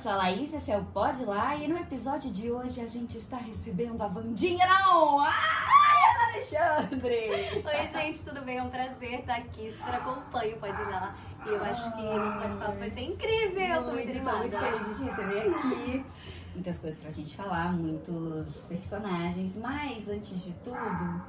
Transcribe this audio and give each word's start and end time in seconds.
sou 0.00 0.12
a 0.12 0.16
Laís, 0.16 0.54
esse 0.54 0.72
é 0.72 0.78
o 0.78 0.84
Pode 0.86 1.22
Lá 1.26 1.54
e 1.54 1.68
no 1.68 1.76
episódio 1.76 2.32
de 2.32 2.50
hoje 2.50 2.80
a 2.80 2.86
gente 2.86 3.18
está 3.18 3.36
recebendo 3.36 4.00
a 4.00 4.08
Vandinha, 4.08 4.66
não! 4.66 5.20
Ai, 5.20 6.32
Alexandre! 6.32 7.62
Oi, 7.62 7.86
gente, 7.86 8.18
tudo 8.20 8.40
bem? 8.40 8.56
É 8.56 8.62
um 8.62 8.70
prazer 8.70 9.20
estar 9.20 9.36
aqui. 9.36 9.70
Super 9.70 9.96
acompanho 9.96 10.56
o 10.56 10.58
Pode 10.58 10.82
Lá. 10.84 11.14
E 11.44 11.50
eu 11.50 11.62
acho 11.62 11.94
que 11.94 12.00
esse 12.00 12.38
bate-papo 12.38 12.78
vai 12.78 12.90
ser 12.92 13.00
incrível. 13.00 13.60
Eu 13.60 13.84
tô 13.84 13.90
muito 13.90 14.10
animada. 14.10 14.38
muito 14.38 14.58
feliz 14.58 14.88
de 14.88 14.94
te 14.94 15.02
receber 15.02 15.54
aqui. 15.54 16.06
Muitas 16.54 16.78
coisas 16.78 16.98
pra 16.98 17.10
gente 17.10 17.36
falar, 17.36 17.72
muitos 17.74 18.64
personagens, 18.64 19.56
mas 19.56 20.08
antes 20.08 20.42
de 20.42 20.52
tudo, 20.64 21.22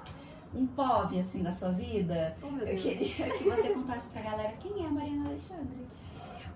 um 0.55 0.65
POV 0.65 1.19
assim 1.19 1.43
da 1.43 1.51
sua 1.51 1.73
vida. 1.73 2.37
Oh, 2.41 2.49
meu 2.49 2.65
Eu 2.65 2.77
queria 2.77 3.37
que 3.37 3.43
você 3.43 3.73
contasse 3.73 4.07
pra 4.07 4.21
galera 4.21 4.53
quem 4.61 4.81
é 4.81 4.87
a 4.87 4.91
Mariana 4.91 5.27
Alexandre. 5.27 5.91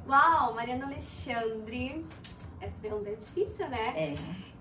Uau, 0.07 0.53
Mariana 0.53 0.85
Alexandre. 0.85 2.05
Essa 2.61 2.75
pergunta 2.79 3.09
é 3.09 3.15
difícil, 3.15 3.67
né? 3.69 3.93
É. 3.97 4.15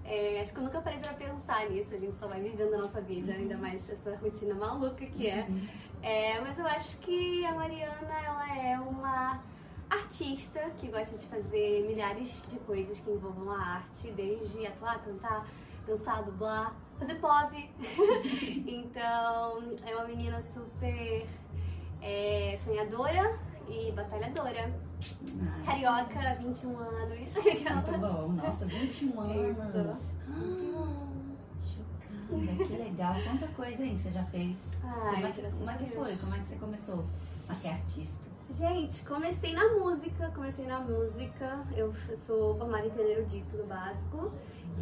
É, 0.06 0.40
acho 0.40 0.52
que 0.52 0.58
eu 0.58 0.64
nunca 0.64 0.80
parei 0.80 0.98
pra 0.98 1.12
pensar 1.14 1.68
nisso. 1.68 1.94
A 1.94 1.98
gente 1.98 2.16
só 2.16 2.26
vai 2.28 2.40
vivendo 2.40 2.74
a 2.74 2.78
nossa 2.78 3.00
vida, 3.00 3.32
ainda 3.32 3.56
mais 3.56 3.88
essa 3.88 4.16
rotina 4.16 4.54
maluca 4.54 5.04
que 5.04 5.28
é. 5.28 5.46
Uhum. 5.48 5.66
É, 6.02 6.40
mas 6.40 6.58
eu 6.58 6.66
acho 6.66 6.98
que 6.98 7.44
a 7.44 7.52
Mariana, 7.52 8.12
ela 8.24 8.58
é 8.58 8.78
uma 8.78 9.42
artista 9.88 10.60
que 10.78 10.88
gosta 10.88 11.16
de 11.16 11.26
fazer 11.26 11.86
milhares 11.86 12.42
de 12.48 12.58
coisas 12.60 13.00
que 13.00 13.10
envolvam 13.10 13.50
a 13.50 13.58
arte, 13.58 14.10
desde 14.12 14.66
atuar, 14.66 15.02
cantar, 15.04 15.46
dançar, 15.86 16.22
dublar, 16.22 16.74
fazer 16.98 17.14
pop. 17.16 17.70
então, 18.66 19.74
é 19.86 19.94
uma 19.94 20.04
menina 20.04 20.42
super 20.42 21.26
é, 22.02 22.58
sonhadora 22.64 23.38
e 23.68 23.92
batalhadora. 23.92 24.72
Carioca, 25.64 26.34
21 26.40 26.78
anos. 26.78 27.34
Muito 27.44 27.98
bom. 28.00 28.28
Nossa, 28.32 28.66
21 28.66 29.20
anos. 29.20 29.58
21. 30.26 31.04
Chocada, 31.62 32.64
que 32.66 32.76
legal. 32.76 33.14
Quanta 33.22 33.46
coisa 33.48 33.82
aí 33.82 33.90
que 33.94 33.98
você 33.98 34.10
já 34.10 34.24
fez. 34.24 34.56
Ai, 34.82 35.14
como 35.14 35.26
é 35.26 35.32
que, 35.32 35.42
como 35.42 35.70
é 35.70 35.76
que 35.76 35.90
foi? 35.90 36.16
Como 36.16 36.34
é 36.34 36.38
que 36.38 36.48
você 36.48 36.56
começou 36.56 37.04
a 37.48 37.54
ser 37.54 37.68
artista? 37.68 38.24
Gente, 38.50 39.04
comecei 39.06 39.52
na 39.54 39.68
música, 39.74 40.30
comecei 40.34 40.66
na 40.66 40.80
música. 40.80 41.64
Eu 41.76 41.94
sou 42.16 42.56
formada 42.58 42.86
em 42.86 42.90
piano 42.90 43.08
erudito 43.10 43.56
no 43.56 43.64
básico 43.66 44.32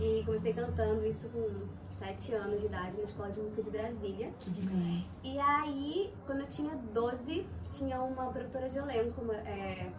e 0.00 0.22
comecei 0.24 0.52
cantando 0.52 1.06
isso 1.06 1.28
com 1.28 1.48
7 1.90 2.34
anos 2.34 2.60
de 2.60 2.66
idade 2.66 2.96
na 2.96 3.04
Escola 3.04 3.30
de 3.30 3.40
Música 3.40 3.62
de 3.62 3.70
Brasília. 3.70 4.32
Que 4.40 4.50
demais. 4.50 5.20
E 5.22 5.38
aí, 5.38 6.12
quando 6.26 6.40
eu 6.40 6.46
tinha 6.48 6.74
12, 6.92 7.46
tinha 7.70 8.00
uma 8.02 8.26
produtora 8.32 8.68
de 8.68 8.78
elenco. 8.78 9.20
uma- 9.22 9.34
é, 9.34 9.90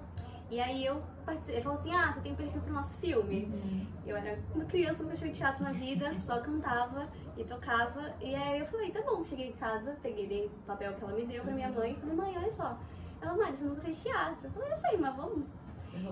e 0.54 0.60
aí 0.60 0.86
eu 0.86 1.02
participei, 1.26 1.64
falou 1.64 1.80
assim, 1.80 1.92
ah, 1.96 2.14
você 2.14 2.22
tem 2.22 2.36
perfil 2.36 2.62
pro 2.62 2.74
nosso 2.74 2.96
filme. 3.00 3.46
Uhum. 3.46 3.88
Eu 4.06 4.16
era 4.16 4.38
uma 4.54 4.66
criança, 4.66 5.02
nunca 5.02 5.16
tinha 5.16 5.32
teatro 5.32 5.64
na 5.64 5.72
vida, 5.72 6.16
só 6.28 6.40
cantava 6.42 7.10
e 7.36 7.44
tocava. 7.44 8.14
E 8.22 8.36
aí 8.36 8.60
eu 8.60 8.68
falei, 8.68 8.92
tá 8.92 9.02
bom, 9.02 9.24
cheguei 9.24 9.50
em 9.50 9.54
casa, 9.54 9.98
peguei 10.04 10.28
dei 10.28 10.46
o 10.46 10.50
papel 10.68 10.94
que 10.94 11.04
ela 11.04 11.14
me 11.14 11.26
deu 11.26 11.42
pra 11.42 11.54
minha 11.54 11.72
mãe 11.72 11.96
falei, 11.96 12.16
mãe, 12.16 12.38
olha 12.38 12.54
só. 12.54 12.78
Ela, 13.20 13.36
Mari, 13.36 13.58
você 13.58 13.66
nunca 13.66 13.82
fez 13.82 14.04
teatro. 14.04 14.38
Eu 14.44 14.52
falei, 14.52 14.72
eu 14.72 14.78
sei, 14.78 14.98
mas 14.98 15.16
vamos. 15.16 15.44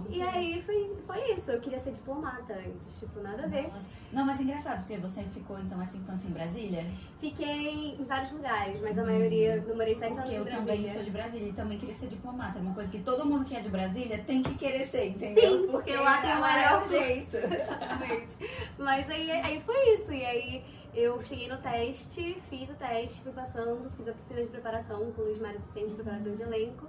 E 0.10 0.22
aí 0.22 0.62
foi, 0.64 0.96
foi 1.08 1.34
isso, 1.34 1.52
eu 1.52 1.60
queria 1.60 1.80
ser 1.80 1.92
diplomata 1.92 2.54
antes, 2.54 3.00
tipo, 3.00 3.20
nada 3.22 3.44
a 3.44 3.48
ver. 3.48 3.64
Nossa. 3.64 3.86
Não, 4.12 4.26
mas 4.26 4.42
engraçado, 4.42 4.80
porque 4.80 4.98
você 4.98 5.24
ficou 5.24 5.58
então 5.60 5.82
essa 5.82 5.98
infância 5.98 6.28
em 6.28 6.32
Brasília? 6.32 6.86
Fiquei 7.20 7.96
em 8.00 8.04
vários 8.04 8.32
lugares, 8.32 8.82
mas 8.82 8.98
a 8.98 9.04
maioria, 9.04 9.56
eu 9.56 9.76
morei 9.76 9.96
sete 9.96 10.14
anos 10.14 10.24
Porque 10.24 10.36
em 10.36 10.38
eu 10.38 10.46
também 10.46 10.66
Brasília. 10.66 10.94
sou 10.94 11.04
de 11.04 11.12
Brasília 11.12 11.50
e 11.50 11.54
também 11.54 11.78
queria 11.80 11.96
ser 11.96 12.08
diplomata. 12.08 12.60
É 12.60 12.62
uma 12.62 12.74
coisa 12.74 12.92
que 12.92 13.00
todo 13.00 13.26
mundo 13.26 13.46
que 13.46 13.56
é 13.56 13.62
de 13.62 13.70
Brasília 13.70 14.20
tem 14.20 14.44
que 14.44 14.54
querer 14.56 14.86
ser, 14.86 15.08
entendeu? 15.08 15.62
Sim, 15.62 15.72
porque 15.72 15.96
lá 15.96 16.22
tem 16.22 16.32
o 16.34 16.40
maior 16.42 16.88
jeito. 16.88 17.38
Exatamente. 17.40 18.36
Mas 18.78 19.10
aí, 19.10 19.32
aí 19.32 19.62
foi 19.62 19.96
isso. 19.96 20.12
E 20.12 20.26
aí 20.26 20.66
eu 20.94 21.24
cheguei 21.24 21.48
no 21.48 21.58
teste, 21.58 22.42
fiz 22.50 22.70
o 22.70 22.74
teste, 22.74 23.22
fui 23.22 23.32
passando, 23.32 23.90
fiz 23.96 24.08
a 24.08 24.12
oficina 24.12 24.42
de 24.42 24.48
preparação 24.50 25.12
com 25.14 25.22
o 25.22 25.26
Luiz 25.26 25.40
Mário 25.40 25.62
Vicente, 25.62 25.96
preparador 25.96 26.36
de 26.36 26.42
elenco, 26.42 26.86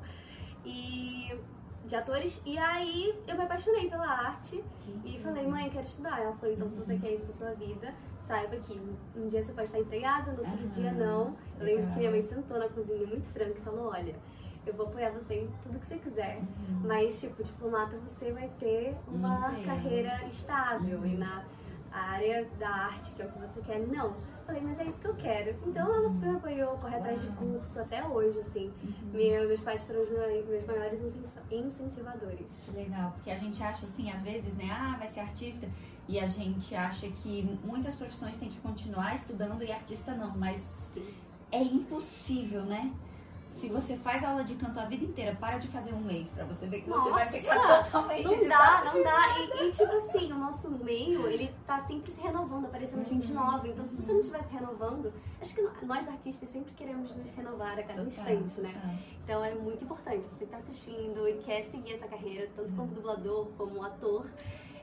e 0.65 1.33
de 1.87 1.97
atores. 1.97 2.41
E 2.45 2.59
aí 2.59 3.15
eu 3.27 3.37
me 3.37 3.45
apaixonei 3.45 3.89
pela 3.89 4.07
arte 4.07 4.63
e 5.05 5.19
falei, 5.21 5.47
mãe, 5.47 5.67
eu 5.67 5.73
quero 5.73 5.87
estudar. 5.87 6.21
Ela 6.21 6.35
falou, 6.37 6.55
então 6.55 6.69
se 6.71 6.77
você 6.77 6.97
quer 6.99 7.13
isso 7.15 7.25
pra 7.25 7.33
sua 7.35 7.53
vida, 7.55 7.95
saiba 8.27 8.57
que 8.57 8.81
um 9.17 9.29
dia 9.29 9.43
você 9.45 9.53
pode 9.53 9.67
estar 9.67 9.79
empregada, 9.81 10.33
no 10.33 10.41
outro 10.49 10.69
dia 10.69 10.93
não. 10.93 11.37
Eu 11.59 11.67
lembro 11.67 11.87
que 11.93 11.99
minha 11.99 12.11
mãe 12.11 12.23
sentou 12.23 12.59
na 12.59 12.69
cozinha 12.69 13.07
muito 13.07 13.29
franca 13.31 13.59
e 13.59 13.63
falou, 13.63 13.89
olha, 13.91 14.15
eu 14.65 14.73
vou 14.75 14.87
apoiar 14.87 15.11
você 15.11 15.35
em 15.41 15.51
tudo 15.63 15.79
que 15.81 15.87
você 15.87 15.99
quiser. 15.99 16.39
Uhum. 16.39 16.83
Mas, 16.85 17.19
tipo, 17.21 17.43
diplomata 17.43 17.97
você 17.99 18.31
vai 18.33 18.49
ter 18.61 18.97
uma 19.09 19.51
Uhum. 19.51 19.65
carreira 19.65 20.25
estável. 20.29 20.99
Uhum. 20.99 21.07
E 21.07 21.17
na 21.17 21.45
área 21.99 22.49
da 22.59 22.69
arte, 22.69 23.13
que 23.13 23.23
é 23.23 23.27
o 23.27 23.33
que 23.33 23.39
você 23.39 23.61
quer, 23.63 23.79
não. 23.87 24.15
Falei, 24.47 24.61
mas 24.63 24.79
é 24.81 24.85
isso 24.85 24.99
que 24.99 25.07
eu 25.07 25.15
quero. 25.15 25.57
Então 25.67 25.95
ela 25.95 26.09
super 26.11 26.29
me 26.31 26.37
apoiou, 26.37 26.77
corre 26.79 26.97
atrás 26.97 27.21
de 27.23 27.29
curso 27.29 27.81
até 27.81 28.05
hoje, 28.05 28.39
assim. 28.41 28.73
Uhum. 28.83 29.11
Meu- 29.13 29.47
meus 29.49 29.61
pais 29.61 29.83
foram 29.85 30.03
os 30.03 30.11
meus, 30.11 30.67
maiores 30.67 31.01
incen- 31.01 31.43
incentivadores. 31.51 32.47
Legal, 32.75 33.13
porque 33.13 33.31
a 33.31 33.37
gente 33.37 33.63
acha 33.63 33.87
assim, 33.87 34.11
às 34.11 34.23
vezes, 34.23 34.55
né, 34.57 34.69
ah, 34.73 34.97
vai 34.99 35.07
ser 35.07 35.21
artista, 35.21 35.69
e 36.09 36.19
a 36.19 36.27
gente 36.27 36.75
acha 36.75 37.09
que 37.09 37.59
muitas 37.65 37.95
profissões 37.95 38.37
têm 38.37 38.49
que 38.49 38.59
continuar 38.61 39.15
estudando 39.15 39.63
e 39.63 39.71
artista 39.71 40.13
não, 40.15 40.37
mas 40.37 40.59
Sim. 40.59 41.07
é 41.53 41.63
impossível, 41.63 42.63
né? 42.65 42.93
Se 43.53 43.69
você 43.69 43.97
faz 43.99 44.25
aula 44.25 44.43
de 44.43 44.55
canto 44.55 44.81
a 44.81 44.87
vida 44.87 45.05
inteira, 45.05 45.37
para 45.37 45.59
de 45.59 45.69
fazer 45.69 45.93
um 45.93 46.01
mês 46.01 46.31
pra 46.31 46.45
você 46.45 46.67
ver 46.67 46.81
que 46.81 46.89
você 46.91 47.11
vai 47.11 47.25
Nossa! 47.25 47.39
ficar 47.39 47.85
totalmente 47.85 48.25
Não 48.25 48.49
dá, 48.49 48.83
não 48.93 49.03
dá. 49.05 49.39
E, 49.39 49.65
e, 49.69 49.71
tipo 49.71 49.93
assim, 49.95 50.33
o 50.33 50.37
nosso 50.39 50.71
meio, 50.71 51.27
ele 51.29 51.55
tá 51.67 51.79
sempre 51.81 52.11
se 52.11 52.21
renovando, 52.21 52.65
aparecendo 52.65 53.07
gente 53.07 53.29
Uhum. 53.29 53.35
nova. 53.35 53.69
Então, 53.69 53.87
se 53.87 53.95
você 53.97 54.11
não 54.13 54.21
estiver 54.21 54.43
se 54.43 54.53
renovando, 54.53 55.13
acho 55.41 55.55
que 55.55 55.63
nós 55.85 56.09
artistas 56.09 56.49
sempre 56.49 56.73
queremos 56.73 57.15
nos 57.15 57.31
renovar 57.31 57.79
a 57.79 57.83
cada 57.83 58.03
Total, 58.05 58.07
instante, 58.35 58.61
né? 58.63 58.73
total. 58.73 58.91
Então 59.23 59.45
é 59.45 59.55
muito 59.55 59.85
importante. 59.85 60.27
Você 60.29 60.47
que 60.47 60.51
tá 60.51 60.57
assistindo 60.57 61.29
e 61.29 61.35
quer 61.35 61.65
seguir 61.71 61.93
essa 61.95 62.09
carreira, 62.09 62.49
tanto 62.57 62.73
como 62.73 62.89
dublador 62.95 63.47
como 63.59 63.85
ator, 63.85 64.27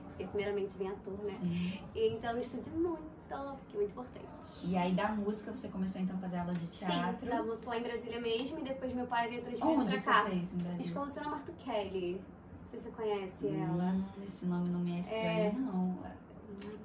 porque 0.08 0.26
primeiramente 0.26 0.78
vem 0.78 0.90
ator, 0.90 1.18
né? 1.24 1.38
Sim. 1.42 1.80
Então 1.96 2.38
estude 2.38 2.70
muito, 2.70 3.02
porque 3.38 3.76
é 3.76 3.80
muito 3.80 3.92
importante. 3.92 4.28
E 4.64 4.78
aí 4.78 4.94
da 4.94 5.10
música 5.10 5.52
você 5.52 5.68
começou 5.70 6.02
então 6.02 6.16
a 6.16 6.20
fazer 6.20 6.38
aula 6.38 6.54
de 6.54 6.68
teatro. 6.68 7.20
Sim, 7.20 7.30
da 7.30 7.44
música 7.44 7.70
lá 7.70 7.78
em 7.78 7.84
Brasília 7.84 8.22
mesmo, 8.22 8.60
e 8.60 8.64
depois 8.64 8.94
meu 8.94 9.08
pai 9.08 9.30
veio 9.30 9.42
transferir 9.44 9.80
Onde 9.80 9.92
pra 10.00 10.02
cá. 10.02 10.24
você 10.24 10.30
fez 10.32 10.54
em 10.54 10.58
Brasília? 10.58 10.82
Escola 10.86 11.06
Luciana 11.06 11.30
Marto 11.30 11.52
Kelly. 11.54 12.14
Não 12.62 12.68
sei 12.70 12.80
se 12.80 12.86
você 12.86 12.92
conhece 12.92 13.48
ela. 13.48 13.84
Hum, 13.94 14.04
esse 14.26 14.46
nome 14.46 14.70
não 14.70 14.80
me 14.80 14.96
é 14.98 15.00
estranho, 15.00 15.22
É. 15.24 15.52
não. 15.54 15.98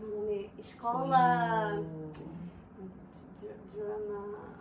Meu 0.01 0.17
nome 0.17 0.35
é 0.45 0.49
Foi 0.49 0.51
Escola. 0.59 1.83
Dr- 3.41 3.75
Drama. 3.75 4.55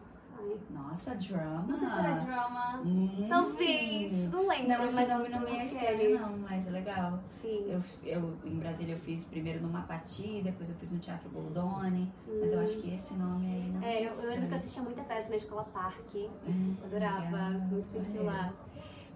Nossa, 0.69 1.15
drama. 1.15 1.65
não 1.67 1.75
sei 1.75 1.87
se 1.87 1.93
era 1.99 2.11
drama. 2.13 2.81
Hum. 2.85 3.25
Talvez, 3.29 4.31
não 4.31 4.47
lembro, 4.47 4.67
Não, 4.69 4.77
mas 4.93 5.09
nome 5.09 5.29
não 5.29 5.41
me 5.41 5.57
é 5.57 5.65
estranho, 5.65 6.19
não, 6.19 6.37
mas 6.39 6.67
é 6.67 6.71
legal. 6.71 7.19
Sim. 7.29 7.65
Eu, 7.67 7.83
eu, 8.03 8.37
em 8.45 8.57
Brasília 8.59 8.95
eu 8.95 8.99
fiz 8.99 9.25
primeiro 9.25 9.61
no 9.61 9.69
Mapati, 9.69 10.41
depois 10.43 10.69
eu 10.69 10.75
fiz 10.75 10.91
no 10.91 10.99
Teatro 10.99 11.29
Goldoni, 11.29 12.11
mas 12.39 12.51
eu 12.51 12.59
acho 12.59 12.77
que 12.81 12.93
esse 12.93 13.13
nome 13.13 13.45
aí 13.47 13.71
não 13.71 13.81
É, 13.83 13.99
eu, 14.01 14.05
eu 14.05 14.11
estranho. 14.11 14.29
lembro 14.33 14.47
que 14.47 14.53
eu 14.53 14.57
assistia 14.57 14.83
muita 14.83 15.03
peça 15.03 15.29
na 15.29 15.35
escola 15.35 15.63
Parque. 15.65 16.29
Hum, 16.47 16.75
Eu 16.79 16.85
adorava, 16.85 17.25
legal. 17.49 17.51
muito 17.61 18.17
Olha. 18.19 18.23
lá. 18.23 18.53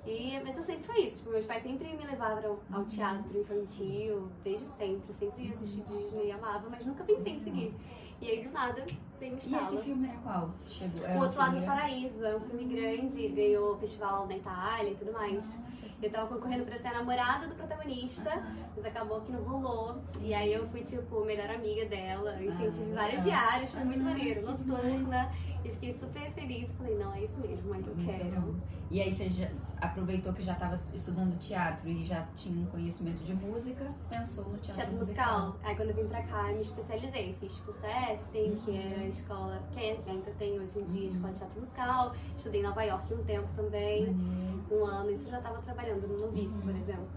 E, 0.05 0.39
mas 0.45 0.55
eu 0.55 0.63
sempre 0.63 0.83
foi 0.85 1.01
isso. 1.01 1.17
Tipo, 1.17 1.31
meus 1.31 1.45
pais 1.45 1.61
sempre 1.63 1.89
me 1.97 2.05
levavam 2.05 2.57
ao 2.71 2.85
teatro 2.85 3.37
infantil, 3.41 4.29
desde 4.41 4.65
sempre. 4.67 5.13
Sempre 5.13 5.43
ia 5.47 5.53
assistir 5.53 5.81
Disney, 5.81 6.31
amava, 6.31 6.69
mas 6.69 6.85
nunca 6.85 7.03
pensei 7.03 7.33
em 7.33 7.39
seguir. 7.41 7.75
E 8.21 8.27
aí, 8.31 8.43
do 8.43 8.51
nada, 8.51 8.83
veio 9.19 9.33
o 9.33 9.35
E 9.35 9.37
esse 9.37 9.53
estalo. 9.53 9.81
filme 9.81 10.07
era 10.07 10.17
qual? 10.19 10.49
Chegou, 10.67 11.05
era 11.05 11.13
O 11.13 11.17
um 11.17 11.23
Outro 11.23 11.37
Lado 11.39 11.59
do? 11.59 11.65
Paraíso 11.65 12.25
é 12.25 12.35
um 12.35 12.39
filme 12.41 12.65
grande, 12.75 13.27
ganhou 13.29 13.77
festival 13.77 14.25
na 14.27 14.35
Itália 14.37 14.91
e 14.91 14.95
tudo 14.95 15.11
mais. 15.13 15.35
Nossa, 15.35 15.59
Eu 16.01 16.11
tava 16.11 16.27
concorrendo 16.27 16.63
pra 16.65 16.77
ser 16.77 16.87
a 16.89 16.93
namorada 16.93 17.47
do 17.47 17.55
protagonista, 17.55 18.43
mas 18.75 18.85
acabou 18.85 19.21
que 19.21 19.31
não 19.31 19.41
rolou. 19.41 19.97
E 20.21 20.31
aí 20.33 20.53
eu 20.53 20.67
fui, 20.69 20.81
tipo, 20.83 21.25
melhor 21.25 21.49
amiga 21.49 21.85
dela. 21.85 22.35
Enfim, 22.41 22.67
Ah, 22.67 22.71
tive 22.71 22.91
vários 22.93 23.25
legal. 23.25 23.39
diários, 23.49 23.71
foi 23.71 23.83
muito 23.83 24.01
Ah, 24.01 24.03
maneiro. 24.03 24.41
Noturna. 24.43 25.31
E 25.67 25.71
fiquei 25.71 25.93
super 25.93 26.31
feliz. 26.31 26.69
Falei, 26.77 26.95
não, 26.97 27.13
é 27.13 27.23
isso 27.23 27.37
mesmo, 27.39 27.75
é 27.75 27.79
que 27.81 27.87
eu 27.89 27.95
Muito 27.95 28.05
quero. 28.05 28.41
bom. 28.41 28.55
E 28.89 29.01
aí 29.01 29.11
você 29.11 29.29
já 29.29 29.49
aproveitou 29.81 30.31
que 30.31 30.41
já 30.41 30.53
estava 30.53 30.79
estudando 30.93 31.37
teatro 31.39 31.89
e 31.89 32.05
já 32.05 32.25
tinha 32.37 32.57
um 32.61 32.65
conhecimento 32.67 33.17
de 33.25 33.33
música, 33.35 33.91
pensou 34.09 34.45
no 34.45 34.57
teatro, 34.59 34.73
Teatro 34.81 34.95
musical. 34.95 35.55
Aí 35.61 35.75
quando 35.75 35.89
eu 35.89 35.95
vim 35.95 36.07
pra 36.07 36.23
cá, 36.23 36.49
eu 36.51 36.55
me 36.55 36.61
especializei. 36.61 37.35
Fiz 37.39 37.53
tipo 37.53 37.73
CEFTEM, 37.73 38.55
que 38.63 38.71
Uhum. 38.71 38.77
era 38.91 39.01
a 39.01 39.07
escola 39.07 39.61
que 39.73 39.79
ainda 39.79 40.31
tem 40.39 40.57
hoje 40.59 40.79
em 40.79 40.83
dia, 40.85 41.07
escola 41.09 41.33
de 41.33 41.39
teatro 41.39 41.59
musical. 41.59 42.13
Estudei 42.37 42.61
em 42.61 42.63
Nova 42.63 42.81
York 42.83 43.13
um 43.13 43.23
tempo 43.25 43.47
também, 43.57 44.09
Maneiro. 44.13 44.63
um 44.71 44.85
ano. 44.85 45.09
Isso 45.11 45.27
eu 45.27 45.31
já 45.31 45.41
tava 45.41 45.61
trabalhando 45.61 46.07
no 46.07 46.19
Novice, 46.27 46.47
Uhum. 46.47 46.61
por 46.61 46.75
exemplo. 46.75 47.07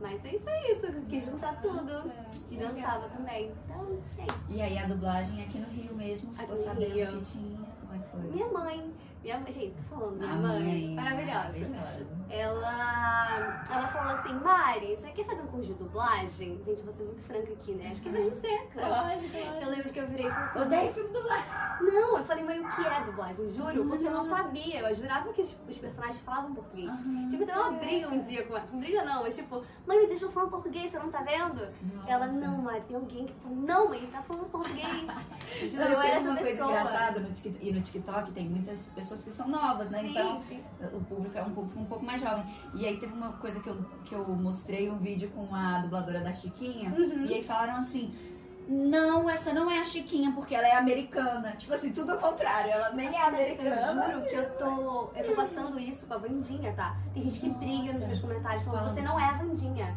Mas 0.00 0.24
aí 0.24 0.38
foi 0.38 0.72
isso, 0.72 0.86
eu 0.86 1.02
quis 1.02 1.24
juntar 1.24 1.60
tudo. 1.60 2.10
E 2.50 2.56
dançava 2.56 3.08
também. 3.08 3.52
Então, 3.64 3.98
é 4.16 4.22
isso. 4.22 4.44
E 4.48 4.62
aí 4.62 4.78
a 4.78 4.86
dublagem 4.86 5.42
aqui 5.44 5.58
no 5.58 5.66
Rio 5.66 5.94
mesmo, 5.94 6.32
ficou 6.34 6.54
Aqui 6.54 6.64
sabendo 6.64 7.18
que 7.18 7.24
tinha, 7.32 7.58
como 7.80 7.92
é 7.94 7.98
que 7.98 8.08
foi? 8.12 8.17
Minha 8.32 8.48
mãe, 8.48 8.92
Minha 9.22 9.38
mãe, 9.40 9.52
gente, 9.52 9.74
tô 9.74 9.96
falando, 9.96 10.18
minha 10.18 10.34
mãe, 10.36 10.94
maravilhosa. 10.94 12.17
Ela, 12.30 13.64
ela 13.70 13.88
falou 13.88 14.12
assim, 14.12 14.32
Mari, 14.34 14.96
você 14.96 15.10
quer 15.12 15.24
fazer 15.24 15.42
um 15.42 15.46
curso 15.46 15.72
de 15.72 15.74
dublagem? 15.74 16.60
Gente, 16.64 16.82
vou 16.82 16.92
ser 16.92 17.04
muito 17.04 17.22
franca 17.22 17.52
aqui, 17.52 17.72
né? 17.72 17.88
Acho 17.90 18.02
que 18.02 18.08
é 18.08 18.12
pra 18.12 18.20
gente 18.20 18.36
ser. 18.36 18.68
Pode, 18.74 19.62
Eu 19.64 19.70
lembro 19.70 19.90
que 19.90 19.98
eu 19.98 20.06
virei 20.08 20.26
e 20.26 20.30
falei 20.30 20.44
assim, 20.46 20.60
Odeio 20.60 20.92
filme 20.92 21.10
dublado. 21.10 21.44
não, 21.80 22.18
eu 22.18 22.24
falei, 22.24 22.44
mãe, 22.44 22.60
o 22.60 22.68
que 22.70 22.86
é 22.86 23.04
dublagem? 23.04 23.48
Juro, 23.48 23.86
porque 23.86 24.06
eu 24.06 24.10
não 24.10 24.24
sabia. 24.28 24.80
Eu 24.80 24.94
jurava 24.94 25.32
que 25.32 25.40
os, 25.42 25.78
personagens 25.78 26.20
falavam 26.20 26.54
português. 26.54 26.88
Aham, 26.88 27.28
Tipo, 27.30 27.46
teve 27.46 27.58
uma 27.58 27.70
briga 27.72 28.08
um 28.08 28.20
dia 28.20 28.44
com 28.44 28.56
ela. 28.56 28.66
Não 28.72 28.78
briga 28.80 29.04
não, 29.04 29.22
mas 29.22 29.34
tipo, 29.36 29.56
mãe, 29.56 29.64
mas 29.86 29.96
eles 30.02 30.12
estão 30.14 30.30
falando 30.30 30.50
português, 30.50 30.90
você 30.90 30.98
não 30.98 31.10
tá 31.10 31.22
vendo? 31.22 31.68
Ela, 32.06 32.26
não, 32.26 32.58
Mari, 32.62 32.82
tem 32.82 32.96
alguém 32.96 33.26
que 33.26 33.34
não, 33.48 33.88
mãe, 33.88 34.06
tá 34.12 34.22
falando 34.22 34.50
português. 34.50 35.30
Juro, 35.70 35.82
eu 35.82 35.90
Não, 35.90 36.02
era 36.02 36.02
tem 36.02 36.10
essa 36.10 36.20
uma 36.20 36.36
coisa 36.36 36.50
pessoa. 36.50 36.70
engraçada 36.70 37.20
no 37.20 37.32
TikTok, 37.32 37.66
e 37.68 37.72
no 37.72 37.80
TikTok 37.80 38.32
tem 38.32 38.48
muitas 38.48 38.88
pessoas 38.90 39.22
que 39.24 39.30
são 39.30 39.48
novas, 39.48 39.88
né? 39.90 40.00
Sim, 40.00 40.10
então 40.10 40.40
sim. 40.40 40.62
o 40.92 41.00
público 41.00 41.38
é 41.38 41.42
um 41.42 41.50
público 41.54 41.80
um 41.80 41.84
pouco 41.86 42.04
mais 42.04 42.17
jovem. 42.18 42.44
E 42.74 42.86
aí 42.86 42.96
teve 42.98 43.12
uma 43.12 43.32
coisa 43.32 43.60
que 43.60 43.68
eu, 43.68 43.76
que 44.04 44.14
eu 44.14 44.26
mostrei 44.28 44.90
um 44.90 44.98
vídeo 44.98 45.30
com 45.30 45.54
a 45.54 45.78
dubladora 45.78 46.20
da 46.20 46.32
Chiquinha, 46.32 46.90
Uhum. 46.90 47.24
e 47.26 47.34
aí 47.34 47.42
falaram 47.44 47.76
assim. 47.76 48.14
Não, 48.70 49.30
essa 49.30 49.50
não 49.54 49.70
é 49.70 49.78
a 49.78 49.84
Chiquinha, 49.84 50.30
porque 50.32 50.54
ela 50.54 50.68
é 50.68 50.76
americana. 50.76 51.52
Tipo 51.56 51.72
assim, 51.72 51.90
tudo 51.90 52.12
ao 52.12 52.18
contrário, 52.18 52.70
ela 52.70 52.90
nem 52.90 53.08
é 53.08 53.22
Eu 53.22 53.26
americana. 53.28 54.12
juro 54.12 54.26
que 54.26 54.34
eu 54.34 54.50
tô, 54.58 55.10
eu 55.16 55.26
tô 55.26 55.32
passando 55.34 55.78
isso 55.80 56.06
com 56.06 56.12
a 56.12 56.18
Vandinha, 56.18 56.74
tá? 56.74 56.94
Tem 57.14 57.22
gente 57.22 57.40
que 57.40 57.48
briga 57.48 57.84
nos 57.84 57.92
Nossa. 57.94 58.06
meus 58.08 58.18
comentários 58.18 58.64
falando, 58.64 58.80
Fala. 58.82 58.94
você 58.94 59.00
não 59.00 59.18
é 59.18 59.24
a 59.24 59.32
Vandinha. 59.38 59.96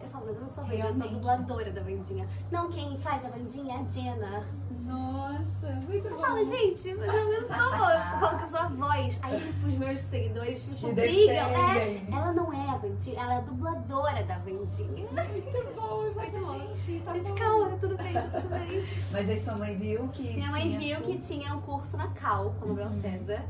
Eu 0.00 0.08
falo, 0.10 0.24
mas 0.26 0.36
eu 0.36 0.42
não 0.42 0.48
sou 0.48 0.62
a 0.62 0.66
Vandinha, 0.68 0.86
eu 0.86 0.92
sou 0.94 1.04
a 1.04 1.08
dubladora 1.08 1.72
da 1.72 1.80
Vandinha. 1.82 2.28
Não, 2.52 2.70
quem 2.70 2.96
faz 3.00 3.24
a 3.24 3.28
Vandinha 3.28 3.74
é 3.74 3.78
a 3.80 3.90
Jenna. 3.90 4.46
Nossa, 4.86 5.66
muito 5.88 6.06
Eu 6.08 6.18
falo, 6.18 6.44
gente, 6.44 6.94
mas 6.94 7.14
eu 7.14 7.40
não 7.42 7.48
tô 7.48 7.54
falando, 7.54 8.38
que 8.38 8.44
eu 8.44 8.48
sou 8.50 8.58
a 8.60 8.68
voz. 8.68 9.18
Aí, 9.22 9.40
tipo, 9.40 9.66
os 9.66 9.74
meus 9.74 10.00
seguidores, 10.00 10.62
Te 10.64 10.70
tipo, 10.70 10.92
brigam. 10.94 11.34
É, 11.34 12.02
ela 12.10 12.32
não 12.32 12.52
é 12.52 12.68
a 12.70 12.76
Vandinha, 12.76 13.20
ela 13.20 13.34
é 13.34 13.36
a 13.38 13.40
dubladora 13.40 14.22
da 14.24 14.38
Vandinha. 14.38 14.88
Muito 14.88 15.74
bom, 15.74 16.02
Muito 16.14 16.46
bom. 16.46 16.74
gente, 16.74 17.00
tá 17.04 17.12
Gente, 17.14 17.28
bom. 17.30 17.34
calma, 17.34 17.76
tudo 17.80 17.96
bem, 17.96 18.12
tudo 18.12 18.48
bem. 18.48 18.86
Mas 19.12 19.28
aí 19.28 19.40
sua 19.40 19.54
mãe 19.56 19.76
viu 19.76 20.08
que. 20.08 20.22
Minha 20.34 20.50
mãe 20.50 20.78
viu 20.78 21.00
que 21.02 21.18
tinha 21.18 21.54
um 21.54 21.60
curso 21.60 21.96
na 21.96 22.08
Cal, 22.08 22.54
com 22.58 22.64
a 22.64 22.68
Nobel 22.68 22.86
Uhum. 22.86 23.00
César. 23.02 23.44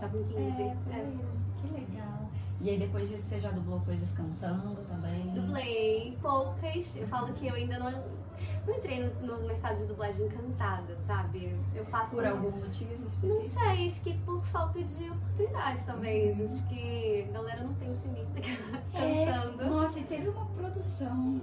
só 0.00 0.08
com 0.08 0.24
15. 0.24 0.62
É. 0.62 0.76
É. 0.90 1.12
Que 1.60 1.68
legal. 1.72 2.28
E 2.60 2.70
aí 2.70 2.78
depois 2.78 3.08
disso 3.08 3.26
você 3.26 3.40
já 3.40 3.50
dublou 3.50 3.80
coisas 3.80 4.12
cantando 4.12 4.74
também? 4.88 5.28
Dublei 5.34 6.16
poucas, 6.20 6.96
eu 6.96 7.06
falo 7.08 7.32
que 7.34 7.46
eu 7.46 7.54
ainda 7.54 7.78
não, 7.78 7.90
não 8.66 8.74
entrei 8.74 9.04
no, 9.04 9.26
no 9.26 9.46
mercado 9.46 9.78
de 9.78 9.84
dublagem 9.86 10.28
cantada, 10.28 10.96
sabe? 11.06 11.54
Eu 11.74 11.84
faço 11.86 12.14
Por 12.14 12.26
algum 12.26 12.50
motivo 12.50 12.92
Não 12.98 13.06
específico? 13.08 13.60
sei, 13.60 13.86
acho 13.88 14.00
que 14.02 14.14
por 14.20 14.42
falta 14.46 14.82
de 14.82 15.10
oportunidade, 15.10 15.84
talvez. 15.84 16.38
Uhum. 16.38 16.44
Acho 16.44 16.68
que 16.68 17.26
a 17.28 17.32
galera 17.32 17.62
não 17.64 17.74
pensa 17.74 18.06
em 18.06 18.12
mim 18.12 18.26
É, 18.94 19.26
cantando. 19.26 19.70
Nossa, 19.70 20.00
e 20.00 20.04
teve 20.04 20.28
uma 20.28 20.46
produção 20.46 21.40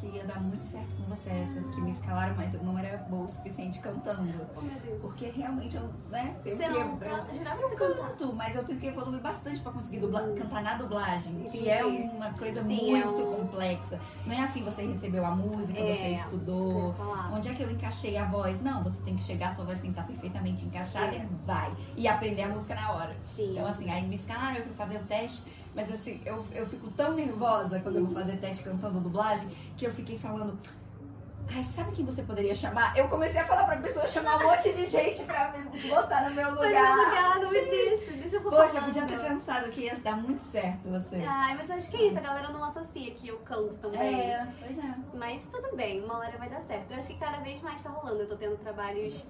que 0.00 0.06
ia 0.06 0.24
dar 0.24 0.40
muito 0.40 0.64
certo 0.64 0.88
com 0.96 1.02
você, 1.04 1.28
essas 1.30 1.66
que 1.74 1.80
me 1.80 1.90
escalaram, 1.90 2.34
mas 2.34 2.54
eu 2.54 2.62
não 2.62 2.78
era 2.78 2.96
boa 2.98 3.24
o 3.24 3.28
suficiente 3.28 3.78
cantando. 3.80 4.46
Oh, 4.56 4.60
meu 4.62 4.80
Deus. 4.80 5.02
Porque 5.02 5.26
realmente 5.26 5.76
eu, 5.76 5.90
né, 6.10 6.34
tenho 6.42 6.56
Você 6.56 6.62
que. 6.64 6.70
não 6.70 6.76
eu-? 6.80 7.34
Geralmente 7.34 7.62
Eu 7.62 7.68
você 7.68 7.76
canta. 7.76 7.94
canto, 8.02 8.32
mas 8.32 8.56
eu 8.56 8.64
tenho 8.64 8.78
que 8.80 8.86
evoluir 8.86 9.20
bastante 9.20 9.60
pra 9.60 9.72
conseguir 9.72 9.98
dublar- 10.00 10.24
Hum. 10.24 10.34
cantar 10.36 10.62
na 10.62 10.74
dublagem, 10.74 11.34
que 11.50 11.68
é 11.68 11.84
uma 11.84 12.32
coisa 12.32 12.62
Sim, 12.64 12.94
é 12.96 13.04
muito 13.04 13.20
um- 13.22 13.36
complexa. 13.36 14.00
Não 14.26 14.32
é 14.34 14.40
assim, 14.42 14.64
você 14.64 14.86
recebeu 14.86 15.24
a 15.24 15.30
música, 15.32 15.78
É, 15.78 15.92
você 15.92 16.08
eu 16.08 16.12
estudou. 16.12 16.94
Onde 17.32 17.48
é 17.50 17.54
que 17.54 17.62
eu 17.62 17.70
encaixei 17.70 18.16
a 18.16 18.24
voz? 18.24 18.62
Não, 18.62 18.82
você 18.82 19.02
tem 19.02 19.14
que 19.16 19.22
chegar, 19.22 19.50
sua 19.50 19.64
voz 19.64 19.80
tem 19.80 19.92
que 19.92 19.98
estar 20.00 20.10
perfeitamente 20.10 20.64
encaixada 20.64 21.14
É. 21.14 21.18
e 21.18 21.46
vai. 21.46 21.72
E 21.96 22.08
aprender 22.08 22.42
a 22.42 22.48
música 22.48 22.74
na 22.74 22.92
hora. 22.92 23.14
Sim. 23.22 23.52
Então, 23.52 23.66
assim, 23.66 23.90
aí 23.90 24.06
me 24.06 24.14
escalaram, 24.14 24.56
eu 24.56 24.64
fui 24.64 24.74
fazer 24.74 24.96
o 24.96 25.04
teste, 25.04 25.42
mas 25.74 25.92
assim, 25.92 26.20
eu, 26.24 26.44
eu 26.52 26.66
fico 26.66 26.90
tão 26.90 27.12
nervosa 27.12 27.80
quando 27.80 27.96
eu 27.96 28.06
vou 28.06 28.14
fazer 28.14 28.36
teste 28.38 28.62
cantando 28.62 29.00
dublagem, 29.00 29.48
que 29.76 29.86
eu 29.86 29.92
fiquei 29.92 30.18
falando. 30.18 30.58
Ai, 31.52 31.64
sabe 31.64 31.90
quem 31.92 32.04
você 32.04 32.22
poderia 32.22 32.54
chamar? 32.54 32.96
Eu 32.96 33.08
comecei 33.08 33.40
a 33.40 33.44
falar 33.44 33.64
pra 33.64 33.76
pessoa 33.78 34.06
chamar 34.06 34.36
um 34.36 34.44
monte 34.48 34.72
de 34.72 34.86
gente 34.86 35.24
pra 35.24 35.50
me 35.52 35.80
botar 35.88 36.28
no 36.28 36.34
meu 36.34 36.50
lugar. 36.50 36.96
no 36.96 37.04
lugar, 37.04 37.40
não 37.40 37.50
me 37.50 37.60
deixa. 37.62 38.12
Deixa 38.12 38.36
eu 38.36 38.42
só 38.42 38.50
Poxa, 38.50 38.62
eu 38.62 38.68
falando. 38.70 38.86
podia 38.94 39.06
ter 39.06 39.28
pensado 39.28 39.70
que 39.70 39.80
ia 39.80 39.96
dar 39.98 40.16
muito 40.16 40.42
certo 40.44 40.88
você. 40.88 41.16
Ai, 41.26 41.56
mas 41.56 41.68
acho 41.72 41.90
que 41.90 41.96
é 41.96 42.06
isso, 42.06 42.18
a 42.18 42.20
galera 42.20 42.50
não 42.50 42.62
associa 42.62 43.10
que 43.14 43.26
eu 43.26 43.38
canto 43.38 43.74
também. 43.82 44.00
É, 44.00 44.46
pois 44.60 44.78
é. 44.78 44.94
Mas 45.14 45.46
tudo 45.46 45.74
bem, 45.76 46.04
uma 46.04 46.18
hora 46.18 46.38
vai 46.38 46.48
dar 46.48 46.60
certo. 46.60 46.92
Eu 46.92 46.98
acho 46.98 47.08
que 47.08 47.18
cada 47.18 47.38
vez 47.38 47.60
mais 47.62 47.82
tá 47.82 47.90
rolando. 47.90 48.20
Eu 48.20 48.28
tô 48.28 48.36
tendo 48.36 48.56
trabalhos 48.58 49.24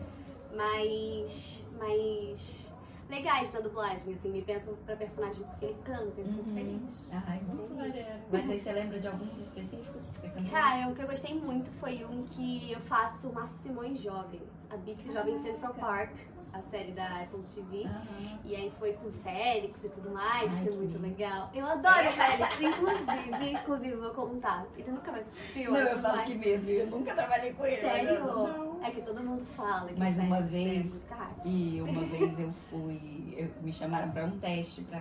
mais. 0.55 1.63
mais 1.79 2.70
legais 3.11 3.53
na 3.53 3.61
dublagem, 3.61 4.15
assim, 4.15 4.31
me 4.31 4.43
pensam 4.43 4.75
pra 4.87 4.97
personagem 4.97 5.43
porque 5.45 5.67
ele 5.67 5.77
canta, 5.85 6.21
eu 6.21 6.25
fico 6.27 6.49
Uhum. 6.49 6.55
feliz. 6.55 7.09
Ai, 7.27 7.41
muito 7.47 7.75
maneiro. 7.75 8.09
Mas 8.31 8.49
aí 8.49 8.59
você 8.59 8.73
lembra 8.73 8.99
de 9.01 9.09
alguns 9.09 9.39
específicos 9.39 10.01
que 10.11 10.21
você 10.21 10.29
cantou? 10.29 10.51
Cara, 10.51 10.89
o 10.89 10.95
que 10.95 11.03
eu 11.03 11.07
gostei 11.09 11.35
muito 11.35 11.71
foi 11.81 12.05
um 12.05 12.23
que 12.25 12.73
eu 12.73 12.81
faço 12.83 13.29
o 13.29 13.35
Márcio 13.35 13.59
Simões 13.59 14.01
Jovem, 14.01 14.41
a 14.71 14.77
Beats 14.77 15.13
Jovem 15.13 15.37
Central 15.43 15.75
Park, 15.75 16.13
a 16.53 16.63
série 16.63 16.91
da 16.93 17.21
Apple 17.21 17.43
TV. 17.55 17.85
Aham. 17.85 18.39
E 18.45 18.57
aí 18.57 18.73
foi 18.79 18.93
com 18.95 19.09
o 19.09 19.13
Félix 19.13 19.85
e 19.85 19.89
tudo 19.89 20.11
mais, 20.11 20.53
Ai, 20.53 20.65
foi 20.65 20.73
muito 20.77 20.93
lindo. 20.99 21.03
legal. 21.03 21.51
Eu 21.55 21.67
adoro 21.67 22.09
o 22.09 22.13
Félix, 22.13 22.61
inclusive, 22.61 23.53
inclusive 23.53 23.95
vou 23.97 24.11
contar. 24.11 24.67
Ele 24.77 24.91
nunca 24.91 25.11
vai 25.13 25.21
assistir, 25.21 25.65
eu 25.65 25.73
Não, 25.73 25.79
eu 25.81 25.99
falo 26.01 26.17
mais. 26.17 26.29
que 26.29 26.35
medo, 26.39 26.69
eu 26.71 26.87
nunca 26.87 27.15
trabalhei 27.15 27.53
com 27.53 27.65
ele. 27.67 27.77
Sério? 27.81 28.25
Não. 28.25 28.70
É 28.83 28.91
que 28.91 29.03
todo 29.03 29.23
mundo 29.23 29.45
fala 29.57 29.89
que 29.89 29.99
Mas 29.99 30.15
teste 30.17 30.27
uma 30.27 30.39
é 30.39 30.43
vez-. 30.43 31.05
E 31.45 31.81
uma 31.87 32.03
vez 32.09 32.39
eu 32.39 32.53
fui, 32.71 33.35
eu- 33.37 33.51
me 33.63 33.73
chamaram 33.73 34.11
pra 34.11 34.25
um 34.25 34.39
teste 34.39 34.83
pra 34.83 35.01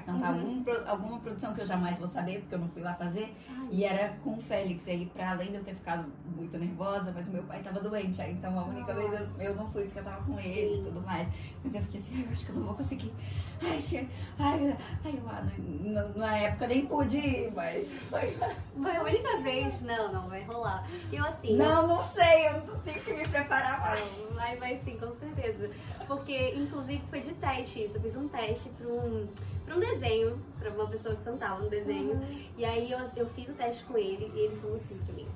cantar 0.00 0.34
Uhum. 0.34 0.62
algum 0.64 0.88
alguma 0.90 1.18
produção 1.20 1.54
que 1.54 1.60
eu 1.60 1.66
jamais 1.66 1.98
vou 1.98 2.08
saber, 2.08 2.40
porque 2.40 2.54
eu 2.54 2.58
não 2.58 2.68
fui 2.68 2.82
lá 2.82 2.94
fazer. 2.94 3.34
Ai, 3.48 3.68
E 3.70 3.84
era 3.84 4.08
com 4.16 4.34
o 4.36 4.40
Félix, 4.42 4.88
aí 4.88 5.06
pra 5.06 5.30
além 5.32 5.48
de 5.48 5.56
eu 5.56 5.64
ter 5.64 5.74
ficado 5.74 6.06
muito 6.36 6.56
nervosa, 6.58 7.12
mas 7.14 7.28
o 7.28 7.32
meu 7.32 7.42
pai 7.44 7.62
tava 7.62 7.80
doente, 7.80 8.20
aí 8.20 8.32
então 8.32 8.58
a 8.58 8.64
única 8.64 8.92
Nossa. 8.94 9.08
vez 9.08 9.20
eu, 9.20 9.40
eu 9.42 9.54
não 9.56 9.70
fui 9.70 9.84
porque 9.84 9.98
eu 10.00 10.04
tava 10.04 10.24
com 10.24 10.38
ele 10.38 10.80
e 10.80 10.84
tudo 10.84 11.00
mais. 11.02 11.28
Mas 11.62 11.74
eu 11.74 11.82
fiquei 11.82 12.00
assim, 12.00 12.16
ai, 12.16 12.24
eu 12.26 12.32
acho 12.32 12.46
que 12.46 12.52
eu 12.52 12.56
não 12.56 12.64
vou 12.64 12.74
conseguir. 12.74 13.12
Ai, 13.62 13.80
se, 13.80 13.96
ai, 14.38 14.76
ai 15.04 15.14
eu, 15.14 15.28
ah, 15.28 16.08
na, 16.16 16.38
época 16.38 16.66
nem 16.66 16.86
pude 16.86 17.18
ir, 17.18 17.52
mas 17.54 17.88
foi. 18.08 18.36
Foi 18.82 18.96
a 18.96 19.02
única 19.02 19.40
vez. 19.42 19.80
Não, 19.82 20.10
não, 20.12 20.28
vai 20.28 20.42
rolar. 20.44 20.86
E 21.12 21.16
eu 21.16 21.24
assim. 21.24 21.56
Não, 21.56 21.86
não 21.86 22.02
sei, 22.02 22.48
eu 22.48 22.66
não 22.66 22.80
tenho 22.80 23.00
que 23.02 23.09
me 23.14 23.22
preparar 23.28 23.80
mais. 23.80 24.04
Vai, 24.34 24.56
vai 24.56 24.80
sim, 24.84 24.96
com 24.98 25.12
certeza. 25.14 25.70
Porque, 26.06 26.54
inclusive, 26.56 27.02
foi 27.10 27.20
de 27.20 27.32
teste 27.34 27.84
isso. 27.84 27.96
Eu 27.96 28.00
fiz 28.00 28.16
um 28.16 28.28
teste 28.28 28.68
pra 28.70 28.86
um, 28.88 29.26
pra 29.64 29.76
um 29.76 29.80
desenho, 29.80 30.40
pra 30.58 30.70
uma 30.70 30.86
pessoa 30.88 31.14
que 31.16 31.22
cantava 31.22 31.64
um 31.64 31.68
desenho. 31.68 32.20
E 32.56 32.64
aí 32.64 32.90
eu, 32.90 32.98
eu 33.16 33.26
fiz 33.30 33.48
o 33.48 33.52
teste 33.52 33.84
com 33.84 33.96
ele 33.98 34.30
e 34.34 34.38
ele 34.40 34.56
falou 34.60 34.76
assim 34.76 34.96
pra 35.04 35.14
mim. 35.14 35.26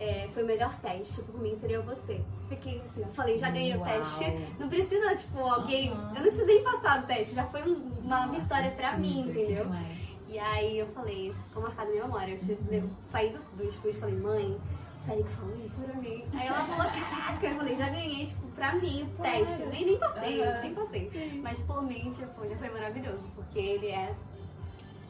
é, 0.00 0.28
foi 0.32 0.42
o 0.42 0.46
melhor 0.46 0.74
teste, 0.80 1.20
por 1.22 1.40
mim 1.40 1.56
seria 1.60 1.80
você. 1.80 2.20
Fiquei 2.48 2.80
assim, 2.84 3.00
eu 3.02 3.08
falei, 3.08 3.36
já 3.36 3.50
ganhei 3.50 3.74
o 3.74 3.80
Uau. 3.80 3.88
teste. 3.88 4.24
Não 4.58 4.68
precisa, 4.68 5.14
tipo, 5.16 5.38
alguém. 5.40 5.90
Aham. 5.90 6.08
Eu 6.10 6.14
não 6.14 6.22
preciso 6.22 6.46
nem 6.46 6.62
passar 6.62 7.00
do 7.00 7.06
teste, 7.06 7.34
já 7.34 7.44
foi 7.46 7.62
um- 7.62 7.90
uma 8.02 8.26
Nossa, 8.26 8.40
vitória 8.40 8.70
pra 8.72 8.96
mim, 8.96 9.24
que 9.32 9.40
entendeu? 9.42 9.64
demais. 9.64 9.98
E 10.28 10.38
aí 10.38 10.78
eu 10.78 10.86
falei, 10.88 11.28
isso 11.30 11.38
ficou 11.44 11.62
marcado 11.62 11.86
na 11.88 11.92
minha 11.94 12.04
memória. 12.04 12.32
Eu, 12.32 12.38
che- 12.38 12.58
eu 12.70 12.88
saí 13.10 13.30
do, 13.30 13.40
do 13.56 13.64
estúdio 13.64 13.96
e 13.96 14.00
falei, 14.00 14.14
mãe, 14.16 14.44
o 14.54 14.60
Félix 15.06 15.34
falou 15.36 15.56
isso 15.64 15.80
pra 15.80 15.94
mim. 15.94 16.24
Aí 16.34 16.46
ela 16.46 16.64
falou, 16.64 16.90
caraca, 16.92 17.46
eu 17.46 17.56
falei, 17.56 17.74
já 17.76 17.88
ganhei, 17.88 18.26
tipo, 18.26 18.46
pra 18.48 18.74
mim 18.74 19.02
o 19.18 19.22
teste. 19.22 19.62
Nem, 19.66 19.84
nem 19.86 19.98
passei, 19.98 20.42
Aham. 20.42 20.60
nem 20.60 20.74
passei. 20.74 21.40
Mas 21.42 21.58
por 21.60 21.82
mim, 21.82 22.10
tipo, 22.12 22.48
já 22.48 22.56
foi 22.56 22.70
maravilhoso, 22.70 23.26
porque 23.34 23.58
ele 23.58 23.86
é. 23.86 24.14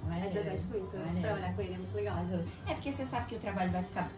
Mas 0.06 0.34
eu 0.36 0.44
gosto 0.44 0.68
muito 0.68 0.90
de 0.90 0.96
maneiro. 0.98 1.20
trabalhar 1.20 1.54
com 1.54 1.62
ele, 1.62 1.74
é 1.74 1.78
muito 1.78 1.94
legal. 1.94 2.16
É 2.66 2.74
porque 2.74 2.92
você 2.92 3.04
sabe 3.04 3.26
que 3.26 3.34
o 3.36 3.40
trabalho 3.40 3.70
vai 3.72 3.82
ficar 3.82 4.08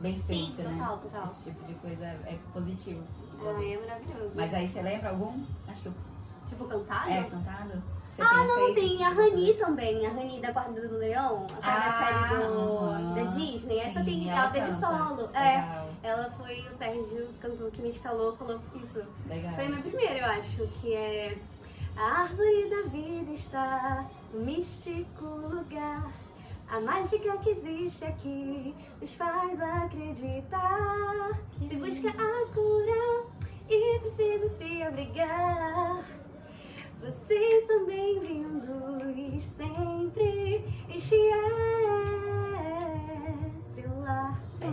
bem 0.00 0.14
Sim, 0.14 0.22
feito, 0.22 0.62
né? 0.62 0.78
total, 0.78 0.98
total. 0.98 1.26
Esse 1.30 1.44
tipo 1.44 1.64
de 1.64 1.74
coisa 1.74 2.04
é 2.06 2.38
positivo. 2.52 3.02
Ai, 3.44 3.74
é 3.74 3.78
maravilhoso. 3.78 4.32
Mas 4.36 4.54
aí 4.54 4.68
você 4.68 4.80
lembra 4.82 5.10
algum? 5.10 5.44
Acho 5.68 5.82
que 5.82 5.88
eu- 5.88 5.94
Tipo, 6.46 6.64
cantado? 6.66 7.10
é 7.10 7.24
cantado? 7.24 7.82
Ah, 8.18 8.44
não, 8.44 8.54
feito 8.56 8.74
tem 8.74 9.04
a 9.04 9.08
tipo 9.10 9.20
Rani 9.20 9.54
também, 9.54 10.06
a 10.06 10.10
Rani 10.10 10.40
da 10.40 10.52
Guarda 10.52 10.88
do 10.88 10.96
Leão, 10.98 11.46
sabe 11.48 11.58
a 11.62 11.76
Ah, 11.76 12.28
série 12.28 12.42
do, 12.42 13.14
da 13.14 13.22
Disney? 13.30 13.78
Essa 13.78 13.98
Sim, 14.00 14.04
tem, 14.04 14.30
ela 14.30 14.40
ela 14.40 14.50
teve 14.50 14.70
solo. 14.72 15.30
É, 15.34 15.56
Legal, 15.56 15.88
ela 16.02 16.30
foi 16.38 16.60
o 16.60 16.76
Sérgio, 16.78 17.28
cantor 17.40 17.70
que 17.70 17.82
me 17.82 17.88
escalou, 17.88 18.36
falou 18.36 18.60
isso. 18.76 19.02
legal. 19.28 19.54
Foi 19.54 19.66
a 19.66 19.68
minha 19.68 19.82
primeira, 19.82 20.18
eu 20.18 20.26
acho, 20.26 20.66
que 20.80 20.94
é 20.94 21.36
A 21.96 22.20
árvore 22.22 22.68
da 22.70 22.82
vida 22.88 23.30
está 23.32 24.04
no 24.32 24.40
místico 24.40 25.24
lugar. 25.24 26.06
A 26.68 26.80
mágica 26.80 27.36
que 27.38 27.50
existe 27.50 28.04
aqui 28.04 28.74
nos 29.00 29.14
faz 29.14 29.60
acreditar. 29.60 31.30
Se 31.58 31.76
busca 31.76 32.08
a 32.08 32.46
cura 32.52 33.24
e 33.68 33.98
precisa 34.00 34.48
se 34.56 34.82
abrigar. 34.82 36.04
Vocês 37.04 37.66
são 37.66 37.84
bem-vindos 37.84 39.44
sempre. 39.44 40.64
Este 40.88 41.16
é 41.16 41.40
seu 43.74 44.00
lar. 44.00 44.42
É 44.62 44.66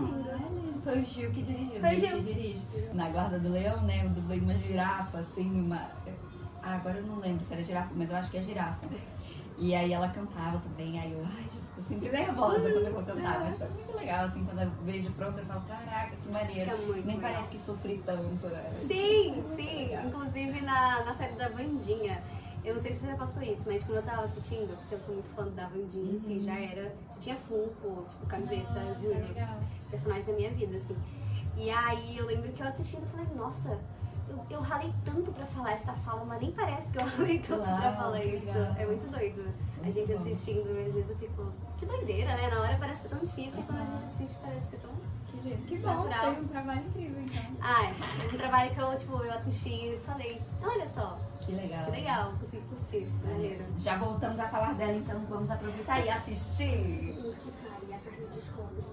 Foi 0.82 1.02
o 1.02 1.06
Gil 1.06 1.30
que 1.32 1.42
dirigiu. 1.42 1.82
Foi 1.82 1.90
o 1.90 1.92
né? 1.92 1.98
Gil. 2.00 2.10
que 2.10 2.34
dirige. 2.34 2.66
Na 2.94 3.10
Guarda 3.10 3.38
do 3.38 3.50
Leão, 3.50 3.82
né? 3.82 4.06
Eu 4.06 4.10
dublei 4.12 4.40
uma 4.40 4.54
girafa, 4.54 5.18
assim, 5.18 5.60
uma. 5.60 5.92
Ah, 6.64 6.76
agora 6.76 7.00
eu 7.00 7.06
não 7.06 7.20
lembro 7.20 7.44
se 7.44 7.52
era 7.52 7.66
girafa, 7.66 7.92
mas 7.94 8.10
eu 8.10 8.16
acho 8.16 8.32
que 8.32 8.38
é 8.38 8.42
girafa. 8.42 8.88
E 9.64 9.76
aí 9.76 9.94
ela 9.94 10.10
cantava 10.10 10.58
também, 10.58 11.00
aí 11.00 11.12
eu, 11.12 11.24
ai, 11.24 11.44
já 11.44 11.50
fico 11.62 11.82
sempre 11.82 12.10
nervosa 12.10 12.72
quando 12.72 12.86
eu 12.88 12.94
vou 12.94 13.04
cantar, 13.04 13.40
mas 13.42 13.58
foi 13.60 13.68
muito 13.70 13.96
legal, 13.96 14.26
assim, 14.26 14.44
quando 14.44 14.60
eu 14.64 14.72
vejo 14.84 15.12
pronto, 15.12 15.38
eu 15.38 15.46
falo, 15.46 15.62
caraca, 15.68 16.16
que 16.16 16.30
maneiro. 16.34 16.72
Fica 16.72 16.78
muito 16.78 17.06
Nem 17.06 17.16
legal. 17.18 17.32
parece 17.32 17.52
que 17.52 17.60
sofri 17.60 18.02
tanto, 18.04 18.48
né? 18.48 18.72
Sim, 18.88 19.44
sim. 19.56 19.76
Legal. 19.86 20.06
Inclusive 20.08 20.62
na, 20.62 21.04
na 21.06 21.14
série 21.14 21.36
da 21.36 21.50
Vandinha. 21.50 22.24
Eu 22.66 22.74
não 22.76 22.82
sei 22.82 22.94
se 22.94 23.00
você 23.02 23.08
já 23.08 23.16
passou 23.16 23.42
isso, 23.44 23.64
mas 23.68 23.84
quando 23.84 23.98
eu 23.98 24.04
tava 24.04 24.24
assistindo, 24.24 24.76
porque 24.78 24.96
eu 24.96 25.00
sou 25.02 25.14
muito 25.14 25.30
fã 25.36 25.48
da 25.50 25.68
Vandinha, 25.68 26.16
assim, 26.18 26.38
Uhum. 26.40 26.44
já 26.44 26.60
era. 26.60 26.82
Eu 26.82 27.20
tinha 27.20 27.36
Funko, 27.36 28.06
tipo, 28.10 28.26
camiseta, 28.26 28.80
Nossa, 28.80 29.00
juro. 29.02 29.20
legal. 29.20 29.58
Personagem 29.92 30.24
da 30.26 30.34
minha 30.34 30.50
vida, 30.52 30.78
assim. 30.78 30.96
E 31.56 31.70
aí 31.70 32.18
eu 32.18 32.26
lembro 32.26 32.52
que 32.52 32.64
eu 32.64 32.68
assistindo, 32.68 33.04
eu 33.04 33.10
falei, 33.10 33.28
nossa, 33.36 33.80
eu, 34.32 34.46
eu 34.50 34.62
ralei 34.62 34.94
tanto 35.06 35.32
pra 35.32 35.46
falar 35.46 35.72
essa 35.74 35.94
fala, 35.94 36.24
mas 36.26 36.42
nem 36.42 36.52
parece 36.52 36.88
que 36.90 36.98
eu 37.00 37.06
ralei 37.08 37.40
tanto 37.40 37.64
pra 37.64 37.74
Uau, 37.90 37.96
falar 37.96 38.20
que 38.20 38.28
isso. 38.28 38.46
legal. 38.48 38.76
É 38.78 38.86
muito 38.86 39.12
doido. 39.12 39.42
A 39.80 39.84
Muito 39.84 39.94
gente 39.96 40.14
bom. 40.14 40.22
assistindo, 40.22 40.70
às 40.70 40.94
vezes 40.94 41.10
eu 41.10 41.16
fico, 41.18 41.52
que 41.80 41.86
doideira, 41.88 42.36
né? 42.36 42.50
Na 42.50 42.62
hora 42.62 42.78
parece 42.80 43.02
que 43.02 43.08
é 43.08 43.10
tão 43.10 43.20
difícil, 43.20 43.60
e 43.60 43.64
quando 43.64 43.82
a 43.82 43.86
gente 43.86 44.06
assiste 44.14 44.38
parece 44.42 44.68
que 44.68 44.76
é 44.76 44.80
tão 44.80 44.92
Que, 45.42 45.58
que 45.68 45.78
bom, 45.78 46.04
Natural. 46.04 46.34
foi 46.36 46.44
um 46.44 46.48
trabalho 46.48 46.82
incrível, 46.88 47.22
então. 47.24 47.42
Ah, 47.62 47.86
é 47.86 48.28
um 48.34 48.38
trabalho 48.38 48.76
que 48.76 48.80
eu, 48.82 48.96
tipo, 48.98 49.18
eu 49.24 49.34
assisti 49.34 49.70
e 49.70 50.00
falei, 50.06 50.40
olha 50.62 50.88
só, 50.90 51.18
Que 51.40 51.54
legal. 51.54 51.86
que 51.86 51.92
legal, 51.92 52.32
consegui 52.40 52.62
curtir, 52.70 53.08
maneiro. 53.26 53.66
Já 53.76 53.98
voltamos 53.98 54.40
a 54.40 54.48
falar 54.50 54.74
dela, 54.76 54.94
então 54.94 55.20
vamos 55.28 55.50
aproveitar 55.50 56.06
e 56.06 56.10
assistir. 56.12 57.16
Urticaria 57.26 57.90
e 57.90 57.94
a 57.94 57.98
carne 57.98 58.26
dos 58.36 58.48
corpos 58.50 58.86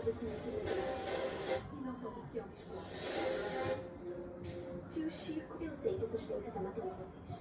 com. 0.00 0.26
E 1.76 1.80
não 1.84 1.94
só 1.96 2.08
porque 2.08 2.38
é 2.38 2.42
um 2.42 2.46
esporte. 2.46 2.96
Tio 4.92 5.10
Chico, 5.10 5.62
eu 5.62 5.72
sei 5.72 5.94
que 5.94 6.04
a 6.04 6.08
suspense 6.08 6.50
tá 6.50 6.60
matando 6.60 6.94
vocês. 6.96 7.40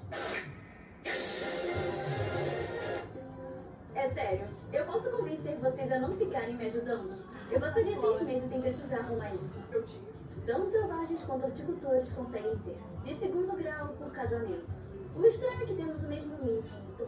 É 3.95 4.09
sério, 4.09 4.47
eu 4.71 4.85
posso 4.85 5.09
convencer 5.09 5.57
vocês 5.57 5.91
a 5.91 5.99
não 5.99 6.15
ficarem 6.15 6.55
me 6.55 6.65
ajudando? 6.67 7.23
Eu 7.51 7.59
passaria 7.59 7.99
seis 7.99 8.21
meses 8.21 8.49
sem 8.49 8.61
precisar 8.61 8.97
arrumar 8.97 9.33
isso. 9.33 9.59
Eu 9.71 9.83
tive. 9.83 10.09
Tão 10.45 10.69
selvagens 10.69 11.23
quanto 11.23 11.45
horticultores 11.45 12.11
conseguem 12.13 12.57
ser. 12.59 12.77
De 13.03 13.17
segundo 13.17 13.55
grau 13.57 13.89
por 13.89 14.11
casamento. 14.11 14.67
O 15.15 15.25
estranho 15.25 15.63
é 15.63 15.65
que 15.65 15.73
temos 15.73 16.03
o 16.03 16.07
mesmo 16.07 16.33
instinto. 16.49 17.07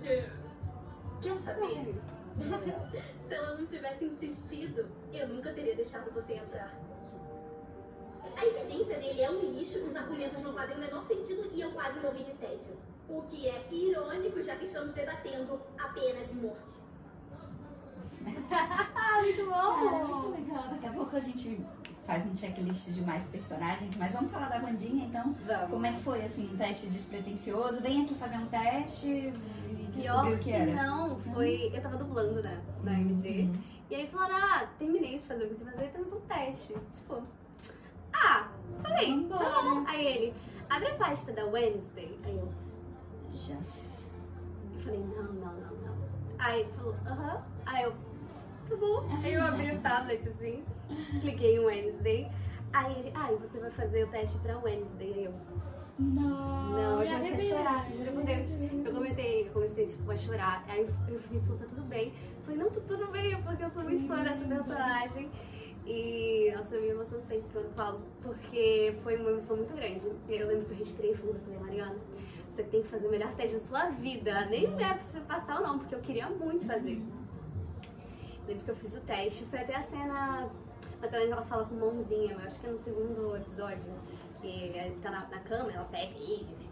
Quer 1.22 1.38
saber? 1.40 1.96
Se 3.28 3.34
ela 3.34 3.58
não 3.58 3.66
tivesse 3.66 4.06
insistido, 4.06 4.88
eu 5.14 5.28
nunca 5.28 5.54
teria 5.54 5.76
deixado 5.76 6.12
você 6.12 6.34
entrar. 6.34 6.74
A 8.36 8.46
evidência 8.46 9.00
dele 9.00 9.22
é 9.22 9.30
um 9.30 9.40
lixo, 9.40 9.80
os 9.80 9.96
argumentos 9.96 10.42
não 10.42 10.54
fazem 10.54 10.76
o 10.76 10.80
menor 10.80 11.06
sentido 11.06 11.50
e 11.54 11.62
eu 11.62 11.72
quase 11.72 12.00
morri 12.00 12.24
de 12.24 12.34
tédio. 12.34 12.78
O 13.10 13.22
que 13.24 13.48
é 13.48 13.68
irônico, 13.72 14.42
já 14.42 14.56
que 14.56 14.66
estamos 14.66 14.94
debatendo 14.94 15.62
a 15.78 15.88
pena 15.90 16.26
de 16.26 16.34
morte. 16.36 16.72
Muito 18.22 19.50
Cara, 19.50 20.06
bom! 20.06 20.30
muito 20.30 20.48
legal. 20.48 20.64
Daqui 20.70 20.88
a 20.88 20.92
pouco 20.92 21.16
a 21.16 21.20
gente 21.20 21.66
faz 22.06 22.26
um 22.26 22.36
checklist 22.36 22.90
de 22.90 23.02
mais 23.02 23.24
personagens, 23.26 23.96
mas 23.96 24.12
vamos 24.12 24.32
falar 24.32 24.50
da 24.50 24.60
Vandinha, 24.60 25.06
então. 25.06 25.36
Vamos. 25.46 25.70
Como 25.70 25.86
é 25.86 25.94
que 25.94 26.00
foi, 26.02 26.24
assim, 26.24 26.50
um 26.54 26.58
teste 26.58 26.88
despretensioso? 26.88 27.80
Vem 27.82 28.04
aqui 28.04 28.16
fazer 28.16 28.38
um 28.38 28.48
teste 28.48 29.08
e 29.08 29.92
Pior 30.02 30.28
o 30.28 30.38
que 30.38 30.44
que 30.46 30.52
era. 30.52 30.74
não, 30.74 31.20
foi. 31.20 31.72
Eu 31.74 31.82
tava 31.82 31.98
dublando, 31.98 32.42
né? 32.42 32.60
Na 32.84 32.94
MG. 32.94 33.42
Uhum. 33.44 33.54
E 33.90 33.96
aí 33.96 34.08
falaram, 34.08 34.36
ah, 34.38 34.68
terminei 34.80 35.20
de 35.20 35.26
fazer 35.26 35.44
o 35.46 35.50
que 35.50 35.56
tinha 35.56 35.70
que 35.72 35.78
fazer, 35.78 35.90
temos 35.92 36.14
um 36.14 36.20
teste. 36.22 36.74
Tipo, 36.94 37.22
ah, 38.14 38.48
falei, 38.82 39.06
tá 39.28 39.38
Vambora. 39.38 39.62
bom. 39.64 39.84
Aí 39.88 40.06
ele, 40.06 40.34
abre 40.70 40.88
a 40.90 40.96
pasta 40.96 41.32
da 41.34 41.46
Wednesday. 41.46 42.18
Aí 42.24 42.38
eu, 42.38 42.50
Já. 43.34 43.56
eu 43.56 44.80
falei, 44.82 45.00
não, 45.00 45.24
não, 45.24 45.34
não, 45.34 45.54
não. 45.54 45.96
Aí 46.40 46.62
ele 46.62 46.72
falou, 46.74 46.96
aham. 47.06 47.44
Aí 47.66 47.84
eu, 47.84 47.92
tá 48.70 48.76
bom. 48.78 49.08
Aí 49.24 49.34
eu 49.34 49.44
abri 49.44 49.72
o 49.76 49.80
tablet 49.82 50.28
assim, 50.28 50.64
cliquei 51.20 51.56
em 51.56 51.60
Wednesday. 51.60 52.32
Aí 52.74 53.00
ele, 53.00 53.12
ah, 53.16 53.32
e 53.32 53.36
você 53.36 53.60
vai 53.60 53.72
fazer 53.72 54.06
o 54.06 54.08
teste 54.08 54.38
pra 54.40 54.58
Wednesday. 54.58 55.14
Aí 55.14 55.26
eu, 55.26 55.34
Não, 56.00 56.72
Não, 56.72 57.04
eu 57.04 57.20
me 57.20 57.30
comecei 57.30 57.54
a 57.54 57.58
chorar, 57.58 57.92
juro 57.92 58.12
por 58.14 58.24
Deus. 58.24 58.50
Eu 58.86 58.94
comecei, 58.94 59.48
eu 59.48 59.52
comecei 59.52 59.86
tipo, 59.86 60.12
a 60.12 60.18
chorar. 60.18 60.66
Aí 60.68 60.82
eu, 61.08 61.20
falei, 61.20 61.42
pô, 61.48 61.54
tá 61.56 61.66
tudo 61.66 61.84
bem. 61.84 62.14
Eu 62.38 62.44
falei, 62.44 62.60
não, 62.60 62.70
tá 62.70 62.82
tudo 62.88 63.08
bem, 63.12 63.42
porque 63.44 63.64
eu 63.64 63.70
sou 63.70 63.84
muito 63.84 64.08
fã 64.08 64.24
dessa 64.24 64.46
personagem. 64.46 65.30
E 65.86 66.54
eu 66.54 66.82
me 66.82 66.90
emociono 66.90 67.24
sempre 67.26 67.46
quando 67.52 67.74
falo, 67.76 68.02
porque 68.22 68.96
foi 69.04 69.18
uma 69.18 69.32
emoção 69.32 69.58
muito 69.58 69.74
grande. 69.76 70.08
Eu 70.30 70.48
lembro 70.48 70.66
que 70.66 70.72
eu 70.74 70.78
respirei 70.78 71.16
fundo 71.16 71.38
e 71.38 71.40
falei, 71.40 71.60
Mariana, 71.60 71.96
você 72.50 72.64
tem 72.64 72.82
que 72.84 72.88
fazer 72.88 73.08
o 73.08 73.12
melhor 73.12 73.34
teste 73.34 73.56
da 73.56 73.60
sua 73.60 73.90
vida. 73.90 74.46
Nem 74.46 74.66
é 74.66 74.94
pra 74.94 75.02
você 75.02 75.20
passar 75.22 75.60
ou 75.60 75.68
não, 75.68 75.80
porque 75.80 75.96
eu 75.96 76.00
queria 76.00 76.30
muito 76.30 76.66
fazer. 76.66 77.02
Lembro 78.48 78.64
que 78.64 78.72
eu 78.72 78.76
fiz 78.76 78.96
o 78.96 79.02
teste, 79.02 79.46
foi 79.46 79.60
até 79.60 79.76
a 79.76 79.84
cena. 79.84 80.50
Cena 81.10 81.26
que 81.26 81.32
ela 81.32 81.42
fala 81.44 81.66
com 81.66 81.76
mãozinha, 81.76 82.34
eu 82.34 82.40
acho 82.40 82.60
que 82.60 82.68
é 82.68 82.70
no 82.70 82.80
segundo 82.80 83.36
episódio. 83.36 83.94
E 84.44 84.48
ele 84.48 84.98
tá 85.02 85.12
na, 85.12 85.28
na 85.28 85.40
cama, 85.40 85.72
ela 85.72 85.86
pega 85.86 86.14
ele, 86.18 86.48
fica 86.58 86.72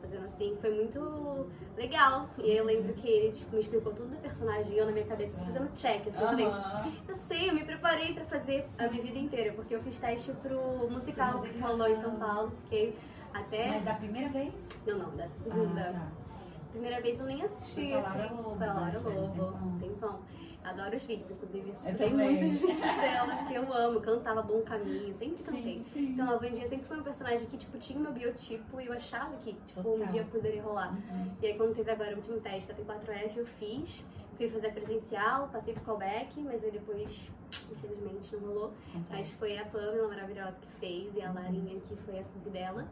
fazendo 0.00 0.24
assim. 0.26 0.56
Foi 0.60 0.70
muito 0.74 1.46
legal. 1.76 2.28
E 2.38 2.50
aí 2.50 2.56
eu 2.56 2.64
lembro 2.64 2.92
que 2.94 3.06
ele 3.08 3.36
tipo, 3.36 3.54
me 3.54 3.60
explicou 3.62 3.92
tudo 3.92 4.08
do 4.08 4.16
personagem 4.16 4.72
e 4.72 4.78
eu 4.78 4.86
na 4.86 4.92
minha 4.92 5.06
cabeça 5.06 5.36
só 5.36 5.44
fazendo 5.44 5.70
check. 5.74 6.08
Assim, 6.08 6.44
Aham. 6.44 6.92
eu 7.06 7.14
sei, 7.14 7.50
eu 7.50 7.54
me 7.54 7.64
preparei 7.64 8.14
pra 8.14 8.24
fazer 8.24 8.66
a 8.78 8.88
minha 8.88 9.02
vida 9.02 9.18
inteira, 9.18 9.52
porque 9.52 9.74
eu 9.74 9.82
fiz 9.82 9.98
teste 9.98 10.32
pro 10.32 10.88
musical 10.90 11.40
que 11.42 11.58
rolou 11.58 11.88
em 11.88 12.00
São 12.00 12.16
Paulo. 12.16 12.52
Fiquei 12.64 12.96
até. 13.32 13.68
Mas 13.70 13.84
da 13.84 13.94
primeira 13.94 14.28
vez? 14.30 14.68
Não, 14.86 14.98
não, 14.98 15.10
dessa 15.10 15.38
segunda. 15.40 15.80
Ah, 15.80 15.92
tá. 15.92 16.24
Primeira 16.70 17.00
vez 17.00 17.20
eu 17.20 17.26
nem 17.26 17.40
assisti, 17.42 17.92
Foi 17.92 17.94
assim. 17.94 18.34
Lobo, 18.34 18.56
Foi 18.56 18.66
a 18.66 18.72
Laura 18.72 18.98
né? 18.98 19.10
Lobo, 19.20 19.32
tempão. 19.32 19.78
tempão. 19.78 20.20
Adoro 20.64 20.96
os 20.96 21.04
vídeos, 21.04 21.30
inclusive. 21.30 21.72
Também. 21.72 22.14
muitos 22.14 22.52
vídeos 22.58 22.78
dela, 22.80 23.36
porque 23.36 23.54
eu 23.58 23.72
amo. 23.72 24.00
Cantava 24.00 24.42
Bom 24.42 24.62
Caminho, 24.62 25.14
sempre 25.14 25.42
cantei. 25.44 25.84
sim. 25.92 26.12
Então 26.14 26.30
a 26.30 26.36
Vandinha 26.36 26.66
sempre 26.66 26.86
foi 26.86 26.98
um 26.98 27.02
personagem 27.02 27.46
que, 27.46 27.56
tipo, 27.58 27.76
tinha 27.78 27.98
meu 27.98 28.12
biotipo 28.12 28.80
e 28.80 28.86
eu 28.86 28.92
achava 28.92 29.36
que, 29.38 29.52
tipo, 29.66 29.80
um 29.80 29.82
Total. 29.98 30.06
dia 30.06 30.24
poderia 30.24 30.62
rolar. 30.62 30.92
Uhum. 30.92 31.30
E 31.42 31.46
aí 31.46 31.54
quando 31.56 31.74
teve 31.74 31.90
agora 31.90 32.12
o 32.12 32.16
último 32.16 32.40
teste 32.40 32.72
da 32.72 32.74
T4F, 32.74 33.36
eu 33.36 33.46
fiz. 33.46 34.02
Fui 34.36 34.48
fazer 34.50 34.72
presencial, 34.72 35.48
passei 35.52 35.74
pro 35.74 35.84
callback, 35.84 36.40
mas 36.40 36.64
aí 36.64 36.72
depois, 36.72 37.30
infelizmente, 37.70 38.34
não 38.34 38.48
rolou. 38.48 38.72
Mas 39.08 39.30
foi 39.30 39.56
a 39.58 39.64
Pamela 39.66 40.08
maravilhosa 40.08 40.56
que 40.60 40.66
fez 40.80 41.14
e 41.14 41.22
a 41.22 41.30
Larinha 41.30 41.78
que 41.86 41.94
foi 42.04 42.18
a 42.18 42.24
sub 42.24 42.50
dela. 42.50 42.84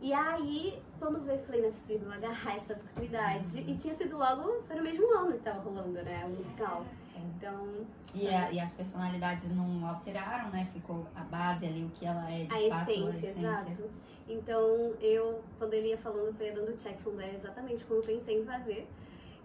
E 0.00 0.12
aí, 0.12 0.80
quando 0.98 1.20
veio, 1.24 1.38
eu 1.40 1.44
falei, 1.44 1.60
não 1.62 1.68
é 1.68 1.72
possível 1.72 2.12
agarrar 2.12 2.56
essa 2.56 2.72
oportunidade. 2.74 3.58
E 3.58 3.76
tinha 3.76 3.94
sido 3.94 4.16
logo, 4.16 4.62
foi 4.62 4.76
no 4.76 4.82
mesmo 4.82 5.12
ano 5.18 5.32
que 5.32 5.38
tava 5.40 5.60
rolando, 5.60 5.90
né, 6.02 6.24
o 6.24 6.28
musical. 6.30 6.84
Então, 7.16 7.84
E, 8.14 8.28
a- 8.28 8.50
e 8.52 8.60
as 8.60 8.72
personalidades 8.72 9.50
não 9.54 9.86
alteraram, 9.86 10.50
né? 10.50 10.68
Ficou 10.72 11.04
a 11.16 11.20
base 11.24 11.66
ali, 11.66 11.84
o 11.84 11.90
que 11.90 12.06
ela 12.06 12.30
é 12.30 12.44
de 12.44 12.54
a 12.54 12.70
fato, 12.70 12.90
essência, 12.90 13.08
a 13.08 13.30
essência. 13.32 13.40
exato. 13.72 13.90
Então, 14.28 14.94
eu, 15.00 15.42
quando 15.58 15.74
ele 15.74 15.88
ia 15.88 15.98
falando, 15.98 16.32
só 16.36 16.44
ia 16.44 16.52
dando 16.54 16.76
check, 16.76 16.98
falando, 17.00 17.20
é 17.22 17.34
exatamente 17.34 17.84
como 17.84 18.00
eu 18.00 18.04
pensei 18.06 18.40
em 18.40 18.44
fazer. 18.44 18.88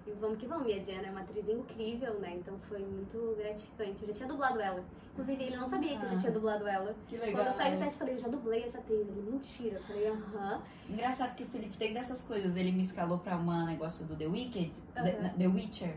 E 0.05 0.11
vamos 0.19 0.37
que 0.37 0.45
vamos, 0.45 0.67
e 0.67 0.73
a 0.73 0.79
Diana 0.79 1.07
é 1.07 1.11
uma 1.11 1.21
atriz 1.21 1.47
incrível, 1.47 2.19
né? 2.19 2.35
Então 2.35 2.59
foi 2.67 2.79
muito 2.79 3.35
gratificante. 3.37 4.01
Eu 4.01 4.07
já 4.09 4.13
tinha 4.13 4.27
dublado 4.27 4.59
ela. 4.59 4.83
Inclusive, 5.13 5.43
ele 5.43 5.55
não 5.55 5.67
sabia 5.67 5.97
que 5.97 6.05
eu 6.05 6.09
já 6.09 6.17
tinha 6.17 6.31
dublado 6.31 6.67
ela. 6.67 6.93
Que 7.07 7.15
legal. 7.17 7.35
Quando 7.35 7.47
eu 7.47 7.53
saí 7.53 7.73
do 7.73 7.79
teste, 7.79 7.93
eu 7.93 7.99
falei, 7.99 8.15
eu 8.15 8.19
já 8.19 8.27
dublei 8.27 8.63
essa 8.63 8.79
atriz. 8.79 8.99
Ele, 8.99 9.31
mentira. 9.31 9.77
Eu 9.77 9.83
falei, 9.83 10.07
aham. 10.09 10.61
Engraçado 10.89 11.35
que 11.35 11.43
o 11.43 11.47
Felipe 11.47 11.77
tem 11.77 11.93
dessas 11.93 12.21
coisas. 12.23 12.55
Ele 12.57 12.71
me 12.71 12.81
escalou 12.81 13.19
pra 13.19 13.37
um 13.37 13.65
negócio 13.65 14.05
do 14.05 14.15
The 14.15 14.27
Wicked, 14.27 14.71
Aham. 14.97 15.03
The, 15.05 15.29
The 15.37 15.47
Witcher, 15.47 15.95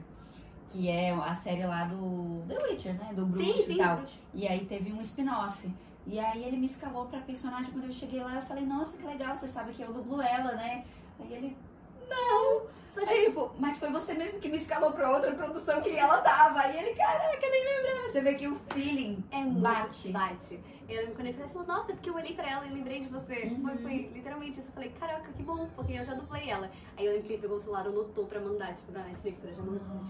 que 0.69 0.89
é 0.89 1.11
a 1.13 1.35
série 1.35 1.67
lá 1.67 1.87
do 1.87 2.45
The 2.47 2.59
Witcher, 2.63 2.95
né? 2.95 3.13
Do 3.15 3.27
Bruce 3.27 3.53
Sim, 3.55 3.63
e 3.63 3.67
sim. 3.67 3.77
tal. 3.79 3.97
Bruce. 3.97 4.21
E 4.35 4.47
aí 4.47 4.65
teve 4.67 4.93
um 4.93 5.01
spin-off. 5.01 5.69
E 6.07 6.21
aí 6.21 6.45
ele 6.45 6.57
me 6.57 6.67
escalou 6.67 7.07
pra 7.07 7.19
personagem. 7.21 7.73
Quando 7.73 7.87
eu 7.87 7.93
cheguei 7.93 8.21
lá, 8.23 8.37
eu 8.37 8.43
falei, 8.43 8.65
nossa, 8.65 8.97
que 8.97 9.05
legal, 9.05 9.37
você 9.37 9.49
sabe 9.49 9.73
que 9.73 9.83
eu 9.83 9.93
dublo 9.93 10.23
ela, 10.23 10.53
né? 10.53 10.85
Aí 11.19 11.33
ele, 11.33 11.57
não! 12.09 12.63
Achei 12.97 13.27
tipo, 13.27 13.55
mas 13.59 13.77
foi 13.77 13.91
você 13.91 14.15
mesmo 14.15 14.41
que 14.41 14.49
me 14.49 14.57
escalou 14.57 14.91
pra 14.91 15.11
outra 15.11 15.31
produção 15.33 15.83
que 15.83 15.97
ela 15.97 16.19
tava. 16.23 16.61
Aí 16.61 16.79
ele, 16.79 16.95
caraca, 16.95 17.51
nem 17.51 17.65
lembrava. 17.65 18.09
Você 18.09 18.21
vê 18.23 18.35
que 18.35 18.49
o 18.49 18.59
feeling 18.73 19.23
É 19.31 19.43
bate. 19.45 20.09
bate. 20.09 20.61
Eu 20.89 21.09
quando 21.15 21.27
ele 21.27 21.33
falou, 21.35 21.51
falou, 21.51 21.67
nossa, 21.67 21.93
é 21.93 21.95
porque 21.95 22.09
eu 22.09 22.15
olhei 22.15 22.35
pra 22.35 22.49
ela 22.49 22.67
e 22.67 22.71
lembrei 22.73 23.01
de 23.01 23.09
você. 23.09 23.47
Uhum. 23.47 23.63
Foi, 23.63 23.77
foi 23.79 24.11
literalmente 24.13 24.61
isso. 24.61 24.69
Eu 24.69 24.73
falei, 24.73 24.91
caraca, 24.91 25.33
que 25.33 25.43
bom, 25.43 25.69
porque 25.75 25.93
eu 25.95 26.05
já 26.05 26.15
dublei 26.15 26.49
ela. 26.49 26.71
Aí 26.97 27.07
eu 27.07 27.13
lembro 27.13 27.27
que 27.27 27.33
ele 27.35 27.43
pegou 27.43 27.57
o 27.57 27.61
celular, 27.61 27.87
anotou 27.87 28.27
pra 28.27 28.41
mandar, 28.41 28.75
tipo, 28.75 28.93
pra 28.93 29.03
Netflix, 29.03 29.45
eu 29.45 29.55
já 29.55 29.63
mandou. 29.63 30.05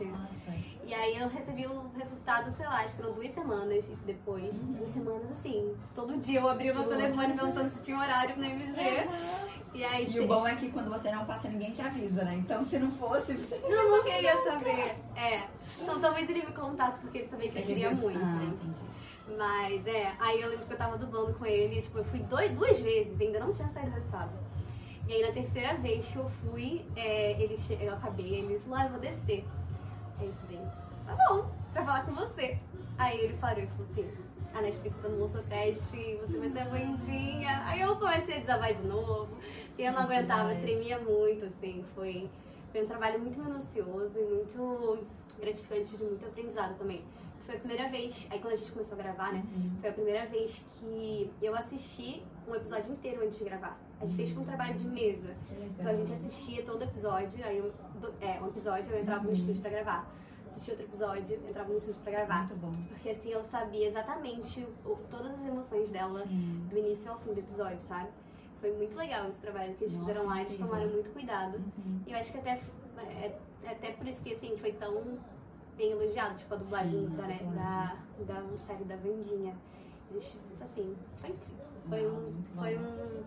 E 0.84 0.94
aí 0.94 1.16
eu 1.18 1.28
recebi 1.28 1.66
o 1.66 1.88
resultado, 1.96 2.54
sei 2.56 2.66
lá, 2.66 2.80
acho 2.80 2.94
que 2.94 3.02
foram 3.02 3.14
duas 3.14 3.32
semanas 3.32 3.84
depois. 4.04 4.60
Uhum. 4.60 4.72
Duas 4.72 4.90
semanas 4.90 5.30
assim. 5.32 5.74
Todo 5.94 6.16
dia 6.18 6.40
eu 6.40 6.48
abria 6.48 6.72
o 6.72 6.74
meu 6.76 6.88
telefone 6.88 7.34
perguntando 7.34 7.70
se 7.70 7.80
tinha 7.80 7.98
horário 7.98 8.36
no 8.36 8.44
MG. 8.44 8.82
E 9.74 9.84
aí. 9.84 10.10
E 10.10 10.20
o 10.20 10.26
bom 10.26 10.46
é 10.46 10.54
que 10.56 10.70
quando 10.70 10.90
você 10.90 11.10
não 11.10 11.24
passa, 11.26 11.48
ninguém 11.48 11.70
te 11.70 11.82
avisa, 11.82 12.24
né? 12.24 12.34
Então 12.34 12.64
se 12.64 12.78
não 12.78 12.90
fosse, 12.92 13.34
você 13.34 13.60
Eu 13.62 13.90
não 13.90 14.04
queria 14.08 14.36
saber. 14.42 14.96
É. 15.16 15.42
Então 15.80 16.00
talvez 16.00 16.28
ele 16.28 16.44
me 16.44 16.52
contasse 16.52 17.00
porque 17.00 17.18
ele 17.18 17.28
sabia 17.28 17.50
que 17.50 17.58
eu 17.58 17.62
queria 17.64 17.88
viu- 17.90 17.98
muito. 17.98 18.18
Ah, 18.22 18.44
entendi. 18.44 18.80
Mas 19.36 19.86
é, 19.86 20.14
aí 20.20 20.40
eu 20.40 20.48
lembro 20.50 20.66
que 20.66 20.72
eu 20.72 20.78
tava 20.78 20.96
dublando 20.98 21.34
com 21.34 21.44
ele, 21.46 21.82
tipo, 21.82 21.98
eu 21.98 22.04
fui 22.04 22.20
dois, 22.20 22.52
duas 22.52 22.78
vezes, 22.80 23.20
ainda 23.20 23.40
não 23.40 23.52
tinha 23.52 23.68
saído 23.68 23.90
o 23.90 23.94
resultado. 23.94 24.30
E 25.08 25.12
aí 25.14 25.22
na 25.22 25.32
terceira 25.32 25.74
vez 25.74 26.06
que 26.06 26.16
eu 26.16 26.28
fui, 26.44 26.84
é, 26.94 27.32
ele 27.42 27.56
che... 27.58 27.76
eu 27.80 27.94
acabei, 27.94 28.34
ele 28.36 28.58
falou, 28.60 28.78
ah, 28.78 28.84
eu 28.84 28.90
vou 28.90 29.00
descer. 29.00 29.44
Aí 30.18 30.26
eu 30.26 30.32
falei, 30.32 30.60
tá 31.06 31.16
bom, 31.28 31.50
pra 31.72 31.84
falar 31.84 32.04
com 32.04 32.12
você. 32.14 32.58
Aí 32.98 33.18
ele 33.20 33.34
parou 33.38 33.62
e 33.64 33.66
falou 33.68 33.86
assim, 33.90 34.08
a 34.54 34.60
Netflix 34.62 35.04
anulou 35.04 35.28
seu 35.28 35.42
teste, 35.44 36.18
você 36.20 36.38
vai 36.38 36.48
ser 36.50 36.60
a 36.60 36.64
bandinha. 36.66 37.62
Aí 37.66 37.80
eu 37.80 37.96
comecei 37.96 38.36
a 38.36 38.40
desabar 38.40 38.72
de 38.72 38.82
novo, 38.82 39.36
e 39.76 39.82
eu 39.84 39.92
não 39.92 40.02
aguentava, 40.02 40.54
tremia 40.54 40.98
muito, 40.98 41.44
assim, 41.46 41.84
foi, 41.94 42.28
foi 42.76 42.84
um 42.84 42.88
trabalho 42.88 43.18
muito 43.20 43.38
minucioso 43.40 44.18
e 44.18 44.22
muito 44.22 44.98
gratificante, 45.40 45.96
de 45.96 46.04
muito 46.04 46.26
aprendizado 46.26 46.76
também. 46.76 47.02
Foi 47.46 47.56
a 47.56 47.58
primeira 47.58 47.88
vez, 47.88 48.26
aí 48.30 48.38
quando 48.38 48.52
a 48.52 48.56
gente 48.56 48.70
começou 48.72 48.98
a 48.98 49.02
gravar, 49.02 49.32
né? 49.32 49.42
Uhum. 49.54 49.70
Foi 49.80 49.88
a 49.90 49.92
primeira 49.94 50.26
vez 50.26 50.62
que 50.78 51.30
eu 51.40 51.54
assisti 51.54 52.22
um 52.46 52.54
episódio 52.54 52.92
inteiro 52.92 53.24
antes 53.24 53.38
de 53.38 53.44
gravar. 53.44 53.78
A 54.00 54.04
gente 54.04 54.16
fez 54.16 54.28
tipo 54.28 54.40
um 54.42 54.44
trabalho 54.44 54.74
de 54.74 54.86
mesa. 54.86 55.34
Então 55.78 55.86
a 55.90 55.94
gente 55.94 56.12
assistia 56.12 56.62
todo 56.64 56.82
episódio, 56.82 57.42
aí 57.46 57.56
eu, 57.58 57.72
é, 58.20 58.38
um 58.42 58.48
episódio 58.48 58.92
eu 58.92 59.00
entrava 59.00 59.22
no 59.22 59.28
Uhum. 59.30 59.34
estúdio 59.34 59.62
pra 59.62 59.70
gravar. 59.70 60.12
Assistia 60.48 60.74
outro 60.74 60.86
episódio, 60.88 61.40
entrava 61.48 61.68
no 61.70 61.76
estúdio 61.78 62.00
pra 62.02 62.12
gravar. 62.12 62.46
Muito 62.48 62.56
bom. 62.60 62.72
Porque 62.88 63.08
assim 63.10 63.30
eu 63.30 63.42
sabia 63.44 63.88
exatamente 63.88 64.66
o- 64.84 64.98
todas 65.10 65.32
as 65.32 65.46
emoções 65.46 65.88
dela 65.90 66.20
Sim. 66.26 66.66
do 66.68 66.76
início 66.76 67.10
ao 67.10 67.18
fim 67.20 67.32
do 67.32 67.40
episódio, 67.40 67.80
sabe? 67.80 68.08
Foi 68.60 68.72
muito 68.72 68.96
legal 68.96 69.28
esse 69.28 69.38
trabalho 69.38 69.74
que 69.74 69.84
eles 69.84 69.94
Nossa, 69.94 70.06
fizeram 70.06 70.26
lá, 70.26 70.40
eles 70.40 70.56
tomaram 70.56 70.88
muito 70.88 71.10
cuidado. 71.10 71.56
Uhum. 71.56 72.00
E 72.06 72.12
eu 72.12 72.18
acho 72.18 72.32
que 72.32 72.38
até 72.38 72.60
é, 72.98 73.38
é 73.62 73.70
até 73.70 73.92
por 73.92 74.06
isso 74.06 74.22
que 74.22 74.32
assim 74.34 74.56
foi 74.56 74.72
tão 74.72 75.18
bem 75.76 75.92
elogiado, 75.92 76.38
tipo 76.38 76.54
a 76.54 76.56
dublagem 76.56 77.06
Sim, 77.06 77.14
a 77.14 77.16
da, 77.16 77.26
né, 77.26 77.38
da, 78.26 78.40
da 78.40 78.58
série 78.58 78.84
da 78.84 78.96
Vandinha. 78.96 79.54
Eles, 80.10 80.36
assim, 80.60 80.96
foi 81.20 81.30
incrível. 81.30 81.66
Foi 81.88 82.02
Não, 82.02 82.14
um, 82.14 82.44
foi 82.54 82.78
um, 82.78 83.24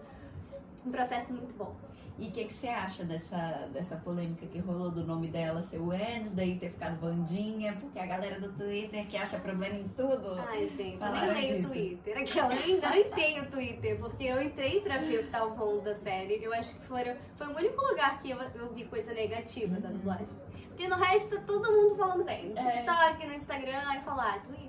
um 0.87 0.91
processo 0.91 1.31
muito 1.31 1.55
bom. 1.57 1.75
E 2.19 2.27
o 2.27 2.31
que, 2.31 2.43
que 2.45 2.53
você 2.53 2.67
acha 2.67 3.03
dessa, 3.05 3.69
dessa 3.71 3.95
polêmica 3.95 4.45
que 4.45 4.59
rolou 4.59 4.91
do 4.91 5.05
nome 5.05 5.29
dela 5.29 5.61
ser 5.63 5.77
Wednesday, 5.79 6.57
ter 6.59 6.69
ficado 6.71 6.99
Vandinha, 6.99 7.77
porque 7.79 7.97
a 7.97 8.05
galera 8.05 8.39
do 8.41 8.51
Twitter 8.51 9.07
que 9.07 9.15
acha 9.15 9.39
problema 9.39 9.75
em 9.75 9.87
tudo. 9.89 10.35
Ai, 10.37 10.67
gente, 10.67 11.01
eu 11.01 11.11
nem 11.11 11.27
leio 11.33 11.65
o. 11.65 11.69
Twitter. 11.69 12.17
Aquela, 12.17 12.53
eu 12.55 12.61
nem, 12.67 12.81
nem 12.81 13.09
tenho 13.11 13.49
Twitter, 13.49 13.97
porque 13.99 14.23
eu 14.25 14.41
entrei 14.41 14.81
pra 14.81 14.97
ver 14.97 15.19
o 15.21 15.23
que 15.23 15.29
tava 15.31 15.55
falando 15.55 15.81
da 15.83 15.95
série. 15.95 16.43
Eu 16.43 16.53
acho 16.53 16.73
que 16.73 16.85
foram, 16.87 17.15
foi 17.37 17.47
o 17.47 17.55
único 17.55 17.81
lugar 17.85 18.21
que 18.21 18.29
eu, 18.31 18.37
eu 18.37 18.73
vi 18.73 18.83
coisa 18.85 19.13
negativa 19.13 19.79
da 19.79 19.87
Uhum. 19.87 19.93
dublagem. 19.95 20.27
Porque 20.67 20.87
no 20.87 20.95
resto, 20.97 21.41
todo 21.41 21.71
mundo 21.71 21.95
falando 21.95 22.23
bem. 22.25 22.49
No 22.49 22.57
É. 22.59 22.71
TikTok, 22.83 23.27
no 23.27 23.33
Instagram, 23.33 23.81
e 23.95 23.99
falar, 24.01 24.41
Twitter 24.43 24.65
e 24.65 24.68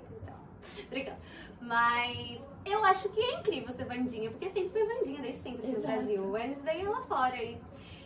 Brincando. 0.89 1.17
Mas 1.59 2.41
eu 2.65 2.83
acho 2.85 3.09
que 3.09 3.19
é 3.19 3.39
incrível 3.39 3.73
ser 3.73 3.85
Vandinha, 3.85 4.29
porque 4.29 4.49
sempre 4.49 4.69
foi 4.69 4.87
Vandinha, 4.87 5.21
desde 5.21 5.41
sempre 5.41 5.67
no. 5.67 5.81
Brasil. 5.81 6.31
Wednesday 6.31 6.81
é 6.81 6.89
lá 6.89 7.01
fora. 7.01 7.35
E, 7.41 7.57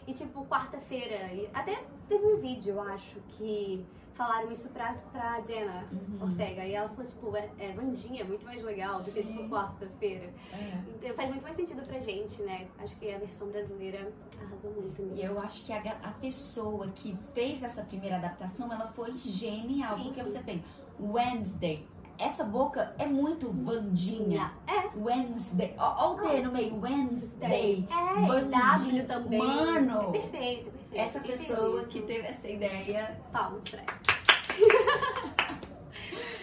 e 0.08 0.14
tipo, 0.14 0.46
quarta-feira. 0.46 1.32
Até 1.54 1.84
teve 2.08 2.26
um 2.26 2.38
vídeo, 2.38 2.76
eu 2.76 2.82
acho, 2.82 3.20
que 3.30 3.86
falaram 4.14 4.52
isso 4.52 4.70
pra, 4.70 4.94
pra 5.12 5.42
Jenna. 5.42 5.86
Uhum. 5.92 6.30
Ortega. 6.30 6.66
E 6.66 6.74
ela 6.74 6.90
falou, 6.90 7.06
tipo, 7.06 7.36
é, 7.36 7.50
é 7.60 7.74
Vandinha, 7.74 8.22
é 8.22 8.24
muito 8.24 8.46
mais 8.46 8.64
legal 8.64 9.02
do 9.02 9.12
que, 9.12 9.24
tipo, 9.24 9.50
quarta-feira. 9.50 10.34
É. 10.54 10.82
Então 11.02 11.16
faz 11.16 11.30
muito 11.30 11.44
mais 11.44 11.56
sentido 11.56 11.82
pra 11.84 12.00
gente, 12.00 12.42
né? 12.42 12.68
Acho 12.80 12.96
que 12.98 13.14
a 13.14 13.18
versão 13.18 13.50
brasileira 13.50 14.12
arrasou 14.42 14.72
muito 14.72 15.02
nisso. 15.02 15.22
E 15.22 15.26
eu 15.26 15.40
acho 15.40 15.66
que 15.66 15.74
a, 15.74 15.98
a 16.02 16.12
pessoa 16.12 16.88
que 16.96 17.18
fez 17.34 17.64
essa 17.64 17.84
primeira 17.84 18.18
adaptação, 18.18 18.72
ela 18.72 18.88
foi 18.88 19.16
genial. 19.18 19.98
Sim, 19.98 20.04
porque 20.06 20.24
você 20.24 20.40
pensa, 20.40 20.64
Wednesday, 21.00 21.86
essa 22.18 22.44
boca 22.44 22.94
é 22.98 23.06
muito 23.06 23.52
Vandinha. 23.52 24.52
É, 24.68 24.90
Wednesday, 24.98 25.74
ó 25.78 26.14
o 26.14 26.22
D 26.22 26.42
no 26.42 26.52
meio, 26.52 26.80
Wednesday. 26.80 27.88
é, 27.90 28.22
Bandinho. 28.26 28.52
W 28.52 29.08
também. 29.08 29.40
Mano, 29.40 30.00
É 30.10 30.12
perfeito, 30.12 30.72
perfeito. 30.72 30.76
Essa 30.94 31.20
pessoa 31.20 31.84
que 31.86 32.02
teve 32.02 32.28
essa 32.28 32.48
ideia. 32.48 33.20
Palmas 33.32 33.64
pra 33.70 33.82
ela. 33.82 35.56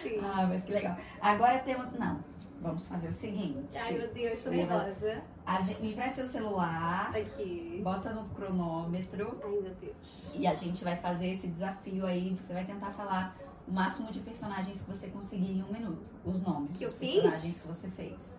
Sim. 0.03 0.19
Ah, 0.21 0.45
mas 0.47 0.63
que 0.63 0.71
legal. 0.73 0.97
Agora 1.21 1.59
temos. 1.59 1.91
Não, 1.97 2.19
vamos 2.61 2.85
fazer 2.85 3.07
o 3.09 3.13
seguinte. 3.13 3.77
Ai, 3.77 3.93
meu 3.93 4.07
Deus, 4.09 4.41
tô 4.43 4.49
nervosa. 4.49 5.23
A 5.45 5.61
gente, 5.61 5.81
me 5.81 5.91
empresta 5.91 6.15
seu 6.15 6.25
celular, 6.25 7.11
Aqui. 7.15 7.81
bota 7.83 8.13
no 8.13 8.23
cronômetro 8.29 9.39
Ai, 9.43 9.49
meu 9.61 9.73
Deus. 9.75 10.31
e 10.35 10.45
a 10.47 10.53
gente 10.53 10.83
vai 10.83 10.95
fazer 10.97 11.27
esse 11.31 11.47
desafio 11.47 12.05
aí. 12.05 12.35
Você 12.39 12.53
vai 12.53 12.63
tentar 12.65 12.91
falar 12.91 13.35
o 13.67 13.71
máximo 13.71 14.11
de 14.11 14.19
personagens 14.19 14.81
que 14.81 14.89
você 14.89 15.07
conseguir 15.07 15.59
em 15.59 15.63
um 15.63 15.71
minuto. 15.71 16.03
Os 16.25 16.41
nomes 16.41 16.71
Que 16.77 16.85
dos 16.85 16.93
eu 16.93 16.99
fiz? 16.99 17.13
personagens 17.21 17.61
que 17.61 17.67
você 17.67 17.87
fez. 17.89 18.35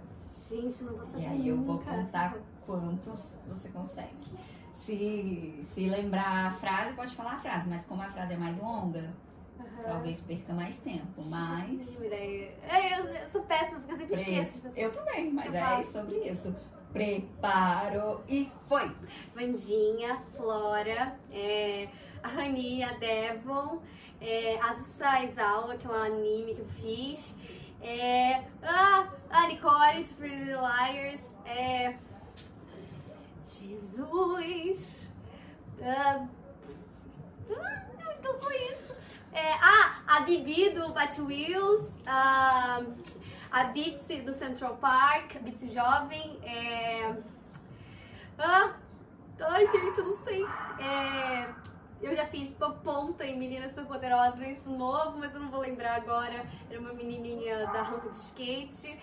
Gente, 0.48 0.84
não 0.84 0.94
vou 0.94 1.04
saber 1.04 1.22
E 1.22 1.26
aí 1.26 1.48
eu 1.48 1.56
vou 1.56 1.76
nunca. 1.76 1.90
contar 1.90 2.36
quantos 2.66 3.36
você 3.48 3.68
consegue. 3.70 4.14
Se, 4.74 5.58
se 5.62 5.88
lembrar 5.88 6.46
a 6.48 6.50
frase, 6.50 6.92
pode 6.94 7.14
falar 7.14 7.34
a 7.34 7.38
frase, 7.38 7.68
mas 7.68 7.84
como 7.86 8.02
a 8.02 8.08
frase 8.10 8.34
é 8.34 8.36
mais 8.36 8.58
longa, 8.58 9.14
Aham. 9.58 9.82
talvez 9.86 10.20
perca 10.20 10.52
mais 10.52 10.80
tempo. 10.80 11.22
Mas. 11.30 12.02
ideia. 12.02 12.52
É, 12.68 13.00
eu, 13.00 13.04
eu 13.06 13.28
sou 13.30 13.42
péssima, 13.42 13.78
porque 13.80 13.92
eu 13.94 13.96
sempre 13.98 14.14
esqueço. 14.16 14.52
Tipo 14.54 14.68
assim. 14.68 14.80
Eu 14.80 14.92
também, 14.92 15.32
mas 15.32 15.46
Eu 15.46 15.54
é 15.54 15.60
faço. 15.60 15.92
sobre 15.92 16.16
isso. 16.28 16.54
Preparo 16.92 18.20
e 18.28 18.50
foi! 18.68 18.90
Vandinha, 19.34 20.22
Flora, 20.36 21.16
é, 21.30 21.88
a 22.24 22.28
Rani, 22.28 22.82
a 22.82 22.94
Devon, 22.94 23.82
é, 24.18 24.58
a 24.58 24.72
Saizawa, 24.72 25.76
que 25.76 25.86
é 25.86 25.90
um 25.90 25.92
anime 25.92 26.54
que 26.54 26.60
eu 26.62 26.68
fiz, 26.68 27.34
é, 27.82 28.42
ah, 28.62 29.10
a 29.28 29.46
Nicole, 29.46 30.02
de 30.02 30.14
Pretty 30.14 30.36
Little 30.36 30.62
Liars, 30.62 31.36
é, 31.44 31.98
Jesus, 33.44 35.10
ah, 35.82 36.26
ah, 37.50 38.14
então 38.18 38.38
foi 38.40 38.56
isso. 38.72 39.20
É, 39.30 39.52
ah, 39.60 40.02
a 40.06 40.20
Bibi 40.20 40.70
do 40.70 40.94
Bat 40.94 41.20
Wheels, 41.20 41.86
a, 42.06 42.80
a 43.50 43.64
do 43.64 44.32
Central 44.32 44.76
Park, 44.76 45.36
a 45.36 45.66
Jovem, 45.66 46.38
é, 46.42 47.14
ah, 48.38 48.72
ai 49.40 49.70
gente, 49.70 49.98
eu 49.98 50.06
não 50.06 50.14
sei, 50.24 50.42
é, 50.78 51.63
eu 52.04 52.14
já 52.14 52.26
fiz 52.26 52.54
ponta 52.82 53.24
em 53.24 53.38
Meninas 53.38 53.72
Superpoderosas 53.72 54.66
novo, 54.66 55.18
mas 55.18 55.32
eu 55.34 55.40
não 55.40 55.50
vou 55.50 55.60
lembrar 55.60 55.96
agora. 55.96 56.44
Era 56.70 56.78
uma 56.78 56.92
menininha 56.92 57.66
da 57.68 57.82
rampa 57.82 58.10
de 58.10 58.16
skate. 58.16 58.98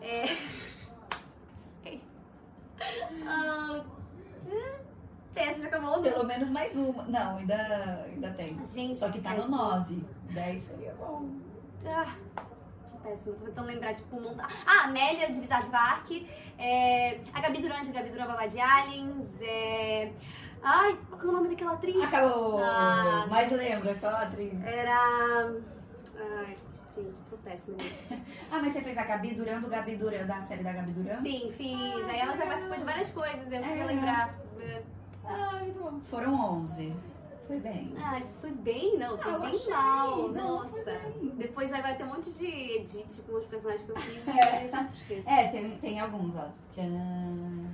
É... 0.00 0.24
Ah, 3.26 3.84
essa 5.34 5.60
já 5.60 5.68
acabou? 5.68 6.00
Pelo 6.02 6.24
menos 6.24 6.48
mais 6.50 6.76
uma. 6.76 7.02
Não, 7.04 7.38
ainda, 7.38 8.04
ainda 8.06 8.30
tem. 8.32 8.64
Gente, 8.64 8.98
Só 8.98 9.10
que 9.10 9.20
tá 9.20 9.30
no 9.30 9.36
péssimo. 9.36 9.56
9. 9.56 10.04
10 10.30 10.62
seria 10.62 10.94
bom. 10.94 11.28
Ah, 11.86 12.14
sou 12.86 13.00
péssima, 13.00 13.34
tô 13.36 13.46
tentando 13.46 13.66
lembrar, 13.66 13.94
tipo, 13.94 14.20
montar. 14.20 14.48
Ah, 14.66 14.84
Amélia 14.84 15.30
de 15.32 15.40
Bizarre 15.40 15.70
Park, 15.70 16.10
é... 16.58 17.20
a 17.32 17.40
Gabi 17.40 17.62
Durante, 17.62 17.90
a 17.90 17.92
Gabi 17.92 18.10
Durante 18.10 18.28
Babá 18.28 18.46
de 18.46 18.60
Aliens, 18.60 19.40
é... 19.40 20.12
Ai, 20.64 20.98
qual 21.10 21.20
que 21.20 21.26
é 21.26 21.28
o 21.28 21.32
nome 21.32 21.48
daquela 21.50 21.72
atriz? 21.74 22.02
Acabou! 22.02 22.58
Ah. 22.62 23.26
Mas 23.28 23.52
lembra, 23.52 23.94
qual 23.96 24.14
a 24.14 24.22
atriz? 24.22 24.64
Era. 24.64 25.52
Ai, 26.18 26.56
gente, 26.94 27.18
sou 27.28 27.38
péssima. 27.38 27.76
Ah, 28.50 28.60
mas 28.62 28.72
você 28.72 28.80
fez 28.82 28.96
a 28.96 29.04
Gabi 29.04 29.34
Duran 29.34 29.60
do 29.60 29.68
Gabi 29.68 29.96
Duran, 29.96 30.26
da 30.26 30.40
série 30.42 30.62
da 30.62 30.72
Gabi 30.72 30.92
Duran? 30.92 31.20
Sim, 31.22 31.52
fiz. 31.56 32.04
Aí 32.08 32.18
ela 32.20 32.34
já 32.36 32.46
participou 32.46 32.76
de 32.76 32.84
várias 32.84 33.10
coisas, 33.10 33.52
eu 33.52 33.62
queria 33.62 33.82
É. 33.82 33.86
lembrar. 33.86 34.34
Ah, 35.26 35.58
muito 35.62 35.78
bom. 35.80 36.00
Foram 36.08 36.34
11. 36.62 36.94
Foi 37.46 37.58
bem. 37.60 37.92
Ai, 38.02 38.24
fui 38.40 38.52
bem, 38.52 38.96
não, 38.98 39.18
Ah, 39.22 39.28
eu 39.28 39.40
bem 39.40 39.54
achei. 39.54 39.70
mal. 39.72 40.28
Não, 40.28 40.62
Nossa. 40.62 40.70
foi. 40.82 41.30
Depois 41.36 41.72
aí 41.72 41.82
vai 41.82 41.96
ter 41.96 42.04
um 42.04 42.06
monte 42.06 42.30
de 42.30 42.46
edit 42.46 43.20
com 43.22 43.36
os 43.36 43.44
personagens 43.46 43.82
que 43.84 43.90
eu 43.92 43.96
fiz. 43.96 44.24
É. 45.26 45.44
É, 45.44 45.48
tem, 45.48 45.70
tem 45.78 46.00
alguns, 46.00 46.34
ó. 46.36 46.48
Tcharam. 46.72 47.64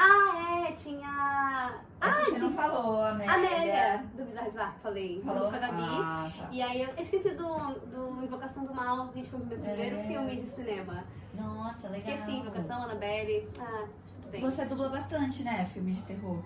Ah, 0.00 0.64
é, 0.68 0.72
tinha. 0.72 1.80
Essa 2.00 2.20
Ah, 2.20 2.24
você 2.24 2.38
não 2.38 2.52
falou, 2.52 3.02
Amélia. 3.02 3.34
Amélia, 3.34 4.04
do 4.14 4.24
Bizarre 4.24 4.50
de 4.50 4.56
Bar, 4.56 4.76
falei. 4.80 5.20
Falou? 5.24 5.44
Junto 5.46 5.50
com 5.50 5.56
a 5.56 5.58
Gabi. 5.68 5.82
Ah, 5.82 6.30
tá. 6.38 6.48
E 6.52 6.62
aí 6.62 6.82
eu 6.82 6.88
esqueci 6.96 7.30
do, 7.30 7.74
do 7.86 8.22
Invocação 8.24 8.64
do 8.64 8.72
Mal, 8.72 9.10
gente, 9.12 9.28
foi 9.28 9.40
o 9.40 9.44
meu 9.44 9.58
primeiro 9.58 9.96
É. 9.96 10.02
filme 10.04 10.36
de 10.36 10.46
cinema. 10.50 11.04
Nossa, 11.34 11.88
legal. 11.88 12.14
Esqueci, 12.14 12.30
Invocação, 12.36 12.82
Annabelle. 12.82 13.48
Ah, 13.58 13.86
tudo 14.14 14.30
bem. 14.30 14.40
Você 14.40 14.64
dubla 14.66 14.88
bastante, 14.88 15.42
né? 15.42 15.68
Filme 15.74 15.92
de 15.94 16.02
terror. 16.02 16.38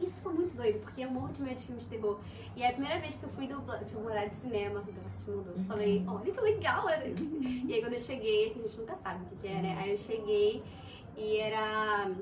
Isso 0.00 0.22
foi 0.22 0.32
muito 0.32 0.54
doido, 0.56 0.78
porque 0.80 1.02
eu 1.02 1.10
morro 1.10 1.28
de 1.32 1.42
medo 1.42 1.56
de 1.56 1.64
filmes 1.66 1.84
de 1.84 1.90
terror. 1.90 2.20
E 2.56 2.62
é 2.62 2.68
a 2.68 2.72
primeira 2.72 2.98
vez 3.00 3.16
que 3.16 3.24
eu 3.24 3.30
fui 3.30 3.46
dublar, 3.48 3.84
tinha 3.84 4.00
um 4.00 4.06
horário 4.06 4.30
de 4.30 4.36
cinema, 4.36 4.78
o 4.80 4.82
Debate 4.84 5.22
mudou. 5.28 5.54
Uhum. 5.54 5.64
Falei, 5.64 6.04
olha 6.08 6.32
que 6.32 6.40
legal 6.40 6.88
era. 6.88 7.04
E 7.06 7.74
aí 7.74 7.80
quando 7.82 7.94
eu 7.94 8.00
cheguei, 8.00 8.50
que 8.50 8.60
a 8.60 8.62
gente 8.62 8.78
nunca 8.78 8.94
sabe 8.94 9.24
o 9.24 9.26
que, 9.26 9.36
que 9.36 9.48
é, 9.48 9.60
né? 9.60 9.76
Aí 9.78 9.90
eu 9.90 9.98
cheguei 9.98 10.62
e 11.16 11.38
era 11.38 12.12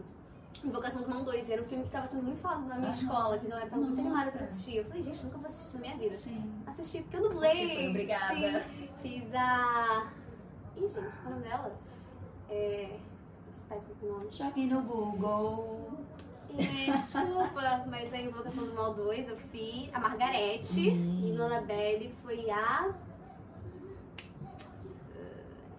Invocação 0.65 1.03
do 1.03 1.09
Mal 1.09 1.23
2, 1.25 1.49
era 1.51 1.63
um 1.63 1.65
filme 1.65 1.85
que 1.85 1.91
tava 1.91 2.07
sendo 2.09 2.23
muito 2.23 2.41
falado 2.41 2.67
na 2.67 2.77
minha 2.77 2.91
Aham. 2.91 2.99
escola, 3.01 3.39
que 3.39 3.47
eu 3.47 3.51
tava 3.51 3.77
muito 3.77 3.91
Nossa. 3.91 4.01
animada 4.01 4.33
pra 4.33 4.43
assistir. 4.45 4.77
Eu 4.77 4.85
falei, 4.87 5.03
gente, 5.03 5.23
nunca 5.25 5.39
vou 5.39 5.47
assistir 5.47 5.67
isso 5.67 5.75
na 5.75 5.81
minha 5.81 5.97
vida. 5.97 6.15
Sim. 6.15 6.53
Assisti 6.67 7.03
porque 7.03 7.17
eu 7.17 7.23
dublei. 7.23 7.59
Porque 7.67 7.75
foi 7.77 7.89
obrigada. 7.91 8.35
Sim. 8.65 8.89
Fiz 9.03 9.35
a. 9.35 10.13
Ih, 10.77 10.89
gente, 10.89 11.19
qual 11.19 11.25
é 11.25 11.27
o 11.27 11.31
nome 11.31 11.43
dela? 11.49 11.73
É. 12.51 12.99
Péssimo 13.69 13.95
nome. 14.03 14.29
Joguei 14.31 14.67
no 14.67 14.83
Google. 14.83 15.91
É, 16.59 16.91
desculpa, 16.93 17.85
mas 17.89 18.13
a 18.15 18.19
Invocação 18.19 18.65
do 18.65 18.75
Mal 18.75 18.95
2 18.95 19.29
eu 19.29 19.37
fiz 19.37 19.91
a 19.93 19.99
Margarete 20.01 20.91
Hum. 20.91 21.21
e 21.25 21.33
no 21.33 21.45
Annabelle 21.45 22.15
foi 22.23 22.49
a. 22.51 22.95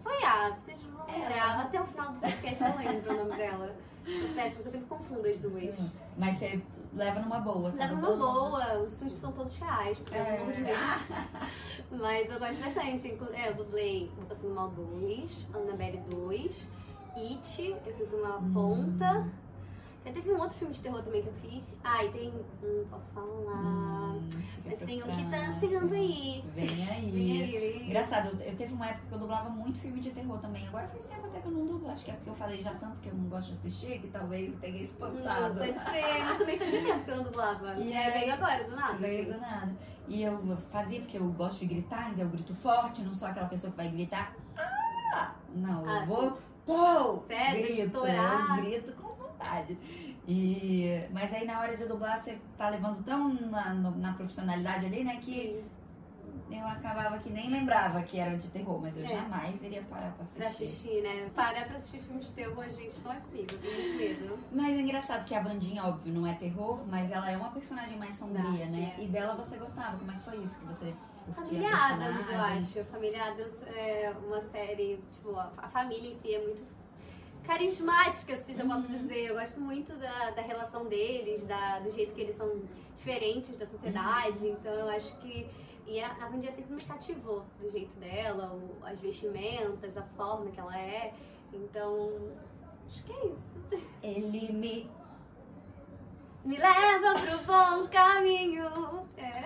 Foi 0.03 0.23
a. 0.23 0.49
Vocês 0.51 0.81
vão 0.83 1.05
lembrar. 1.07 1.61
Até 1.61 1.81
o 1.81 1.85
final 1.87 2.11
do 2.13 2.19
podcast 2.19 2.63
eu 2.63 2.77
lembro 2.77 3.11
o 3.13 3.17
nome 3.17 3.35
dela. 3.37 3.75
Eu 4.07 4.29
péssimo, 4.35 4.55
porque 4.63 4.67
eu 4.67 4.71
sempre 4.71 4.87
confundo 4.87 5.27
as 5.27 5.39
duas. 5.39 5.75
Mas 6.17 6.35
você 6.35 6.61
leva 6.93 7.19
numa 7.19 7.39
boa. 7.39 7.71
tá 7.71 7.77
Leva 7.85 7.93
uma 7.95 8.07
dublando? 8.09 8.49
boa, 8.51 8.79
os 8.79 8.93
sustos 8.93 9.19
são 9.21 9.31
todos 9.31 9.57
reais, 9.57 9.97
porque 9.97 10.15
eu 10.15 10.21
É. 10.21 10.39
morro 10.39 10.51
de 10.53 10.61
medo. 10.61 10.79
Mas 11.91 12.29
eu 12.31 12.39
gosto 12.39 12.59
bastante. 12.61 13.17
É, 13.33 13.49
eu 13.49 13.53
dublei 13.55 14.05
Invocação 14.17 14.49
do 14.49 14.55
Mal 14.55 14.69
2, 14.69 15.47
Annabelle 15.53 15.97
2, 16.09 16.67
It, 17.17 17.75
eu 17.85 17.93
fiz 17.95 18.13
uma 18.13 18.37
Hum. 18.37 18.53
ponta. 18.53 19.27
Já 20.07 20.13
teve 20.13 20.31
um 20.31 20.39
outro 20.39 20.55
filme 20.57 20.73
de 20.73 20.79
terror 20.81 21.03
também 21.03 21.21
que 21.21 21.27
eu 21.27 21.33
fiz. 21.33 21.75
Ah, 21.83 22.01
e 22.03 22.09
tem. 22.11 22.29
Hum, 22.63 22.85
posso 22.89 23.09
falar. 23.11 23.25
Hum, 23.27 24.29
Mas 24.65 24.79
tem 24.79 25.03
um 25.03 25.07
que 25.07 25.25
tá 25.29 25.51
chegando 25.59 25.93
aí. 25.93 26.43
Vem 26.55 26.87
aí. 26.89 27.11
Vem 27.11 27.41
aí. 27.41 27.83
Engraçado, 27.87 28.29
eu, 28.29 28.39
eu 28.47 28.55
teve 28.55 28.73
uma 28.73 28.87
época 28.87 29.05
que 29.09 29.13
eu 29.13 29.19
dublava 29.19 29.49
muito 29.49 29.79
filme 29.79 29.99
de 29.99 30.11
terror 30.11 30.39
também. 30.39 30.65
Agora 30.67 30.87
faz 30.87 31.05
tempo 31.05 31.27
até 31.27 31.39
que 31.41 31.47
eu 31.47 31.51
não 31.51 31.65
dublo. 31.65 31.89
Acho 31.91 32.05
que 32.05 32.11
é 32.11 32.13
porque 32.13 32.29
eu 32.29 32.35
falei 32.35 32.63
já 32.63 32.73
tanto 32.75 32.97
que 33.01 33.09
eu 33.09 33.15
não 33.15 33.25
gosto 33.27 33.47
de 33.49 33.53
assistir, 33.55 33.99
que 33.99 34.07
talvez 34.07 34.55
tenha 34.61 34.77
Hum, 34.79 34.83
espantado. 34.83 35.59
pode 35.59 35.73
ser, 35.73 36.23
mas 36.23 36.37
também 36.37 36.57
fazia 36.57 36.83
tempo 36.83 37.03
que 37.03 37.11
eu 37.11 37.17
não 37.17 37.23
dublava. 37.25 37.73
E 37.83 37.91
é, 37.93 38.11
veio 38.11 38.33
agora, 38.33 38.63
do 38.63 38.75
nada. 38.77 38.93
Veio 38.97 39.21
assim. 39.23 39.31
do 39.33 39.39
nada. 39.41 39.75
E 40.07 40.23
eu 40.23 40.57
fazia 40.71 41.01
porque 41.01 41.17
eu 41.17 41.27
gosto 41.33 41.59
de 41.59 41.65
gritar, 41.65 42.11
então 42.11 42.23
eu 42.23 42.29
grito 42.29 42.55
forte, 42.55 43.01
não 43.01 43.13
sou 43.13 43.27
aquela 43.27 43.47
pessoa 43.49 43.71
que 43.71 43.77
vai 43.77 43.89
gritar. 43.89 44.33
Ah! 44.57 45.33
Não, 45.53 45.81
eu 45.83 45.89
Ah, 45.89 46.05
vou. 46.05 46.37
Pô! 46.65 47.19
Sério? 47.27 47.63
grito, 47.63 47.81
Estourar. 47.83 48.57
eu 48.57 48.63
grito 48.63 48.91
com 48.93 49.06
E, 50.27 51.03
mas 51.11 51.33
aí 51.33 51.45
na 51.45 51.59
hora 51.59 51.75
de 51.75 51.85
dublar 51.85 52.17
você 52.17 52.37
tá 52.57 52.69
levando 52.69 53.03
tão 53.03 53.33
na, 53.33 53.73
na 53.73 54.13
profissionalidade 54.13 54.85
ali, 54.85 55.03
né? 55.03 55.17
Que 55.21 55.63
Sim, 56.49 56.59
eu 56.61 56.65
acabava 56.67 57.17
que 57.19 57.29
nem 57.29 57.49
lembrava 57.49 58.01
que 58.03 58.17
era 58.19 58.37
de 58.37 58.47
terror, 58.49 58.79
mas 58.81 58.97
eu 58.97 59.03
É. 59.03 59.07
jamais 59.07 59.61
iria 59.63 59.81
parar 59.83 60.11
pra 60.13 60.21
assistir. 60.23 60.39
pra 60.39 60.47
assistir, 60.49 61.01
né? 61.01 61.29
Parar 61.35 61.67
pra 61.67 61.77
assistir 61.77 61.99
filme 62.01 62.21
de 62.21 62.31
terror, 62.31 62.63
gente, 62.69 62.99
não 63.03 63.11
é 63.11 63.19
comigo, 63.19 63.47
eu 63.51 63.59
tenho 63.59 63.73
muito 63.73 63.97
medo. 63.97 64.39
Mas 64.51 64.77
é 64.77 64.81
engraçado 64.81 65.25
que 65.25 65.35
a 65.35 65.41
Vandinha, 65.41 65.83
óbvio, 65.83 66.13
não 66.13 66.25
é 66.25 66.33
terror, 66.35 66.85
mas 66.87 67.11
ela 67.11 67.29
é 67.29 67.35
uma 67.35 67.49
personagem 67.51 67.97
mais 67.97 68.13
sombria, 68.13 68.65
Não, 68.65 68.71
né? 68.71 68.95
é. 68.97 69.03
E 69.03 69.07
dela 69.07 69.35
você 69.35 69.57
gostava. 69.57 69.97
Como 69.97 70.09
é 70.11 70.15
que 70.15 70.21
foi 70.23 70.37
isso? 70.37 70.57
Que 70.59 70.65
você 70.65 70.93
Família 71.35 71.69
a 71.69 71.93
Adams, 71.93 72.25
eu 72.31 72.39
acho. 72.41 72.85
Família 72.85 73.23
Adams 73.25 73.53
é 73.75 74.13
uma 74.25 74.39
série, 74.41 75.01
tipo, 75.13 75.35
a, 75.35 75.51
a 75.57 75.67
família 75.67 76.11
em 76.11 76.15
si 76.15 76.33
é 76.33 76.41
muito 76.41 76.63
carismática, 77.47 78.33
assim, 78.35 78.53
se 78.53 78.61
eu 78.61 78.67
posso 78.67 78.91
Uhum. 78.91 78.97
dizer. 78.97 79.25
Eu 79.29 79.35
gosto 79.35 79.59
muito 79.59 79.93
da, 79.95 80.31
da 80.31 80.41
relação 80.41 80.85
deles, 80.85 81.43
da, 81.45 81.79
do 81.79 81.89
jeito 81.91 82.13
que 82.13 82.21
eles 82.21 82.35
são 82.35 82.61
diferentes 82.95 83.55
da 83.57 83.65
sociedade. 83.65 84.45
Uhum. 84.45 84.51
Então 84.53 84.73
eu 84.73 84.89
acho 84.89 85.17
que. 85.19 85.49
E 85.87 86.01
a, 86.01 86.07
a 86.11 86.27
Vandia 86.27 86.51
sempre 86.51 86.73
me 86.75 86.81
cativou 86.83 87.45
do 87.61 87.69
jeito 87.69 87.97
dela, 87.97 88.53
o- 88.53 88.85
as 88.85 88.99
vestimentas, 88.99 89.95
a 89.97 90.03
forma 90.17 90.51
que 90.51 90.59
ela 90.59 90.77
é. 90.77 91.13
Então. 91.53 92.09
Acho 92.87 93.03
que 93.05 93.11
é 93.13 93.25
isso. 93.27 93.81
Ele 94.03 94.51
me. 94.53 94.89
Me 96.45 96.57
leva 96.57 97.19
pro 97.19 97.37
bom 97.45 97.87
caminho. 97.89 98.69
É. 99.17 99.43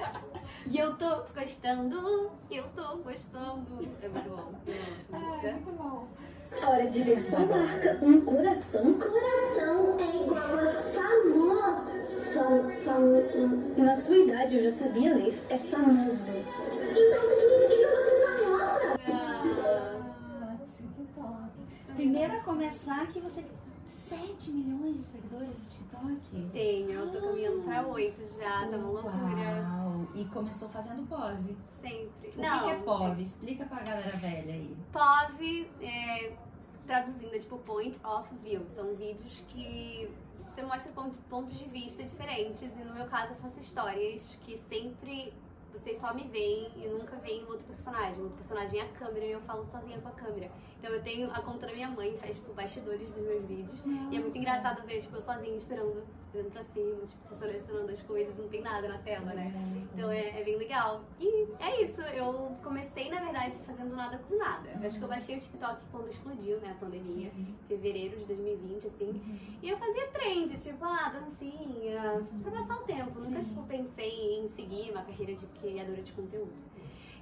E 0.68 0.78
eu 0.78 0.96
tô. 0.98 1.22
Gostando, 1.34 2.32
eu 2.52 2.68
tô 2.76 2.98
gostando. 2.98 3.88
É 4.02 4.08
muito 4.10 4.30
bom. 4.30 4.54
Música. 5.20 5.52
muito 5.54 5.72
bom. 5.78 6.08
Hora 6.60 6.90
de 6.90 7.04
ver 7.04 7.22
sua 7.24 7.40
marca. 7.40 7.98
Um 8.02 8.22
coração. 8.22 8.94
Coração 8.94 9.98
é 10.00 10.24
igual 10.24 10.60
a 10.60 10.74
famoso. 10.94 11.92
Fam, 12.34 12.72
fam, 12.84 13.84
na 13.84 13.96
sua 13.96 14.18
idade 14.18 14.58
eu 14.58 14.64
já 14.64 14.72
sabia 14.72 15.16
ler. 15.16 15.42
É 15.50 15.58
famoso. 15.58 16.32
Então 16.32 17.22
significa 17.30 17.68
que 17.70 17.86
você 17.88 18.12
é 18.12 18.28
famosa. 18.28 18.98
Ah, 20.42 20.56
TikTok. 20.66 21.96
Primeiro 21.96 22.34
a 22.34 22.42
começar 22.42 23.08
que 23.08 23.20
você 23.20 23.42
tem 23.42 23.61
7 24.12 24.52
milhões 24.52 24.98
de 24.98 25.04
seguidores 25.04 25.48
no 25.48 25.66
TikTok. 25.66 26.50
Tenho, 26.52 26.90
eu 26.92 27.12
tô 27.14 27.28
caminhando 27.28 27.64
pra 27.64 27.88
oito 27.88 28.22
já, 28.38 28.68
tá 28.68 28.76
uma 28.76 28.90
loucura. 28.90 29.64
Uau! 29.64 30.08
E 30.14 30.26
começou 30.26 30.68
fazendo 30.68 31.08
POV. 31.08 31.56
Sempre. 31.82 32.28
O 32.28 32.32
que 32.34 32.42
Não, 32.42 32.64
que 32.66 32.72
é 32.72 32.76
POV? 32.80 33.22
Explica 33.22 33.66
pra 33.66 33.82
galera 33.82 34.18
velha 34.18 34.54
aí. 34.54 34.76
POV, 34.92 35.70
é, 35.82 36.34
traduzindo, 36.86 37.34
é 37.34 37.40
tipo 37.40 37.58
Point 37.60 37.98
of 38.04 38.28
View. 38.44 38.66
São 38.68 38.94
vídeos 38.96 39.46
que 39.48 40.12
você 40.50 40.62
mostra 40.64 40.92
pontos, 40.92 41.22
pontos 41.22 41.58
de 41.58 41.70
vista 41.70 42.04
diferentes. 42.04 42.64
E 42.64 42.84
no 42.84 42.94
meu 42.94 43.06
caso 43.06 43.32
eu 43.32 43.38
faço 43.38 43.62
histórias 43.62 44.38
que 44.42 44.58
sempre 44.58 45.34
vocês 45.72 45.98
só 45.98 46.14
me 46.14 46.28
veem 46.28 46.70
e 46.76 46.88
nunca 46.90 47.16
veem 47.16 47.46
outro 47.46 47.66
personagem. 47.66 48.20
O 48.20 48.24
outro 48.24 48.38
personagem 48.40 48.80
é 48.82 48.84
a 48.84 48.90
câmera 48.90 49.26
e 49.26 49.32
eu 49.32 49.42
falo 49.42 49.66
sozinha 49.66 50.02
com 50.02 50.10
a 50.10 50.12
câmera. 50.12 50.52
Então 50.82 50.92
eu 50.92 51.04
tenho 51.04 51.30
a 51.30 51.40
conta 51.42 51.68
da 51.68 51.74
minha 51.74 51.90
mãe, 51.90 52.18
faz 52.18 52.38
tipo 52.38 52.52
bastidores 52.54 53.08
dos 53.12 53.24
meus 53.24 53.46
vídeos. 53.46 53.84
E 54.10 54.18
é 54.18 54.20
muito 54.20 54.36
engraçado 54.36 54.84
ver, 54.88 55.02
tipo, 55.02 55.16
eu 55.16 55.22
sozinha 55.22 55.56
esperando, 55.56 56.04
olhando 56.34 56.52
pra 56.52 56.64
cima, 56.64 57.06
tipo, 57.06 57.36
selecionando 57.36 57.92
as 57.92 58.02
coisas, 58.02 58.36
não 58.40 58.48
tem 58.48 58.64
nada 58.64 58.88
na 58.88 58.98
tela, 58.98 59.32
né? 59.32 59.54
Então 59.94 60.10
é, 60.10 60.42
é 60.42 60.44
bem 60.44 60.58
legal. 60.58 61.04
E 61.20 61.48
é 61.60 61.84
isso, 61.84 62.02
eu 62.02 62.58
comecei, 62.64 63.12
na 63.12 63.20
verdade, 63.22 63.60
fazendo 63.60 63.96
nada 63.96 64.18
com 64.28 64.36
nada. 64.38 64.72
Eu 64.82 64.88
acho 64.88 64.98
que 64.98 65.04
eu 65.04 65.08
baixei 65.08 65.38
o 65.38 65.40
TikTok 65.40 65.86
quando 65.92 66.10
explodiu, 66.10 66.60
né, 66.62 66.72
a 66.72 66.84
pandemia, 66.84 67.32
fevereiro 67.68 68.18
de 68.18 68.26
2020, 68.26 68.88
assim. 68.88 69.22
E 69.62 69.70
eu 69.70 69.78
fazia 69.78 70.08
trend, 70.08 70.58
tipo, 70.58 70.84
ah, 70.84 71.10
dancinha, 71.10 72.28
pra 72.42 72.52
passar 72.54 72.78
o 72.78 72.84
tempo. 72.86 73.20
Nunca, 73.20 73.38
Sim. 73.44 73.54
tipo, 73.54 73.62
pensei 73.68 74.40
em 74.40 74.50
seguir 74.50 74.90
uma 74.90 75.04
carreira 75.04 75.36
de 75.36 75.46
criadora 75.46 76.02
de 76.02 76.12
conteúdo. 76.12 76.72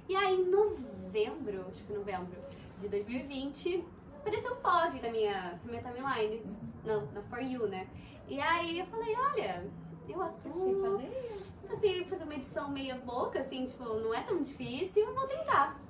E 0.08 0.16
aí, 0.16 0.34
em 0.34 0.48
novembro, 0.48 1.66
acho 1.68 1.84
que 1.84 1.92
novembro 1.92 2.40
de 2.80 2.88
2020, 2.88 3.84
apareceu 4.18 4.52
um 4.52 4.56
POV 4.56 5.00
na 5.02 5.10
minha, 5.10 5.60
na 5.64 5.70
minha 5.70 5.82
timeline, 5.82 6.42
na, 6.84 7.00
na 7.00 7.22
For 7.22 7.40
You, 7.42 7.66
né? 7.68 7.86
E 8.28 8.40
aí 8.40 8.78
eu 8.78 8.86
falei, 8.86 9.14
olha, 9.16 9.66
eu 10.08 10.16
Eu 10.16 10.22
atuo 10.22 10.52
sei 10.52 10.80
fazer 10.80 11.20
isso. 11.24 11.52
assim, 11.72 12.04
fazer 12.04 12.24
uma 12.24 12.34
edição 12.34 12.70
meia 12.70 12.94
boca, 12.96 13.40
assim, 13.40 13.64
tipo, 13.64 13.84
não 13.84 14.14
é 14.14 14.22
tão 14.22 14.40
difícil, 14.42 15.06
eu 15.06 15.14
vou 15.14 15.26
tentar. 15.26 15.80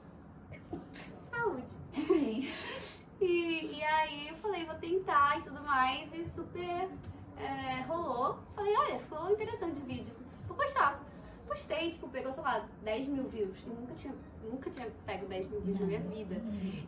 Saúde. 1.31 1.75
E, 3.23 3.77
e 3.77 3.83
aí 3.85 4.29
eu 4.29 4.37
falei, 4.37 4.65
vou 4.65 4.75
tentar 4.77 5.39
e 5.39 5.43
tudo 5.43 5.63
mais, 5.63 6.11
e 6.15 6.25
super 6.31 6.89
é, 7.37 7.83
rolou. 7.87 8.39
Falei, 8.55 8.75
olha, 8.75 8.99
ficou 8.99 9.31
interessante 9.31 9.79
o 9.83 9.85
vídeo, 9.85 10.15
vou 10.49 10.57
postar. 10.57 10.99
Postei, 11.47 11.91
tipo, 11.91 12.09
pegou, 12.09 12.33
sei 12.33 12.43
lá, 12.43 12.67
10 12.83 13.09
mil 13.09 13.25
views. 13.29 13.59
Eu 13.67 13.75
nunca 13.75 13.93
tinha, 13.93 14.15
nunca 14.45 14.71
tinha 14.71 14.89
pego 15.07 15.27
10 15.27 15.49
mil 15.51 15.61
views 15.61 15.81
na 15.81 15.87
minha 15.87 16.01
vida. 16.01 16.41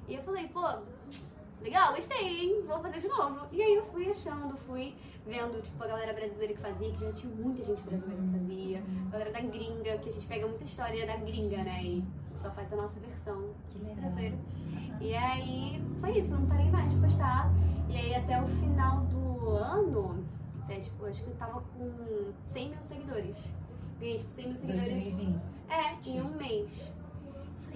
E 0.08 0.14
eu 0.14 0.22
falei, 0.22 0.48
pô, 0.48 0.62
legal, 1.62 1.94
gostei, 1.94 2.26
hein? 2.26 2.62
Vou 2.66 2.78
fazer 2.80 3.00
de 3.00 3.08
novo. 3.08 3.46
E 3.52 3.62
aí 3.62 3.74
eu 3.74 3.84
fui 3.86 4.10
achando, 4.10 4.56
fui 4.58 4.94
vendo, 5.26 5.62
tipo, 5.62 5.82
a 5.82 5.86
galera 5.86 6.12
brasileira 6.12 6.54
que 6.54 6.60
fazia, 6.60 6.90
que 6.92 7.00
já 7.00 7.12
tinha 7.12 7.34
muita 7.34 7.62
gente 7.62 7.82
brasileira 7.82 8.22
que 8.22 8.38
fazia. 8.38 8.82
A 9.06 9.10
galera 9.10 9.30
da 9.32 9.40
gringa, 9.40 9.98
que 9.98 10.08
a 10.08 10.12
gente 10.12 10.26
pega 10.26 10.46
muita 10.46 10.64
história 10.64 11.06
da 11.06 11.16
gringa, 11.16 11.62
né? 11.62 11.82
E 11.82 12.04
só 12.40 12.50
faz 12.50 12.72
a 12.72 12.76
nossa 12.76 12.98
versão 12.98 13.50
Que 13.70 13.78
legal. 13.78 13.96
brasileira. 13.96 14.36
E 15.00 15.14
aí 15.14 15.82
foi 16.00 16.18
isso, 16.18 16.30
não 16.32 16.46
parei 16.46 16.70
mais 16.70 16.90
de 16.92 16.98
postar. 16.98 17.50
E 17.88 17.96
aí 17.96 18.14
até 18.14 18.40
o 18.42 18.46
final 18.48 19.00
do 19.06 19.50
ano, 19.50 20.24
até 20.62 20.80
tipo, 20.80 21.04
acho 21.06 21.22
que 21.22 21.30
eu 21.30 21.34
tava 21.36 21.60
com 21.76 22.32
100 22.52 22.68
mil 22.70 22.82
seguidores. 22.82 23.36
Ganhei 24.00 24.18
tipo 24.18 24.32
100 24.32 24.46
mil 24.48 24.56
seguidores. 24.56 24.88
2020. 24.88 25.40
É, 25.68 26.08
em 26.10 26.20
um 26.20 26.34
mês. 26.36 26.92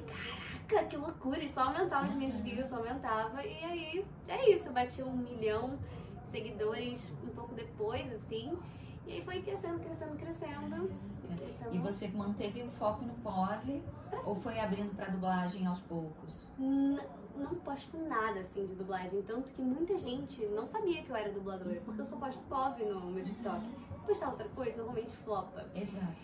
Caraca, 0.06 0.88
que 0.88 0.96
loucura! 0.96 1.42
E 1.42 1.48
só 1.48 1.62
aumentava 1.62 2.06
as 2.06 2.14
minhas 2.14 2.36
views, 2.38 2.68
só 2.68 2.76
aumentava. 2.76 3.44
E 3.44 3.64
aí, 3.64 4.04
é 4.28 4.50
isso, 4.50 4.66
eu 4.68 4.72
bati 4.72 5.02
um 5.02 5.16
milhão 5.16 5.78
de 6.24 6.30
seguidores 6.30 7.12
um 7.24 7.28
pouco 7.28 7.54
depois, 7.54 8.12
assim. 8.12 8.56
E 9.06 9.12
aí 9.12 9.24
foi 9.24 9.40
crescendo, 9.42 9.78
crescendo, 9.80 10.16
crescendo. 10.16 10.90
Então, 11.30 11.72
E 11.72 11.78
você 11.78 12.08
manteve 12.08 12.62
o 12.62 12.70
foco 12.70 13.04
no 13.04 13.14
POV 13.14 13.82
ou 14.24 14.34
foi 14.34 14.58
abrindo 14.58 14.94
pra 14.94 15.06
dublagem 15.06 15.66
aos 15.66 15.80
poucos? 15.80 16.50
não 16.58 17.54
posto 17.56 17.96
nada, 17.98 18.40
assim, 18.40 18.64
de 18.64 18.74
dublagem. 18.74 19.22
Tanto 19.22 19.52
que 19.52 19.60
muita 19.60 19.98
gente 19.98 20.44
não 20.46 20.66
sabia 20.66 21.02
que 21.02 21.10
eu 21.10 21.16
era 21.16 21.30
dubladora. 21.30 21.80
Porque 21.84 22.00
eu 22.00 22.06
só 22.06 22.16
posto 22.16 22.40
POV 22.48 22.84
no 22.84 23.10
meu 23.10 23.22
TikTok. 23.22 23.64
Postar 24.06 24.30
outra 24.30 24.48
coisa, 24.48 24.78
normalmente 24.78 25.10
flopa. 25.18 25.66
Exato. 25.74 26.14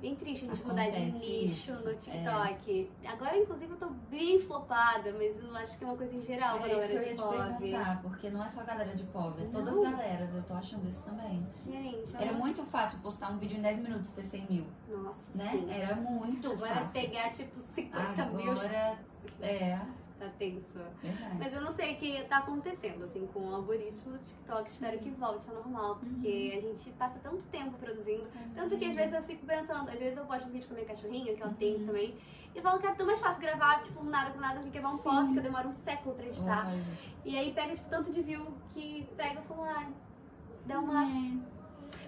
Bem 0.00 0.14
triste 0.16 0.46
a 0.46 0.54
gente 0.54 0.66
mudar 0.66 0.88
de 0.88 1.00
nicho 1.00 1.70
isso, 1.72 1.84
no 1.84 1.94
TikTok. 1.94 2.90
Agora, 3.06 3.36
inclusive, 3.36 3.70
eu 3.72 3.76
tô 3.76 3.90
bem 4.08 4.40
flopada, 4.40 5.12
mas 5.12 5.36
eu 5.38 5.54
acho 5.56 5.76
que 5.76 5.84
é 5.84 5.86
uma 5.86 5.96
coisa 5.96 6.16
em 6.16 6.22
geral 6.22 6.58
pra 6.58 6.68
Era 6.68 6.78
isso 6.78 6.86
que 6.86 6.92
eu 6.92 6.98
galera 6.98 7.10
ia 7.10 7.14
de 7.14 7.22
te 7.22 7.60
perguntar, 7.60 8.02
porque 8.02 8.30
não 8.30 8.42
é 8.44 8.48
só 8.48 8.60
a 8.60 8.64
galera 8.64 8.94
de 8.96 9.04
POV, 9.04 9.42
é 9.42 9.46
todas 9.48 9.76
as 9.76 9.82
galeras, 9.82 10.34
eu 10.34 10.42
tô 10.44 10.54
achando 10.54 10.88
isso 10.88 11.02
também. 11.04 11.46
Gente, 11.66 12.16
Era 12.16 12.26
eu- 12.26 12.34
muito 12.34 12.64
fácil 12.64 12.98
postar 13.00 13.30
um 13.30 13.36
vídeo 13.38 13.58
em 13.58 13.62
10 13.62 13.78
minutos 13.78 14.10
ter 14.12 14.24
100 14.24 14.46
mil, 14.48 14.66
Nossa, 14.88 15.36
né? 15.36 15.50
sim. 15.50 15.70
Era 15.70 15.94
muito 15.96 16.50
Agora 16.50 16.74
fácil. 16.76 17.00
pegar, 17.00 17.30
tipo, 17.30 17.60
50 17.60 18.24
mil 18.26 18.52
Agora, 18.52 18.98
é, 19.42 19.78
tá 20.20 20.28
tenso. 20.38 20.78
verdade. 21.02 21.36
Mas 21.38 21.52
eu 21.52 21.60
não 21.60 21.72
sei 21.72 21.94
o 21.94 21.96
que 21.96 22.22
tá 22.24 22.38
acontecendo, 22.38 23.04
assim, 23.04 23.26
com 23.32 23.40
o 23.48 23.54
algoritmo 23.54 24.12
do 24.12 24.18
TikTok. 24.18 24.68
Espero 24.70 24.98
que 24.98 25.10
volte 25.10 25.48
ao 25.48 25.56
normal, 25.56 25.96
porque 25.96 26.54
a 26.56 26.60
gente 26.60 26.90
passa 26.92 27.18
tanto 27.20 27.42
tempo 27.50 27.76
produzindo. 27.78 28.26
Tanto 28.54 28.76
que 28.76 28.84
às 28.84 28.94
vezes 28.94 29.14
eu 29.14 29.22
fico 29.24 29.46
pensando, 29.46 29.88
às 29.88 29.98
vezes 29.98 30.16
eu 30.16 30.24
posto 30.26 30.46
um 30.48 30.50
vídeo 30.50 30.68
com 30.68 30.74
a 30.74 30.76
minha 30.76 30.86
cachorrinha, 30.88 31.34
que 31.34 31.42
ela 31.42 31.54
tem 31.54 31.76
Uhum. 31.76 31.86
também, 31.86 32.16
e 32.54 32.60
falo 32.60 32.78
que 32.80 32.86
é 32.86 32.92
tão 32.94 33.06
mais 33.06 33.20
fácil 33.20 33.40
gravar, 33.40 33.80
tipo, 33.80 34.02
nada 34.04 34.30
com 34.30 34.40
nada, 34.40 34.58
do 34.60 34.64
que 34.66 34.70
gravar 34.70 34.90
um 34.94 34.98
pop, 34.98 35.32
que 35.32 35.38
eu 35.38 35.42
demoro 35.42 35.68
um 35.68 35.72
século 35.72 36.14
pra 36.14 36.26
editar. 36.26 36.66
E 37.24 37.38
aí 37.38 37.52
pega, 37.52 37.74
tipo, 37.74 37.88
tanto 37.88 38.12
de 38.12 38.22
view 38.22 38.46
que 38.70 39.08
pega 39.16 39.40
e 39.40 39.44
fala, 39.44 39.70
ah, 39.70 39.86
dá 40.66 40.80
uma. 40.80 41.04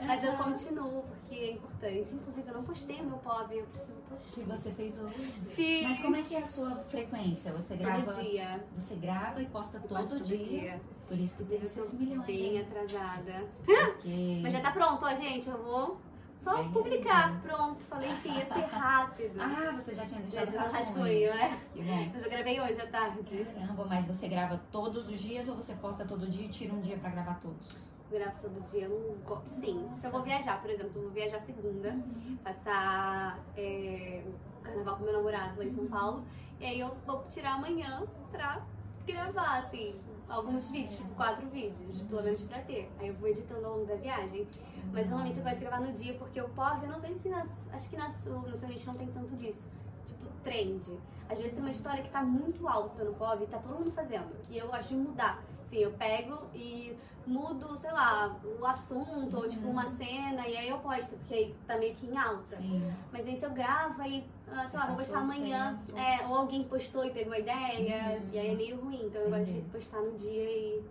Mas 0.06 0.24
eu 0.24 0.32
continuo, 0.34 1.02
porque 1.02 1.34
é 1.34 1.50
importante. 1.52 2.14
Inclusive, 2.14 2.48
eu 2.48 2.54
não 2.54 2.64
postei 2.64 3.00
o 3.00 3.04
meu 3.04 3.18
POV, 3.18 3.54
eu 3.58 3.66
preciso 3.66 3.92
Que 4.02 4.10
postar. 4.10 4.56
você 4.56 4.70
fez 4.72 4.98
hoje. 4.98 5.18
Fiz. 5.18 5.88
Mas 5.88 5.98
como 6.00 6.16
é 6.16 6.22
que 6.22 6.34
é 6.34 6.38
a 6.38 6.46
sua 6.46 6.76
frequência? 6.88 7.52
Você 7.52 7.76
grava, 7.76 8.02
Todo 8.12 8.22
dia. 8.22 8.64
você 8.76 8.94
grava 8.96 9.42
e 9.42 9.46
posta 9.46 9.76
Eu 9.78 9.82
todo, 9.88 9.98
posto 10.00 10.20
dia. 10.20 10.80
Por 11.08 11.18
isso 11.18 11.36
que 11.36 11.44
teve 11.44 11.66
Inclusive, 11.66 11.80
eu 11.80 11.84
6 11.86 11.90
tô 11.90 11.96
milhões. 11.96 12.26
bem 12.26 12.56
hein? 12.56 12.60
atrasada. 12.60 13.44
Porque... 13.64 14.40
Mas 14.42 14.52
já 14.52 14.60
tá 14.60 14.70
pronto, 14.70 15.04
ó, 15.04 15.14
gente. 15.14 15.48
Eu 15.48 15.62
vou 15.62 16.00
só 16.38 16.56
Bem 16.56 16.72
publicar. 16.72 17.40
Pronto, 17.42 17.80
falei 17.88 18.14
que 18.22 18.28
ia 18.28 18.44
ser 18.46 18.64
rápido. 18.66 19.38
Ah, 19.40 19.72
você 19.76 19.94
já 19.94 20.04
tinha 20.06 20.20
Já 20.26 20.44
deixado 20.44 20.56
rascunho. 20.72 21.04
rascunho, 21.04 21.28
é. 21.32 21.58
Que 21.72 21.82
bom. 21.82 22.10
Mas 22.14 22.22
eu 22.24 22.30
gravei 22.30 22.60
hoje 22.60 22.80
à 22.80 22.86
tarde. 22.86 23.44
Caramba, 23.54 23.84
mas 23.84 24.06
você 24.06 24.26
grava 24.28 24.60
todos 24.72 25.06
os 25.08 25.18
dias 25.20 25.48
ou 25.48 25.54
você 25.56 25.74
posta 25.74 26.04
todo 26.04 26.26
dia 26.28 26.46
e 26.46 26.48
tira 26.48 26.72
um 26.74 26.80
dia 26.80 26.96
pra 26.96 27.10
gravar 27.10 27.34
todos? 27.40 27.91
Gravo 28.12 28.36
todo 28.42 28.60
dia. 28.70 28.90
Gosto. 29.24 29.48
Sim, 29.48 29.88
se 29.98 30.06
eu 30.06 30.10
vou 30.10 30.22
viajar, 30.22 30.60
por 30.60 30.70
exemplo, 30.70 30.92
eu 30.96 31.02
vou 31.04 31.10
viajar 31.10 31.40
segunda, 31.40 31.96
passar 32.44 33.42
é, 33.56 34.22
o 34.58 34.62
carnaval 34.62 34.96
com 34.98 35.04
meu 35.04 35.14
namorado 35.14 35.58
lá 35.58 35.64
em 35.64 35.72
São 35.72 35.86
Paulo. 35.86 36.22
E 36.60 36.66
aí 36.66 36.80
eu 36.80 36.94
vou 37.06 37.24
tirar 37.30 37.54
amanhã 37.54 38.02
pra 38.30 38.62
gravar, 39.06 39.60
assim, 39.60 39.98
alguns 40.28 40.70
vídeos, 40.70 40.96
tipo 40.96 41.08
quatro 41.14 41.48
vídeos, 41.48 42.02
pelo 42.02 42.22
menos 42.22 42.44
pra 42.44 42.60
ter. 42.60 42.90
Aí 43.00 43.08
eu 43.08 43.14
vou 43.14 43.30
editando 43.30 43.64
ao 43.64 43.78
longo 43.78 43.86
da 43.86 43.96
viagem. 43.96 44.46
Mas 44.92 45.08
normalmente 45.08 45.38
eu 45.38 45.44
gosto 45.44 45.54
de 45.54 45.64
gravar 45.64 45.80
no 45.80 45.92
dia, 45.94 46.14
porque 46.14 46.38
o 46.38 46.48
POV, 46.50 46.84
eu 46.84 46.92
não 46.92 47.00
sei 47.00 47.14
se 47.14 47.30
na, 47.30 47.42
acho 47.72 47.88
que 47.88 47.96
na 47.96 48.10
sua, 48.10 48.40
no 48.40 48.54
seu 48.54 48.68
nicho 48.68 48.86
não 48.86 48.94
tem 48.94 49.08
tanto 49.08 49.34
disso. 49.36 49.66
Tipo, 50.06 50.26
trend. 50.44 50.98
Às 51.30 51.38
vezes 51.38 51.52
tem 51.54 51.60
uma 51.60 51.70
história 51.70 52.02
que 52.02 52.10
tá 52.10 52.22
muito 52.22 52.68
alta 52.68 53.04
no 53.04 53.14
POV 53.14 53.44
e 53.44 53.46
tá 53.46 53.58
todo 53.58 53.78
mundo 53.78 53.92
fazendo. 53.92 54.36
E 54.50 54.58
eu 54.58 54.66
gosto 54.68 54.88
de 54.88 54.96
mudar. 54.96 55.42
Assim, 55.72 55.78
eu 55.84 55.92
pego 55.92 56.42
e 56.54 56.94
mudo, 57.26 57.74
sei 57.78 57.90
lá, 57.92 58.36
o 58.60 58.66
assunto, 58.66 59.34
ou 59.36 59.48
tipo 59.48 59.66
uma 59.68 59.86
cena, 59.92 60.46
e 60.46 60.56
aí 60.56 60.68
eu 60.68 60.78
posto, 60.80 61.16
porque 61.16 61.32
aí 61.34 61.54
tá 61.66 61.78
meio 61.78 61.94
que 61.94 62.06
em 62.06 62.16
alta. 62.16 62.56
Sim. 62.56 62.92
Mas 63.10 63.26
aí 63.26 63.36
se 63.38 63.44
eu 63.44 63.50
gravo 63.52 64.02
aí, 64.02 64.24
ah, 64.48 64.66
sei 64.66 64.78
lá, 64.78 64.86
vou 64.88 64.96
postar 64.96 65.18
amanhã, 65.20 65.78
é, 65.96 66.26
ou 66.26 66.36
alguém 66.36 66.64
postou 66.64 67.04
e 67.06 67.10
pegou 67.10 67.32
a 67.32 67.38
ideia, 67.38 68.20
Uhum. 68.20 68.28
e 68.32 68.38
aí 68.38 68.48
é 68.50 68.54
meio 68.54 68.80
ruim. 68.84 69.06
Então 69.06 69.22
eu 69.22 69.30
gosto 69.30 69.44
de 69.44 69.50
Entendi. 69.52 69.70
postar 69.70 70.00
no 70.00 70.12
dia 70.18 70.50
e, 70.50 70.84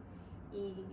e 0.53 0.85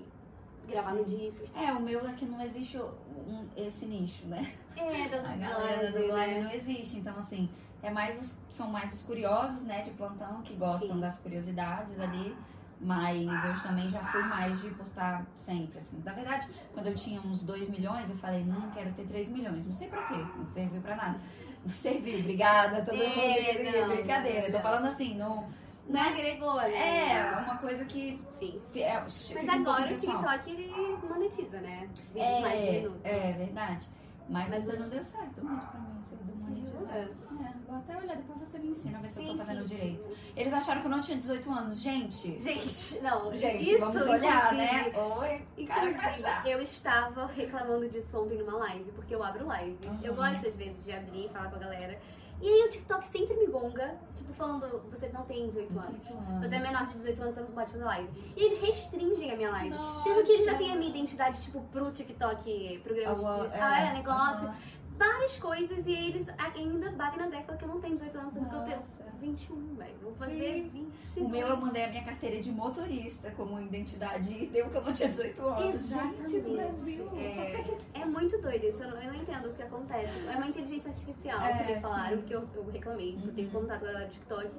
gravar 0.68 0.92
no 0.92 1.08
Sim. 1.08 1.16
dia 1.16 1.28
e 1.28 1.32
postar. 1.32 1.62
É, 1.64 1.72
o 1.72 1.80
meu 1.80 2.06
é 2.06 2.12
que 2.12 2.26
não 2.26 2.42
existe 2.42 2.76
um- 2.78 3.46
esse 3.56 3.86
nicho, 3.86 4.26
né? 4.26 4.52
É, 4.76 5.08
da 5.08 5.16
A 5.32 5.36
galera 5.36 5.86
dublagem, 5.86 6.02
dublagem 6.02 6.34
né? 6.34 6.40
não 6.42 6.50
existe. 6.52 6.98
Então, 6.98 7.16
assim, 7.18 7.48
é 7.82 7.90
mais 7.90 8.20
os, 8.20 8.36
são 8.50 8.68
mais 8.68 8.92
os 8.92 9.02
curiosos, 9.02 9.64
né, 9.64 9.80
de 9.82 9.90
plantão, 9.92 10.42
que 10.42 10.52
gostam 10.54 10.94
Sim. 10.96 11.00
das 11.00 11.18
curiosidades 11.20 11.98
ali. 12.00 12.36
Mas 12.80 13.44
eu 13.44 13.60
também 13.62 13.88
já 13.88 13.98
fui 14.04 14.22
mais 14.22 14.60
de 14.60 14.70
postar 14.70 15.26
sempre, 15.36 15.80
assim. 15.80 16.00
Na 16.04 16.12
verdade, 16.12 16.48
quando 16.72 16.86
eu 16.86 16.94
tinha 16.94 17.20
uns 17.20 17.42
2 17.42 17.68
milhões, 17.68 18.08
eu 18.08 18.16
falei, 18.18 18.44
não, 18.44 18.70
quero 18.70 18.92
ter 18.92 19.04
3 19.06 19.28
milhões. 19.28 19.66
Não 19.66 19.72
sei 19.72 19.88
pra 19.88 20.02
quê, 20.06 20.14
não 20.36 20.46
serviu 20.52 20.80
pra 20.80 20.94
nada. 20.96 21.20
Não 21.64 21.74
serviu, 21.74 22.20
obrigada, 22.20 22.82
todo 22.82 22.94
mundo. 22.96 23.18
É, 23.18 23.80
não, 23.82 23.88
Brincadeira, 23.96 24.38
eu 24.46 24.46
tô 24.46 24.52
não. 24.52 24.60
falando 24.62 24.84
assim, 24.86 25.14
não... 25.18 25.48
Não 25.88 26.00
agregou, 26.00 26.54
né? 26.54 27.10
É, 27.10 27.36
uma 27.44 27.56
coisa 27.58 27.84
que... 27.84 28.22
Sim. 28.30 28.62
É, 28.76 29.00
Mas 29.00 29.48
agora 29.48 29.92
o. 29.92 29.96
TikTok 29.98 30.50
ele 30.50 30.72
monetiza, 31.08 31.60
né? 31.60 31.88
Vídeos 32.14 32.40
mais 32.40 32.60
de 32.60 32.66
É, 32.68 32.72
minuto. 32.80 33.00
é 33.02 33.32
verdade. 33.32 33.88
Mas, 34.28 34.50
Mas 34.50 34.78
não 34.78 34.88
deu 34.88 35.02
certo 35.04 35.44
muito 35.44 35.66
pra 35.66 35.80
mim, 35.80 36.00
esse 36.04 36.14
do 36.14 36.36
monetizar. 36.36 36.78
Jura? 36.80 36.92
É, 36.94 37.52
vou 37.66 37.76
até 37.76 37.96
olhar, 37.96 38.17
depois 38.28 38.50
você 38.50 38.58
me 38.58 38.68
ensina, 38.68 38.98
ver 38.98 39.08
se 39.10 39.20
eu 39.20 39.24
Sim, 39.24 39.30
tô 39.32 39.38
fazendo 39.38 39.62
sim, 39.62 39.68
direito. 39.74 40.04
sim. 40.08 40.32
Eles 40.36 40.52
acharam 40.52 40.80
que 40.80 40.86
eu 40.86 40.90
não 40.90 41.00
tinha 41.00 41.16
18 41.16 41.50
anos. 41.50 41.80
Gente, 41.80 42.38
Gente, 42.38 43.00
não. 43.00 43.34
gente, 43.34 43.70
isso, 43.70 43.78
vamos 43.80 44.02
olhar, 44.02 44.52
né? 44.54 44.92
Oi, 44.94 45.66
cara 45.66 45.86
Inclusive, 45.90 45.94
crachá. 46.22 46.42
eu 46.46 46.60
estava 46.62 47.26
reclamando 47.26 47.88
disso 47.88 48.20
ontem 48.20 48.38
numa 48.38 48.56
live, 48.58 48.90
porque 48.92 49.14
eu 49.14 49.22
abro 49.22 49.46
live. 49.46 49.78
Uhum. 49.86 49.98
Eu 50.02 50.14
gosto, 50.14 50.46
às 50.46 50.54
vezes, 50.56 50.84
de 50.84 50.92
abrir 50.92 51.26
e 51.26 51.28
falar 51.30 51.48
com 51.48 51.56
a 51.56 51.60
galera. 51.60 51.98
E 52.40 52.46
aí 52.48 52.68
o 52.68 52.70
TikTok 52.70 53.04
sempre 53.08 53.36
me 53.36 53.48
bonga, 53.48 53.96
tipo, 54.14 54.32
falando, 54.34 54.80
você 54.92 55.08
não 55.08 55.22
tem 55.22 55.48
18 55.48 55.76
anos. 55.76 56.00
18 56.02 56.16
anos. 56.18 56.48
Você 56.48 56.54
é 56.54 56.58
menor 56.60 56.86
de 56.86 56.92
18 56.94 57.22
anos, 57.22 57.34
você 57.34 57.40
não 57.40 57.48
pode 57.48 57.70
fazer 57.72 57.84
live. 57.84 58.08
E 58.36 58.44
eles 58.44 58.60
restringem 58.60 59.32
a 59.32 59.36
minha 59.36 59.50
live. 59.50 59.70
Nossa. 59.70 60.04
Sendo 60.08 60.24
que 60.24 60.32
eles 60.32 60.44
já 60.44 60.56
têm 60.56 60.70
a 60.70 60.76
minha 60.76 60.90
identidade, 60.90 61.42
tipo, 61.42 61.60
pro 61.72 61.90
TikTok, 61.90 62.78
programa 62.84 63.16
de. 63.48 63.54
Ah, 63.60 63.80
é, 63.88 63.92
negócio. 63.92 64.46
aham. 64.46 64.54
Várias 64.98 65.36
coisas 65.36 65.86
e 65.86 65.92
eles 65.92 66.26
ainda 66.38 66.90
batem 66.92 67.20
na 67.20 67.26
década 67.28 67.56
que 67.56 67.64
eu 67.64 67.68
não 67.68 67.80
tenho 67.80 67.94
18 67.96 68.18
anos, 68.18 68.34
sendo 68.34 68.48
que 68.48 68.54
eu 68.54 68.60
tenho 68.62 68.76
Nossa. 68.80 69.08
21, 69.20 69.74
velho. 69.74 69.94
Vou 70.02 70.12
fazer 70.14 70.34
Sim. 70.54 70.70
22. 70.70 71.16
O 71.16 71.28
meu 71.28 71.46
eu 71.48 71.56
mandei 71.56 71.84
a 71.84 71.88
minha 71.88 72.04
carteira 72.04 72.40
de 72.40 72.52
motorista 72.52 73.30
como 73.32 73.60
identidade 73.60 74.32
e 74.32 74.46
deu 74.46 74.68
que 74.70 74.76
eu 74.76 74.82
não 74.84 74.92
tinha 74.92 75.08
18 75.08 75.42
anos. 75.46 75.74
Exatamente. 75.74 76.30
Gente, 76.30 76.50
Brasil. 76.50 77.10
É. 77.16 78.00
É 78.00 78.04
muito 78.04 78.40
doido 78.40 78.64
isso, 78.64 78.82
eu 78.82 78.90
não, 78.90 79.00
eu 79.02 79.12
não 79.12 79.20
entendo 79.20 79.48
o 79.48 79.54
que 79.54 79.62
acontece. 79.62 80.26
É 80.26 80.36
uma 80.36 80.46
inteligência 80.46 80.88
artificial 80.90 81.40
É, 81.40 81.64
que 81.64 81.74
me 81.74 81.80
falaram, 81.80 82.18
porque 82.18 82.34
eu, 82.34 82.48
eu 82.54 82.70
reclamei, 82.70 83.12
porque 83.14 83.28
eu 83.28 83.34
tenho 83.34 83.48
Uhum. 83.48 83.60
contato 83.60 83.80
com 83.80 83.84
a 83.86 83.88
galera 83.88 84.06
do 84.06 84.12
TikTok. 84.12 84.50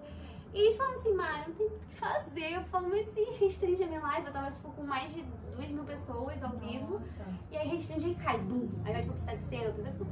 E 0.53 0.59
eles 0.65 0.77
falam 0.77 0.93
assim, 0.95 1.13
Mari, 1.13 1.43
não 1.49 1.55
tem 1.55 1.69
muito 1.69 1.83
o 1.83 1.87
que 1.87 1.95
fazer. 1.95 2.53
Eu 2.55 2.63
falo, 2.65 2.89
mas 2.89 3.05
se 3.13 3.23
restringe 3.39 3.83
a 3.83 3.87
minha 3.87 4.01
live, 4.01 4.27
eu 4.27 4.33
tava 4.33 4.49
tipo, 4.51 4.69
com 4.71 4.83
mais 4.83 5.13
de 5.13 5.21
2 5.55 5.69
mil 5.71 5.83
pessoas 5.83 6.41
ao 6.43 6.51
vivo. 6.57 6.99
Nossa. 6.99 7.25
E 7.51 7.57
aí 7.57 7.67
restringe 7.69 8.09
e 8.09 8.15
cai, 8.15 8.37
bum. 8.39 8.67
Aí 8.85 8.93
vai 8.93 9.01
tipo 9.01 9.13
pro 9.13 9.21
700. 9.23 9.77
Eu 9.79 9.85
fico, 9.93 10.07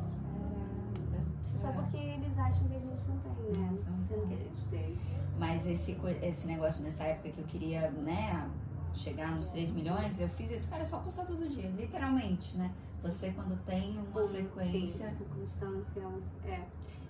Isso 1.43 1.57
só 1.59 1.71
porque 1.71 1.97
eles 1.97 2.37
acham 2.37 2.67
que 2.67 2.75
a 2.75 2.79
gente 2.79 3.07
não 3.07 3.17
tem, 3.19 3.61
né? 3.61 3.69
Nossa, 3.71 4.07
Sendo 4.07 4.27
que 4.27 4.33
a 4.33 4.37
gente 4.37 4.65
tem. 4.69 4.97
Mas 5.39 5.67
esse, 5.67 5.97
esse 6.21 6.47
negócio 6.47 6.83
nessa 6.83 7.03
época 7.03 7.29
que 7.29 7.39
eu 7.39 7.45
queria, 7.45 7.91
né, 7.91 8.49
chegar 8.93 9.31
nos 9.35 9.47
3 9.49 9.71
milhões, 9.71 10.19
eu 10.19 10.27
fiz 10.29 10.49
isso, 10.49 10.67
cara, 10.69 10.81
é 10.81 10.85
só 10.85 10.97
postar 10.99 11.25
todo 11.25 11.47
dia, 11.47 11.69
literalmente, 11.69 12.57
né? 12.57 12.71
Você 13.03 13.31
quando 13.31 13.55
tem 13.65 13.91
uma 13.99 14.21
Com- 14.21 14.27
frequência. 14.29 15.09
Sim, 15.09 15.15
com 15.15 15.39
constância. 15.39 16.01
É. 16.45 16.61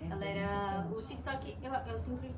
é 0.02 0.08
Galera, 0.10 0.82
bem 0.90 0.98
o 0.98 1.02
TikTok, 1.02 1.58
eu, 1.64 1.72
eu 1.74 1.98
sempre 1.98 2.30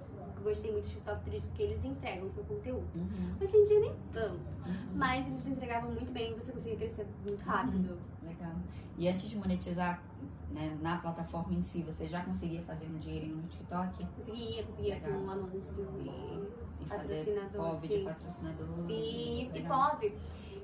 gostei 0.44 0.72
muito 0.72 0.86
do 0.86 0.90
TikTok 0.90 1.24
por 1.24 1.34
isso, 1.34 1.48
porque 1.48 1.64
eles 1.64 1.84
entregam 1.84 2.28
o 2.28 2.30
seu 2.30 2.44
conteúdo. 2.44 2.88
Uhum, 2.96 3.36
Hoje 3.42 3.58
em 3.58 3.64
dia 3.66 3.80
nem 3.80 3.96
tanto, 4.12 4.40
uhum. 4.66 4.96
mas 4.96 5.28
eles 5.28 5.46
entregavam 5.46 5.92
muito 5.92 6.12
bem 6.12 6.32
e 6.32 6.36
você 6.36 6.52
conseguia 6.52 6.76
crescer 6.78 7.08
muito 7.28 7.44
rápido. 7.44 7.98
Legal. 8.24 8.54
E 8.98 9.08
antes 9.08 9.30
de 9.30 9.38
monetizar 9.38 10.04
né, 10.52 10.78
na 10.82 10.98
plataforma 10.98 11.54
em 11.54 11.64
si, 11.64 11.84
você 11.84 12.06
já 12.08 12.24
conseguia 12.24 12.62
fazer 12.64 12.88
um 12.88 12.98
dinheirinho 12.98 13.38
no 13.38 13.44
TikTok 13.44 14.06
Conseguia, 14.16 14.64
conseguia 14.64 14.96
Legal. 14.96 15.12
com 15.12 15.18
um 15.26 15.30
anúncio 15.30 15.88
e 16.02 16.70
e 16.82 16.86
fazer 16.86 17.26
POV 17.56 17.88
de 17.88 18.00
patrocinador? 18.04 18.68
Sim, 18.88 19.52
e. 19.54 19.64
POV. 19.68 20.14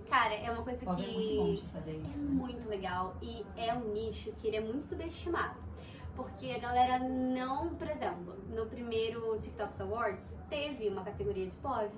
Cara, 0.09 0.33
é 0.33 0.51
uma 0.51 0.63
coisa 0.63 0.85
POV 0.85 0.95
que 0.95 1.03
é 1.03 1.13
muito 1.13 1.35
bom 1.37 1.55
de 1.55 1.67
fazer 1.71 1.91
é 1.91 1.95
isso. 1.95 2.19
né? 2.19 2.29
muito 2.31 2.69
legal 2.69 3.15
e 3.21 3.45
é 3.57 3.73
um 3.73 3.93
nicho 3.93 4.31
que 4.33 4.47
ele 4.47 4.57
é 4.57 4.61
muito 4.61 4.85
subestimado. 4.85 5.55
Porque 6.15 6.51
a 6.51 6.59
galera 6.59 6.99
não, 6.99 7.75
por 7.75 7.87
exemplo, 7.89 8.35
no 8.49 8.65
primeiro 8.67 9.37
TikTok 9.39 9.81
Awards 9.81 10.35
teve 10.49 10.87
uma 10.87 11.03
categoria 11.03 11.45
de 11.45 11.55
POV, 11.57 11.91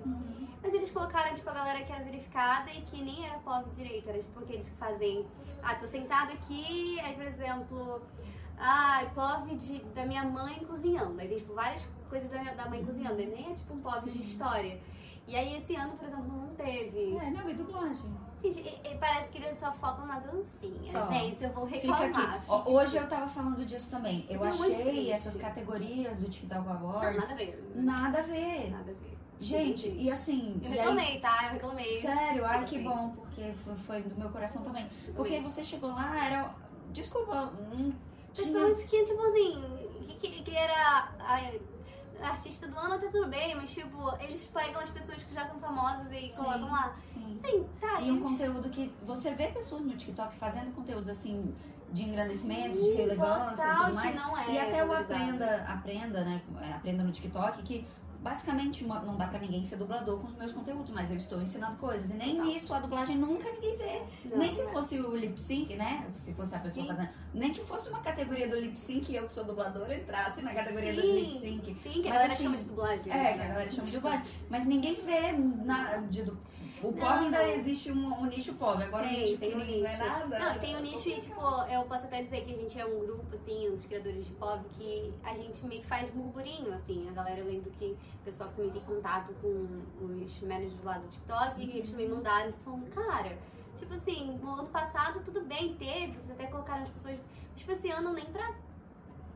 mas 0.60 0.74
eles 0.74 0.90
colocaram 0.90 1.34
tipo 1.36 1.48
a 1.48 1.54
galera 1.54 1.84
que 1.84 1.92
era 1.92 2.02
verificada 2.02 2.70
e 2.72 2.82
que 2.82 3.00
nem 3.00 3.24
era 3.24 3.38
POV 3.38 3.70
direito, 3.70 4.08
era 4.08 4.18
tipo 4.18 4.40
aqueles 4.40 4.68
que 4.68 4.76
fazem, 4.76 5.26
ah, 5.62 5.76
tô 5.76 5.86
sentado 5.86 6.32
aqui, 6.32 6.98
aí 7.00 7.14
por 7.14 7.26
exemplo, 7.26 8.02
ah, 8.58 9.06
POV 9.14 9.54
de, 9.54 9.84
da 9.94 10.04
minha 10.04 10.24
mãe 10.24 10.64
cozinhando, 10.64 11.20
aí 11.20 11.28
tem 11.28 11.38
tipo 11.38 11.54
várias 11.54 11.88
coisas 12.08 12.28
da, 12.28 12.40
minha, 12.40 12.54
da 12.54 12.68
mãe 12.68 12.84
cozinhando, 12.84 13.20
e 13.20 13.26
nem 13.26 13.52
é 13.52 13.54
tipo 13.54 13.72
um 13.72 13.80
POV 13.80 14.10
de 14.10 14.12
Sim. 14.14 14.18
história. 14.18 14.80
E 15.28 15.36
aí 15.36 15.58
esse 15.58 15.76
ano, 15.76 15.96
por 15.96 16.08
exemplo, 16.08 16.26
não 16.26 16.54
teve. 16.54 17.16
É, 17.18 17.30
não, 17.30 17.48
e 17.48 17.54
dublagem. 17.54 18.10
Gente, 18.42 18.60
e- 18.60 18.80
e 18.92 18.98
parece 18.98 19.28
que 19.30 19.38
eles 19.38 19.58
só 19.58 19.72
focam 19.72 20.06
na 20.06 20.18
dancinha. 20.20 20.80
Só. 20.92 21.06
Gente, 21.12 21.42
eu 21.44 21.50
vou 21.50 21.66
Fica 21.66 21.94
reclamar. 21.94 22.34
aqui. 22.36 22.44
Ó, 22.48 22.62
hoje 22.70 22.96
eu 22.96 23.08
tava 23.08 23.26
falando 23.28 23.64
disso 23.66 23.90
também. 23.90 24.26
Eu 24.30 24.40
Fica 24.40 24.48
achei 24.64 25.10
essas 25.12 25.36
categorias 25.36 26.18
do 26.20 26.28
TikTok 26.28 26.64
Não, 26.66 26.72
Awards 26.72 27.16
nada 27.20 27.32
a 27.32 27.36
ver. 27.36 27.72
nada 27.74 28.18
a 28.18 28.22
ver. 28.22 28.70
Nada 28.70 28.90
a 28.90 28.94
ver. 28.94 29.18
Gente, 29.40 29.88
e 29.90 30.10
assim. 30.10 30.60
Eu 30.62 30.68
e 30.70 30.72
aí- 30.72 30.78
reclamei, 30.78 31.20
tá? 31.20 31.44
Eu 31.46 31.50
reclamei. 31.52 32.00
Sério, 32.00 32.44
ai 32.44 32.64
que 32.64 32.76
reclamei. 32.78 33.02
bom, 33.06 33.10
porque 33.16 33.52
foi, 33.64 33.74
foi 33.76 34.02
do 34.02 34.16
meu 34.18 34.30
coração 34.30 34.62
também. 34.62 34.88
Porque 35.14 35.38
você 35.40 35.62
chegou 35.62 35.90
lá, 35.90 36.24
era. 36.26 36.54
Desculpa, 36.92 37.52
um. 37.72 37.92
tinha- 38.32 38.46
Pessoas 38.52 38.82
que, 38.84 39.04
tipo 39.04 39.22
assim, 39.22 39.62
que, 40.20 40.28
que, 40.30 40.42
que 40.42 40.56
era 40.56 41.08
a 41.20 41.40
artista 42.22 42.66
do 42.66 42.78
ano, 42.78 42.94
até 42.94 43.08
tudo 43.08 43.28
bem, 43.28 43.54
mas 43.54 43.70
tipo, 43.70 44.14
eles 44.20 44.44
pegam 44.46 44.80
as 44.80 44.90
pessoas 44.90 45.22
que 45.22 45.32
já 45.34 45.46
são 45.46 45.58
famosas 45.58 46.06
e 46.12 46.32
Sim. 46.32 46.42
colocam 46.44 46.70
lá. 46.70 46.96
Sim. 47.14 47.40
Sim, 47.44 47.66
tá. 47.80 48.00
E 48.00 48.10
um 48.10 48.16
eles- 48.16 48.22
conteúdo 48.28 48.68
que 48.68 48.92
você 49.02 49.34
vê 49.34 49.48
pessoas 49.48 49.82
no 49.82 49.96
TikTok 49.96 50.34
fazendo 50.36 50.74
conteúdos 50.74 51.08
assim 51.08 51.54
de 51.92 52.02
engrandecimento, 52.02 52.76
de 52.76 52.84
Sim, 52.84 52.94
relevância 52.96 53.64
e 53.64 53.76
tudo 53.76 53.94
mais. 53.94 54.16
é 54.48 54.52
e 54.52 54.58
até 54.58 54.84
o 54.84 54.92
aprenda, 54.92 55.64
aprenda, 55.66 56.24
né? 56.24 56.42
é, 56.62 56.72
Aprenda 56.72 57.02
no 57.02 57.12
TikTok 57.12 57.62
que 57.62 57.86
basicamente 58.20 58.84
uma- 58.84 59.00
não 59.00 59.16
dá 59.16 59.26
pra 59.26 59.38
ninguém 59.38 59.64
ser 59.64 59.76
dublador 59.76 60.18
com 60.20 60.26
os 60.26 60.34
meus 60.36 60.52
conteúdos, 60.52 60.90
mas 60.90 61.10
eu 61.10 61.16
estou 61.16 61.40
ensinando 61.40 61.76
coisas. 61.76 62.10
E 62.10 62.14
nem 62.14 62.36
Total. 62.36 62.50
isso 62.50 62.74
a 62.74 62.80
dublagem 62.80 63.16
nunca 63.16 63.48
ninguém 63.50 63.76
vê. 63.76 64.02
Não, 64.28 64.38
nem 64.38 64.52
se 64.54 64.62
não 64.62 64.70
fosse 64.72 64.98
o 65.00 65.16
lip 65.16 65.40
sync, 65.40 65.74
né? 65.76 66.06
Se 66.14 66.34
fosse 66.34 66.54
a 66.54 66.58
pessoa 66.58 66.84
Sim. 66.84 66.88
fazendo. 66.94 67.08
Nem 67.32 67.52
que 67.52 67.60
fosse 67.64 67.88
uma 67.88 68.00
categoria 68.00 68.48
do 68.48 68.56
lip 68.58 68.78
sync 68.78 69.10
e 69.12 69.16
eu 69.16 69.26
que 69.26 69.32
sou 69.34 69.44
dubladora 69.44 69.94
entrasse 69.94 70.42
na 70.42 70.52
categoria 70.52 70.94
do 70.94 71.00
Sim, 71.00 71.12
lip 71.12 71.40
sync. 71.40 71.74
Sim, 71.74 71.90
que 71.90 71.98
a 72.00 72.02
Mas, 72.02 72.12
galera 72.12 72.32
assim, 72.32 72.42
chama 72.44 72.56
de 72.56 72.64
dublagem. 72.64 73.12
É, 73.12 73.16
né? 73.16 73.32
que 73.34 73.40
a 73.42 73.48
galera 73.48 73.70
chama 73.70 73.84
de 73.86 73.92
dublagem. 73.92 74.22
Mas 74.50 74.66
ninguém 74.66 74.94
vê 74.96 75.32
na, 75.32 75.96
de, 75.98 76.24
o 76.82 76.90
Não. 76.90 76.98
POV 76.98 77.24
ainda 77.24 77.48
existe 77.50 77.90
um, 77.92 78.20
um 78.20 78.26
nicho 78.26 78.54
POV. 78.54 78.84
Agora 78.84 79.04
o 79.04 79.08
Tem, 79.08 79.20
nicho 79.24 79.38
tem 79.38 79.54
um 79.54 79.58
ninguém 79.58 79.82
vê 79.82 79.88
nicho. 79.88 80.04
nada. 80.04 80.38
Não, 80.38 80.58
tem 80.58 80.76
um 80.76 80.80
nicho 80.80 81.08
e, 81.08 81.20
tipo, 81.20 81.40
eu 81.70 81.82
posso 81.84 82.04
até 82.06 82.22
dizer 82.22 82.44
que 82.44 82.52
a 82.52 82.56
gente 82.56 82.78
é 82.78 82.84
um 82.86 82.98
grupo, 83.00 83.34
assim, 83.34 83.68
um 83.68 83.74
dos 83.76 83.86
criadores 83.86 84.24
de 84.26 84.32
pop, 84.32 84.64
que 84.78 85.12
a 85.22 85.34
gente 85.34 85.64
meio 85.66 85.80
que 85.82 85.86
faz 85.88 86.08
burburinho, 86.10 86.72
assim. 86.74 87.08
A 87.08 87.12
galera, 87.12 87.38
eu 87.40 87.46
lembro 87.46 87.70
que 87.72 87.96
o 88.20 88.24
pessoal 88.24 88.48
que 88.50 88.56
também 88.56 88.70
tem 88.72 88.82
contato 88.82 89.32
com 89.42 89.82
os 90.04 90.40
managers 90.42 90.82
lá 90.84 90.98
do 90.98 91.08
TikTok, 91.08 91.60
e 91.60 91.78
eles 91.78 91.90
também 91.90 92.08
mandaram, 92.08 92.52
falando, 92.64 92.88
cara, 92.90 93.36
tipo 93.76 93.94
assim, 93.94 94.38
no 94.42 94.52
ano 94.54 94.66
passado 94.68 95.20
tudo 95.24 95.42
bem, 95.42 95.74
teve, 95.74 96.12
vocês 96.12 96.30
até 96.30 96.46
colocaram 96.46 96.82
as 96.82 96.90
pessoas, 96.90 97.14
mas, 97.16 97.56
tipo, 97.56 97.72
esse 97.72 97.90
ano 97.90 98.12
nem 98.12 98.24
pra, 98.26 98.54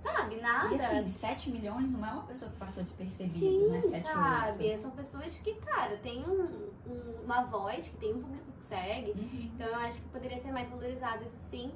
sabe, 0.03 0.37
nada. 0.41 0.75
E 0.75 0.81
assim, 0.81 1.07
7 1.09 1.51
milhões 1.51 1.91
não 1.91 2.05
é 2.07 2.11
uma 2.13 2.23
pessoa 2.25 2.51
que 2.51 2.57
passou 2.59 2.83
despercebido, 2.83 3.39
Sim, 3.39 3.67
né? 3.69 3.81
7 3.81 4.09
sabe? 4.09 4.79
São 4.79 4.91
pessoas 4.91 5.39
que, 5.39 5.55
cara, 5.55 5.97
tem 5.99 6.25
um, 6.25 6.71
um- 6.87 7.21
uma 7.25 7.43
voz, 7.45 7.89
que 7.89 7.97
tem 7.97 8.13
um 8.15 8.21
público 8.23 8.53
que 8.61 8.67
segue, 8.67 9.11
Uhum. 9.13 9.51
então 9.55 9.67
eu 9.69 9.77
acho 9.77 10.01
que 10.03 10.09
poderia 10.09 10.39
ser 10.41 10.51
mais 10.53 10.69
valorizado 10.69 11.25
isso 11.25 11.45
sim. 11.51 11.73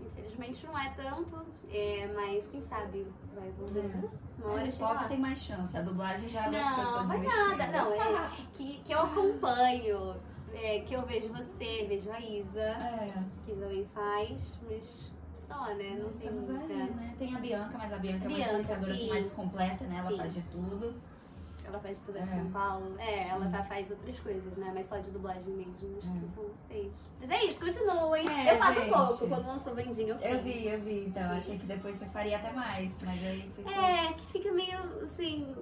Infelizmente 0.00 0.64
não 0.66 0.78
é 0.78 0.88
tanto, 0.96 1.44
é, 1.70 2.10
mas 2.14 2.46
quem 2.46 2.62
sabe 2.62 3.06
vai 3.34 3.48
evoluir. 3.48 4.10
Uma 4.38 4.52
hora 4.52 4.68
É, 4.68 4.70
chega 4.70 4.86
POV 4.86 4.94
lá. 5.02 5.08
tem 5.08 5.18
mais 5.18 5.38
chance. 5.38 5.76
A 5.76 5.82
dublagem 5.82 6.28
já 6.30 6.40
acho 6.42 6.50
que 6.50 6.80
eu 6.80 6.86
tô 6.86 7.02
Não, 7.02 7.08
desistindo. 7.08 7.56
nada. 7.58 7.72
Não, 7.72 7.92
é 7.92 8.30
que, 8.54 8.78
que 8.78 8.92
eu 8.92 9.00
acompanho, 9.00 10.16
é, 10.54 10.80
que 10.80 10.94
eu 10.94 11.02
vejo 11.04 11.28
você, 11.28 11.84
vejo 11.88 12.10
a 12.10 12.20
Isa, 12.20 12.60
É, 12.60 13.22
que 13.44 13.52
também 13.52 13.86
faz, 13.94 14.58
mas 14.68 15.12
só, 15.46 15.66
né? 15.74 15.96
Não 15.98 16.06
nós 16.06 16.16
tem 16.16 16.30
muita. 16.30 16.72
aí, 16.72 16.90
né? 16.90 17.14
Tem 17.18 17.34
a 17.34 17.38
Bianca, 17.38 17.78
mas 17.78 17.92
a 17.92 17.98
Bianca 17.98 18.24
é 18.24 18.28
uma 18.28 18.38
influenciadora 18.38 18.92
assim, 18.92 19.02
sim. 19.04 19.08
mais 19.10 19.32
completa, 19.32 19.84
né? 19.84 19.98
Ela 19.98 20.10
Sim. 20.10 20.16
faz 20.18 20.34
de 20.34 20.40
tudo. 20.42 20.94
Ela 21.64 21.80
faz 21.80 21.98
tudo 22.06 22.16
É. 22.18 22.22
em 22.22 22.26
São 22.28 22.50
Paulo. 22.52 22.94
É, 22.98 23.28
ela 23.28 23.44
Sim. 23.44 23.68
faz 23.68 23.90
outras 23.90 24.20
coisas, 24.20 24.56
né? 24.56 24.70
Mas 24.72 24.86
só 24.86 24.98
de 24.98 25.10
dublagem 25.10 25.52
mesmo, 25.52 25.98
acho 25.98 26.06
É. 26.08 26.20
que 26.20 26.28
são 26.28 26.44
vocês. 26.44 26.92
Mas 27.20 27.30
é 27.30 27.44
isso, 27.44 27.58
continuem. 27.58 28.28
É, 28.28 28.52
eu 28.54 28.58
faço 28.58 28.80
gente. 28.80 28.92
pouco, 28.92 29.28
quando 29.28 29.46
lançou 29.46 29.74
Bandinho 29.74 30.10
eu 30.10 30.18
fiz. 30.18 30.30
Eu 30.32 30.42
vi, 30.42 30.68
eu 30.68 30.80
vi. 30.80 31.04
Então, 31.08 31.30
achei 31.32 31.58
que 31.58 31.66
depois 31.66 31.96
você 31.96 32.06
faria 32.06 32.36
até 32.36 32.52
mais. 32.52 32.96
Mas 33.02 33.24
aí 33.24 33.50
ficou... 33.56 33.72
É, 33.72 34.12
que 34.12 34.26
fica 34.26 34.52
meio 34.52 34.78
assim. 35.02 35.54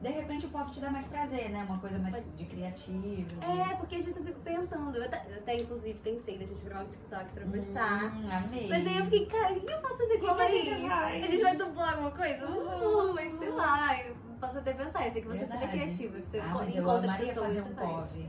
De 0.00 0.08
repente 0.08 0.46
o 0.46 0.48
POV 0.50 0.70
te 0.70 0.80
dá 0.80 0.90
mais 0.90 1.06
prazer, 1.06 1.50
né? 1.50 1.64
Uma 1.64 1.78
coisa 1.78 1.98
mais 1.98 2.24
de 2.36 2.44
criativo. 2.44 3.26
É, 3.42 3.74
porque 3.74 3.96
às 3.96 4.04
vezes 4.04 4.16
eu 4.16 4.24
fico 4.24 4.40
pensando. 4.40 4.96
Eu 4.96 5.04
até, 5.04 5.26
eu 5.28 5.38
até 5.38 5.56
inclusive 5.56 5.98
pensei 6.04 6.38
da 6.38 6.46
gente 6.46 6.64
gravar 6.64 6.84
um 6.84 6.88
TikTok 6.88 7.24
pra 7.32 7.44
postar. 7.46 8.16
Hum, 8.16 8.28
amei. 8.30 8.68
Mas 8.68 8.86
aí 8.86 8.96
eu 8.96 9.04
fiquei, 9.04 9.26
cara, 9.26 9.54
o 9.54 9.60
que 9.60 9.72
eu 9.72 9.78
posso 9.80 9.96
fazer 9.96 10.18
com 10.18 10.26
a 10.26 10.46
gente? 10.46 10.92
A 10.92 11.30
gente 11.30 11.42
vai 11.42 11.56
dublar 11.56 11.90
alguma 11.94 12.10
coisa? 12.12 12.48
Não, 12.48 13.14
mas 13.14 13.34
sei 13.34 13.50
lá. 13.50 14.04
Eu 14.04 14.14
posso 14.40 14.58
até 14.58 14.72
pensar. 14.72 15.06
Eu 15.06 15.12
sei 15.12 15.22
que 15.22 15.28
você 15.28 15.42
é 15.42 15.46
Verdade. 15.46 15.72
criativa, 15.72 16.20
que 16.20 16.30
você 16.30 16.40
ah, 16.40 16.68
eu 16.72 16.80
encontra 16.80 17.10
as 17.10 17.18
pessoas. 17.18 17.46
fazer 17.46 17.62
um. 17.62 17.74
POV. 17.74 18.28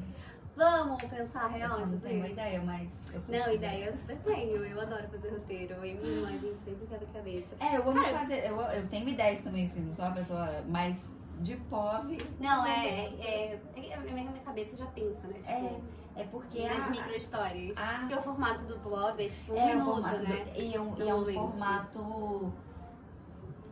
Vamos 0.56 1.02
pensar 1.04 1.44
Eu 1.44 1.50
real, 1.52 1.70
só 1.70 1.86
não 1.86 2.00
tenho 2.00 2.26
ideia, 2.26 2.62
mas... 2.62 3.00
eu 3.14 3.22
sei 3.22 3.40
Não, 3.40 3.54
ideia 3.54 3.86
eu 3.86 3.94
super 3.94 4.18
tenho. 4.18 4.66
Eu 4.66 4.82
adoro 4.82 5.08
fazer 5.08 5.30
roteiro. 5.30 5.76
Eu 5.76 5.86
e 5.86 5.94
minha 5.94 6.12
irmã, 6.12 6.28
a 6.28 6.32
gente 6.32 6.58
sempre 6.66 6.86
quebra 6.86 7.08
a 7.08 7.14
cabeça. 7.14 7.56
É, 7.62 7.78
eu 7.78 7.90
amo 7.90 8.02
Cara, 8.02 8.20
fazer... 8.20 8.46
Eu, 8.46 8.60
eu 8.60 8.88
tenho 8.90 9.08
ideias 9.08 9.42
também, 9.42 9.66
assim. 9.66 9.80
Não 9.80 9.94
sou 9.94 10.04
uma 10.04 10.14
pessoa 10.14 10.62
mais 10.68 11.02
de 11.40 11.56
POV. 11.56 12.18
Não, 12.40 12.66
é, 12.66 12.88
é, 13.22 13.60
é, 13.78 13.94
a 13.96 14.00
minha 14.00 14.32
cabeça 14.46 14.76
já 14.78 14.86
pensa, 14.88 15.28
né? 15.28 15.36
Tipo, 15.40 15.82
É 16.16 16.24
porque 16.26 16.68
nas 16.68 16.86
a... 16.86 16.90
micro 16.90 17.16
histórias. 17.16 17.78
a- 17.78 18.00
Porque 18.00 18.16
o 18.16 18.22
formato 18.22 18.64
do 18.66 18.78
blog 18.80 19.24
é 19.26 19.30
tipo 19.30 19.54
um 19.54 19.58
É, 19.58 19.68
minuto, 19.76 19.86
formato 19.94 20.18
né? 20.24 20.46
do- 20.54 20.62
e, 20.62 20.76
é 20.76 20.82
um, 20.82 20.98
e 20.98 21.10
é 21.10 21.16
um 21.16 21.26
formato... 21.34 22.54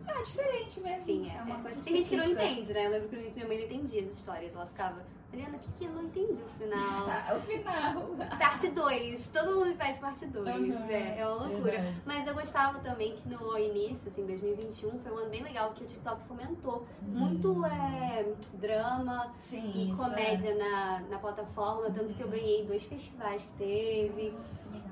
Ah, 0.08 0.22
diferente 0.24 0.80
mesmo. 0.80 1.02
Sim, 1.02 1.30
é. 1.30 1.38
é 1.38 1.42
uma 1.44 1.60
coisa 1.60 1.82
Tem 1.84 1.98
gente 1.98 2.10
que 2.10 2.16
não 2.18 2.26
entende, 2.26 2.74
né? 2.74 2.86
Eu 2.86 2.92
lembro 2.92 3.10
que 3.10 3.16
no 3.16 3.22
início 3.22 3.36
minha 3.36 3.48
mãe 3.48 3.58
não 3.58 3.66
entendia 3.66 4.02
as 4.02 4.08
histórias. 4.08 4.56
Ela 4.56 4.66
ficava, 4.66 5.06
Mariana, 5.32 5.58
o 5.58 5.60
que 5.60 5.72
que 5.78 5.86
eu 5.86 5.92
não 5.92 6.04
entendi 6.06 6.42
o 6.42 6.50
final? 6.58 7.08
Ah, 7.28 7.36
o 7.36 7.40
final. 7.42 8.38
parte 8.40 8.70
2. 8.70 9.28
Todo 9.30 9.56
mundo 9.56 9.66
me 9.68 9.76
pede 9.76 10.00
parte 10.00 10.26
2. 10.26 10.48
Aham, 10.48 10.90
É, 10.90 11.20
é 11.20 11.26
uma 11.28 11.36
loucura. 11.46 11.72
verdade. 11.72 11.96
Mas 12.06 12.28
eu 12.28 12.34
gostava 12.34 12.80
também 12.80 13.16
que 13.16 13.28
no 13.28 13.58
início, 13.58 14.08
assim, 14.08 14.26
2021, 14.26 15.00
foi 15.00 15.12
um 15.12 15.18
ano 15.18 15.30
bem 15.30 15.44
legal 15.44 15.72
que 15.74 15.84
o 15.84 15.88
TikTok 15.88 16.24
fomentou 16.26 16.86
Hum. 17.04 17.08
muito 17.20 17.66
é, 17.66 18.26
drama 18.54 19.34
Sim, 19.44 19.72
e 19.76 19.88
isso 19.90 19.98
comédia 19.98 20.56
na, 20.56 21.02
na 21.10 21.20
plataforma. 21.20 21.92
Tanto 21.92 22.14
que 22.14 22.22
eu 22.22 22.30
ganhei 22.30 22.66
dois 22.66 22.84
festivais 22.84 23.42
que 23.42 23.50
teve, 23.58 24.34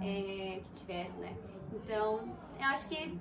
é. 0.02 0.56
é, 0.56 0.60
que 0.60 0.80
tiveram, 0.80 1.16
né? 1.20 1.34
Então, 1.74 2.20
eu 2.60 2.66
acho 2.66 2.88
que 2.88 3.18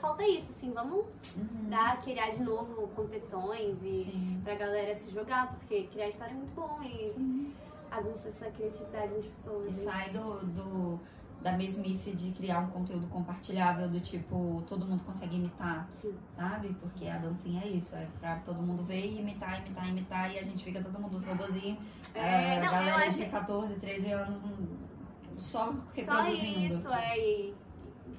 falta 0.00 0.26
isso, 0.26 0.46
assim, 0.50 0.72
vamos 0.72 1.04
Uhum. 1.36 1.68
dar, 1.68 2.00
criar 2.00 2.30
de 2.30 2.42
novo 2.42 2.88
competições 2.88 3.76
e 3.82 4.04
Sim. 4.04 4.40
pra 4.44 4.54
galera 4.54 4.94
se 4.94 5.10
jogar, 5.10 5.52
porque 5.54 5.84
criar 5.84 6.08
história 6.08 6.32
é 6.32 6.36
muito 6.36 6.54
bom 6.54 6.80
e 6.82 7.12
Sim. 7.14 7.52
aguça 7.90 8.28
essa 8.28 8.50
criatividade 8.50 9.12
nas 9.14 9.26
pessoas. 9.26 9.68
E 9.76 9.84
né? 9.84 9.92
sai 9.92 10.10
do, 10.10 10.34
do- 10.46 11.00
da 11.42 11.52
mesmice 11.52 12.12
de 12.12 12.32
criar 12.32 12.60
um 12.60 12.68
conteúdo 12.68 13.06
compartilhável 13.08 13.88
do 13.88 14.00
tipo, 14.00 14.64
todo 14.66 14.84
mundo 14.86 15.04
consegue 15.04 15.36
imitar, 15.36 15.86
Sim. 15.92 16.14
sabe? 16.34 16.74
Porque 16.80 17.06
a 17.06 17.18
dancinha 17.18 17.62
é 17.62 17.68
isso, 17.68 17.94
é 17.94 18.06
pra 18.18 18.36
todo 18.36 18.60
mundo 18.62 18.82
ver 18.82 19.04
e 19.06 19.20
imitar, 19.20 19.60
imitar, 19.60 19.88
imitar, 19.88 20.32
e 20.34 20.38
a 20.38 20.42
gente 20.42 20.64
fica 20.64 20.82
todo 20.82 20.98
mundo 20.98 21.16
os 21.18 21.24
robozinhos. 21.24 21.78
É, 22.14 22.56
a 22.56 22.64
não, 22.64 22.72
galera 22.72 22.90
eu 23.04 23.08
acho- 23.08 23.18
de 23.18 23.26
14, 23.26 23.74
13 23.76 24.10
anos 24.12 24.42
hum, 24.42 24.66
só 25.38 25.66
Só 25.66 25.72
reproduzindo. 25.94 26.74
isso, 26.78 26.88
é. 26.88 27.18
E, 27.18 27.54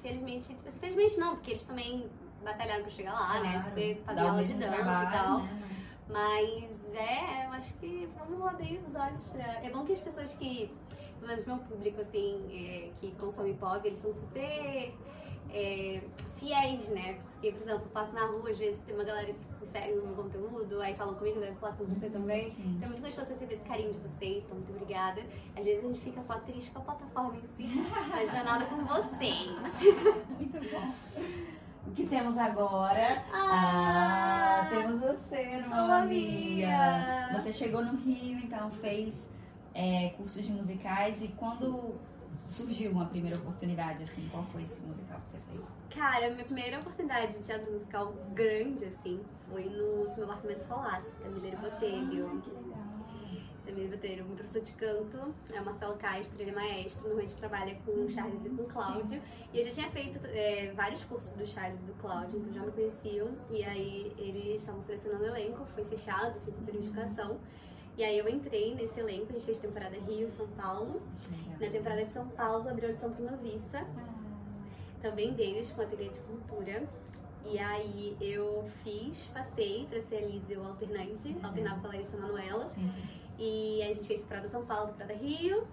infelizmente, 0.08 0.56
infelizmente 0.66 1.18
não, 1.18 1.36
porque 1.36 1.52
eles 1.52 1.64
também 1.64 2.08
batalharam 2.42 2.82
pra 2.82 2.90
chegar 2.90 3.12
lá, 3.12 3.40
né? 3.40 3.52
Claro, 3.52 3.64
Super 3.68 3.96
fazer 4.04 4.20
aula 4.20 4.44
de 4.44 4.54
dança 4.54 4.76
trabalho, 4.76 5.08
e 5.08 5.12
tal. 5.12 5.38
né? 5.40 5.62
Mas 6.08 6.94
é, 6.94 7.46
eu 7.46 7.50
acho 7.52 7.74
que 7.74 8.08
vamos 8.18 8.46
abrir 8.46 8.80
os 8.86 8.94
olhos 8.94 9.28
pra. 9.28 9.44
É 9.62 9.70
bom 9.70 9.84
que 9.84 9.92
as 9.92 10.00
pessoas 10.00 10.34
que, 10.34 10.70
pelo 11.18 11.28
menos 11.28 11.44
meu 11.44 11.58
público, 11.58 12.00
assim, 12.00 12.46
é, 12.50 12.90
que 12.98 13.12
consome 13.16 13.54
pop, 13.54 13.86
eles 13.86 13.98
são 13.98 14.12
super 14.12 14.94
é, 15.52 16.00
fiéis, 16.36 16.88
né? 16.88 17.18
Porque, 17.32 17.52
por 17.52 17.62
exemplo, 17.62 17.82
eu 17.84 17.90
passo 17.90 18.12
na 18.14 18.26
rua, 18.26 18.50
às 18.50 18.58
vezes 18.58 18.80
tem 18.80 18.94
uma 18.94 19.04
galera 19.04 19.32
que 19.60 19.66
segue 19.66 19.98
o 19.98 20.06
meu 20.06 20.14
conteúdo, 20.16 20.80
aí 20.80 20.94
falam 20.94 21.14
comigo, 21.14 21.38
deve 21.40 21.54
falar 21.56 21.74
com 21.76 21.84
você 21.84 22.08
também. 22.10 22.50
Sim. 22.52 22.74
Então 22.76 22.86
é 22.88 22.92
muito 22.92 23.02
gostoso 23.02 23.30
receber 23.30 23.54
esse 23.54 23.64
carinho 23.64 23.92
de 23.92 23.98
vocês, 24.00 24.42
então 24.44 24.56
muito 24.56 24.72
obrigada. 24.72 25.22
Às 25.56 25.64
vezes 25.64 25.84
a 25.84 25.86
gente 25.88 26.00
fica 26.00 26.22
só 26.22 26.34
triste 26.40 26.70
com 26.70 26.80
a 26.80 26.82
plataforma 26.82 27.36
em 27.36 27.46
si, 27.56 27.68
mas 28.08 28.32
não 28.32 28.40
é 28.40 28.42
nada 28.42 28.64
com 28.66 28.84
vocês. 28.84 29.82
Muito 30.38 30.58
bom. 30.70 30.92
O 31.86 31.90
que 31.92 32.06
temos 32.06 32.36
agora? 32.36 33.24
Ah, 33.32 34.60
Ah, 34.62 34.66
temos 34.68 35.00
você. 35.00 35.62
Mia. 36.06 37.30
Você 37.32 37.52
chegou 37.52 37.82
no 37.82 37.96
Rio, 37.96 38.38
então 38.40 38.70
fez 38.70 39.30
é, 39.74 40.10
cursos 40.16 40.44
de 40.44 40.52
musicais 40.52 41.22
e 41.22 41.28
quando 41.28 41.94
surgiu 42.48 42.90
uma 42.90 43.06
primeira 43.06 43.36
oportunidade, 43.38 44.02
assim, 44.02 44.28
qual 44.30 44.44
foi 44.44 44.62
esse 44.62 44.80
musical 44.82 45.20
que 45.20 45.30
você 45.30 45.38
fez? 45.50 45.60
Cara, 45.90 46.30
minha 46.30 46.44
primeira 46.44 46.78
oportunidade 46.80 47.32
de 47.34 47.44
teatro 47.44 47.70
musical 47.72 48.12
grande, 48.32 48.84
assim, 48.86 49.20
foi 49.50 49.64
no 49.64 50.08
Se 50.08 50.18
Meu 50.18 50.24
Apartamento 50.24 50.64
Falasse, 50.64 51.10
Camila 51.22 51.56
Botelho. 51.56 52.30
Ai, 52.30 52.40
que 52.40 52.50
legal. 52.50 52.88
Camila 53.66 53.90
Botelho, 53.90 54.24
meu 54.24 54.36
professor 54.36 54.62
de 54.62 54.72
canto, 54.72 55.34
é 55.52 55.60
o 55.60 55.64
Marcelo 55.64 55.96
Castro, 55.96 56.40
ele 56.40 56.50
é 56.50 56.54
maestro, 56.54 57.02
normalmente 57.02 57.36
trabalha 57.36 57.74
com 57.84 57.92
o 57.92 58.08
Charles 58.08 58.44
e 58.44 58.48
com 58.48 58.62
o 58.62 58.66
Cláudio. 58.66 59.20
E 59.52 59.60
eu 59.60 59.66
já 59.66 59.72
tinha 59.72 59.90
feito 59.90 60.18
é, 60.24 60.72
vários 60.72 61.04
cursos 61.04 61.34
do 61.34 61.46
Charles 61.46 61.80
e 61.82 61.84
do 61.84 61.92
Cláudio, 61.94 62.38
então 62.38 62.52
já 62.52 62.62
me 62.62 62.72
conheciam. 62.72 63.28
E 63.50 63.62
aí 63.62 64.14
eles 64.16 64.62
estavam 64.62 64.80
selecionando 64.82 65.24
o 65.24 65.26
elenco, 65.26 65.66
foi 65.74 65.84
fechado, 65.84 66.36
assim, 66.36 66.52
por 66.52 66.74
indicação. 66.74 67.38
E 67.98 68.04
aí 68.04 68.16
eu 68.16 68.28
entrei 68.28 68.76
nesse 68.76 69.00
elenco, 69.00 69.26
a 69.30 69.32
gente 69.32 69.44
fez 69.44 69.58
temporada 69.58 69.96
Rio, 70.06 70.30
São 70.30 70.46
Paulo. 70.50 71.02
Legal. 71.28 71.58
Na 71.60 71.68
temporada 71.68 72.04
de 72.04 72.12
São 72.12 72.28
Paulo, 72.28 72.68
abriu 72.68 72.86
a 72.86 72.92
audição 72.92 73.12
pro 73.12 73.24
Noviça, 73.24 73.84
também 75.02 75.34
deles, 75.34 75.72
com 75.72 75.82
ateliê 75.82 76.08
de 76.08 76.20
cultura. 76.20 76.88
E 77.44 77.58
aí 77.58 78.16
eu 78.20 78.70
fiz, 78.84 79.26
passei 79.34 79.84
pra 79.90 80.00
ser 80.02 80.16
a 80.18 80.60
o 80.60 80.64
alternante, 80.64 81.36
alternava 81.42 81.80
com 81.80 81.88
a 81.88 81.90
Larissa 81.90 82.16
Manuela. 82.16 82.66
Sim. 82.66 82.88
E 83.36 83.82
a 83.82 83.88
gente 83.88 84.06
fez 84.06 84.20
temporada 84.20 84.48
São 84.48 84.64
Paulo, 84.64 84.92
temporada 84.92 85.14
Rio. 85.14 85.66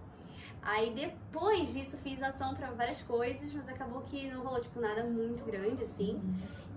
Aí 0.64 0.96
depois 0.96 1.76
disso 1.76 1.96
fiz 1.98 2.24
audição 2.24 2.56
pra 2.56 2.72
várias 2.72 3.04
coisas, 3.04 3.54
mas 3.54 3.70
acabou 3.70 4.02
que 4.02 4.28
não 4.32 4.42
rolou 4.42 4.60
tipo 4.60 4.80
nada 4.80 5.04
muito 5.04 5.46
grande 5.46 5.84
assim. 5.84 6.20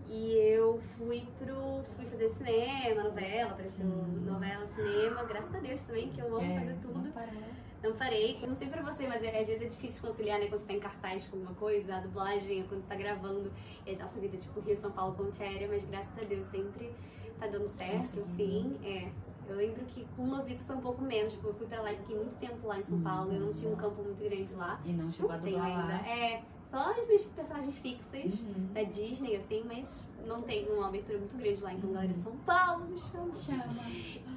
E 0.08 0.32
eu 0.38 0.80
fui 0.96 1.26
pro. 1.38 1.84
fui 1.96 2.06
fazer 2.06 2.30
cinema, 2.30 3.02
novela, 3.04 3.50
apareceu 3.52 3.84
Sim. 3.84 4.24
novela, 4.24 4.66
cinema, 4.68 5.22
graças 5.24 5.54
a 5.54 5.58
Deus 5.60 5.82
também, 5.82 6.08
que 6.10 6.20
eu 6.20 6.26
amo 6.34 6.40
É, 6.52 6.58
fazer 6.60 6.76
tudo. 6.80 6.98
não 6.98 7.10
parou. 7.12 7.42
Não 7.82 7.92
parei. 7.94 8.40
Não 8.46 8.54
sei 8.56 8.68
pra 8.68 8.82
você, 8.82 9.06
mas 9.06 9.22
é- 9.22 9.38
às 9.40 9.46
vezes 9.46 9.62
é 9.62 9.66
difícil 9.66 10.00
conciliar, 10.02 10.40
né? 10.40 10.46
Quando 10.48 10.60
você 10.62 10.66
tá 10.66 10.72
em 10.72 10.80
cartaz 10.80 11.26
com 11.26 11.36
alguma 11.36 11.54
coisa, 11.54 11.96
a 11.96 12.00
dublagem, 12.00 12.64
quando 12.64 12.80
você 12.80 12.88
tá 12.88 12.96
gravando. 12.96 13.52
E 13.86 13.94
a 13.94 13.98
nossa 13.98 14.18
vida, 14.18 14.36
tipo, 14.36 14.58
Rio, 14.60 14.76
São 14.78 14.90
Paulo, 14.90 15.14
Ponte 15.14 15.40
Aérea, 15.42 15.68
mas 15.68 15.84
graças 15.84 16.16
a 16.18 16.24
Deus 16.24 16.46
sempre 16.48 16.92
tá 17.38 17.46
dando 17.46 17.68
certo, 17.68 18.20
assim. 18.20 18.76
É. 18.82 19.10
Eu 19.48 19.56
lembro 19.56 19.84
que 19.86 20.04
com 20.16 20.26
noviça 20.26 20.62
foi 20.64 20.74
um 20.76 20.80
pouco 20.80 21.02
menos. 21.02 21.32
Tipo, 21.34 21.48
eu 21.48 21.54
fui 21.54 21.66
pra 21.66 21.80
lá 21.80 21.92
e 21.92 21.96
fiquei 21.96 22.16
muito 22.16 22.34
tempo 22.38 22.66
lá 22.66 22.78
em 22.78 22.82
São 22.82 22.96
Hum. 22.98 23.02
Paulo. 23.02 23.32
Eu 23.32 23.40
não 23.40 23.52
tinha 23.52 23.70
um 23.70 23.76
campo 23.76 24.02
muito 24.02 24.22
grande 24.22 24.52
lá. 24.54 24.80
E 24.84 24.92
não 24.92 25.10
chegou 25.12 25.30
a 25.30 25.36
Não 25.36 25.42
tenho 25.44 25.56
dublar 25.56 25.78
ainda. 25.80 25.92
lá. 25.94 26.08
É, 26.08 26.42
só 26.70 26.90
as 26.90 27.06
minhas 27.06 27.22
personagens 27.24 27.76
fixas 27.78 28.40
Uhum. 28.40 28.68
da 28.72 28.82
Disney, 28.82 29.36
assim, 29.36 29.62
mas 29.64 30.02
não 30.26 30.42
tem 30.42 30.66
uma 30.68 30.88
abertura 30.88 31.18
muito 31.18 31.36
grande 31.36 31.62
lá. 31.62 31.72
Então, 31.72 31.90
galera 31.92 32.12
de 32.12 32.22
São 32.22 32.36
Paulo, 32.38 32.84
me 32.86 32.98
chama. 32.98 33.32
Chama. 33.34 33.64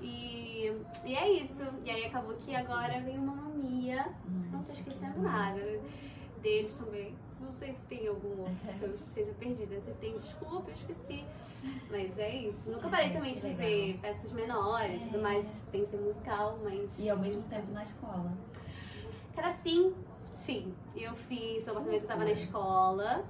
E, 0.01 0.71
e 1.05 1.15
é 1.15 1.31
isso. 1.43 1.61
E 1.85 1.89
aí 1.89 2.05
acabou 2.05 2.35
que 2.35 2.55
agora 2.55 2.99
vem 3.01 3.17
uma 3.17 3.35
mamia. 3.35 4.01
Acho 4.37 4.47
que 4.47 4.51
não 4.53 4.63
tô 4.63 4.71
esquecendo 4.71 5.19
nada. 5.21 5.59
Deles 6.41 6.75
também. 6.75 7.13
Não 7.39 7.51
sei 7.53 7.73
se 7.73 7.81
tem 7.87 8.07
algum 8.07 8.39
outro 8.39 8.55
que 8.79 8.83
eu 8.85 8.95
esteja 9.05 9.33
perdida. 9.33 9.81
Se 9.81 9.91
tem, 9.95 10.13
desculpa, 10.13 10.69
eu 10.69 10.75
esqueci. 10.75 11.25
Mas 11.89 12.17
é 12.17 12.35
isso. 12.35 12.69
Nunca 12.69 12.87
parei 12.87 13.09
também 13.11 13.33
de 13.33 13.41
Que 13.41 13.49
fazer 13.49 13.63
legal. 13.63 13.99
peças 14.01 14.31
menores, 14.31 15.01
tudo 15.03 15.19
mais 15.21 15.45
sem 15.45 15.85
ser 15.87 15.97
musical, 15.97 16.57
mas. 16.63 16.97
E 16.99 17.09
ao 17.09 17.17
mesmo 17.17 17.41
tempo 17.43 17.71
na 17.71 17.83
escola. 17.83 18.31
Cara, 19.35 19.51
sim, 19.63 19.93
sim. 20.41 20.73
Eu 20.95 21.15
fiz, 21.15 21.65
o 21.67 21.71
apartamento 21.71 22.05
tava 22.05 22.23
na 22.23 22.31
escola. 22.31 23.25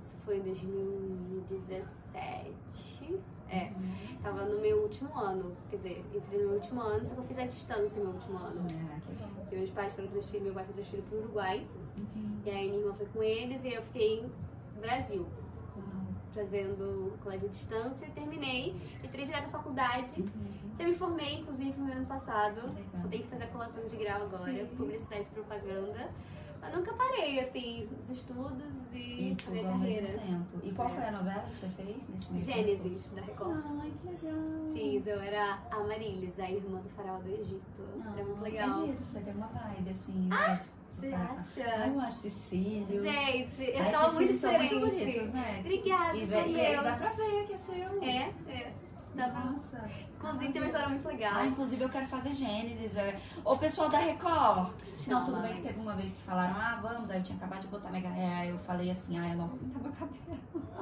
Isso 0.00 0.16
foi 0.24 0.38
em 0.38 0.42
2017. 0.42 3.20
É, 3.50 3.70
tava 4.22 4.46
no 4.46 4.58
meu 4.60 4.82
último 4.82 5.16
ano. 5.18 5.54
Quer 5.70 5.76
dizer, 5.76 6.04
entrei 6.14 6.40
no 6.40 6.46
meu 6.48 6.56
último 6.56 6.80
ano, 6.80 7.04
só 7.06 7.14
que 7.14 7.20
eu 7.20 7.24
fiz 7.24 7.38
a 7.38 7.46
distância 7.46 7.98
no 7.98 8.06
meu 8.06 8.14
último 8.14 8.38
ano. 8.38 8.66
Ah, 8.90 8.98
que. 9.06 9.14
Porque 9.40 9.56
meus 9.56 9.70
pais 9.70 9.92
foram 9.94 10.08
transferidos, 10.08 10.46
meu 10.46 10.54
pai 10.54 10.64
foi 10.64 10.74
transferido 10.74 11.08
pro 11.08 11.18
Uruguai. 11.18 11.66
Uhum. 11.98 12.40
E 12.44 12.50
aí 12.50 12.68
minha 12.68 12.80
irmã 12.80 12.94
foi 12.94 13.06
com 13.06 13.22
eles 13.22 13.62
e 13.64 13.74
eu 13.74 13.82
fiquei 13.82 14.22
no 14.22 14.30
Brasil, 14.80 15.26
Uau. 15.76 15.84
fazendo 16.34 17.12
colégio 17.22 17.48
à 17.48 17.50
distância. 17.50 18.08
Terminei, 18.14 18.74
entrei 19.02 19.24
direto 19.24 19.44
na 19.44 19.50
faculdade. 19.50 20.20
Uhum. 20.20 20.63
Já 20.78 20.84
me 20.88 20.94
formei, 20.94 21.40
inclusive, 21.40 21.78
no 21.80 21.92
ano 21.92 22.06
passado. 22.06 22.60
Só 23.00 23.08
tenho 23.08 23.22
que 23.22 23.28
fazer 23.28 23.44
a 23.44 23.48
colação 23.48 23.86
de 23.86 23.96
grau 23.96 24.22
agora, 24.22 24.52
Sim. 24.52 24.66
publicidade 24.76 25.22
e 25.22 25.34
propaganda. 25.34 26.10
Mas 26.60 26.74
nunca 26.74 26.94
parei, 26.94 27.40
assim, 27.40 27.86
os 28.02 28.08
estudos 28.10 28.72
e, 28.92 28.96
E 28.96 29.36
a 29.46 29.50
minha 29.50 29.64
carreira. 29.64 30.18
tempo. 30.18 30.58
E 30.62 30.72
qual 30.72 30.88
É. 30.88 30.90
foi 30.92 31.04
a 31.04 31.12
novela 31.12 31.42
que 31.42 31.56
você 31.56 31.68
fez 31.68 31.96
nesse? 32.30 32.50
Gênesis, 32.50 33.10
da 33.14 33.20
Record. 33.20 33.60
Ai, 33.82 33.92
que 34.00 34.08
legal. 34.08 34.40
Fiz, 34.72 35.06
eu 35.06 35.20
era 35.20 35.58
a 35.70 35.78
Marilis, 35.80 36.40
a 36.40 36.50
irmã 36.50 36.80
do 36.80 36.88
faraó 36.90 37.18
do 37.18 37.28
Egito. 37.28 37.60
Ah, 38.02 38.12
era 38.16 38.24
muito 38.24 38.40
legal. 38.42 38.82
É 38.82 38.86
mesmo, 38.86 39.06
você 39.06 39.20
tem 39.20 39.34
uma 39.34 39.46
vibe 39.48 39.90
assim? 39.90 40.28
Tipo, 40.30 41.00
Você 41.00 41.10
fala- 41.10 41.24
acha? 41.32 41.64
Ah, 41.82 41.88
eu 41.88 42.00
acho 42.00 42.16
Cecílio. 42.16 42.86
Gente, 43.02 43.62
eu 43.70 43.82
Ai, 43.82 43.92
tava 43.92 44.12
muito 44.14 44.34
são 44.34 44.52
muito 44.54 44.74
diferente. 44.74 45.04
bonitos, 45.18 45.34
né? 45.34 45.56
Obrigada, 45.60 46.16
E, 46.16 46.26
e 46.28 46.34
aí 46.34 46.76
dá 46.76 46.82
pra 46.82 47.10
ver 47.10 47.46
que 47.46 47.52
é 47.52 47.58
seu. 47.58 48.02
É, 48.02 48.32
é. 48.48 48.72
Dá 49.14 49.28
pra... 49.28 49.40
Nossa. 49.44 49.84
Inclusive 50.16 50.52
tem 50.52 50.62
uma 50.62 50.66
história 50.66 50.88
muito 50.88 51.06
legal. 51.06 51.32
Ah, 51.36 51.46
inclusive 51.46 51.82
eu 51.82 51.88
quero 51.88 52.06
fazer 52.06 52.32
Gênesis. 52.34 52.96
é. 52.96 53.18
Ô, 53.44 53.56
pessoal 53.56 53.88
da 53.88 53.98
Record. 53.98 54.70
Não, 55.06 55.24
tudo 55.24 55.36
Chama. 55.36 55.42
bem 55.48 55.54
que 55.56 55.62
teve 55.62 55.80
uma 55.80 55.94
vez 55.94 56.12
que 56.12 56.22
falaram, 56.22 56.54
ah, 56.56 56.78
vamos. 56.82 57.10
Aí 57.10 57.18
eu 57.18 57.22
tinha 57.22 57.36
acabado 57.36 57.60
de 57.60 57.66
botar 57.68 57.90
mega 57.90 58.08
hair. 58.08 58.38
Aí 58.38 58.48
eu 58.50 58.58
falei 58.58 58.90
assim, 58.90 59.18
ah, 59.18 59.28
eu 59.28 59.36
não 59.36 59.48
vou 59.48 59.58
pintar 59.58 59.82
meu 59.82 59.92
cabelo. 59.92 60.74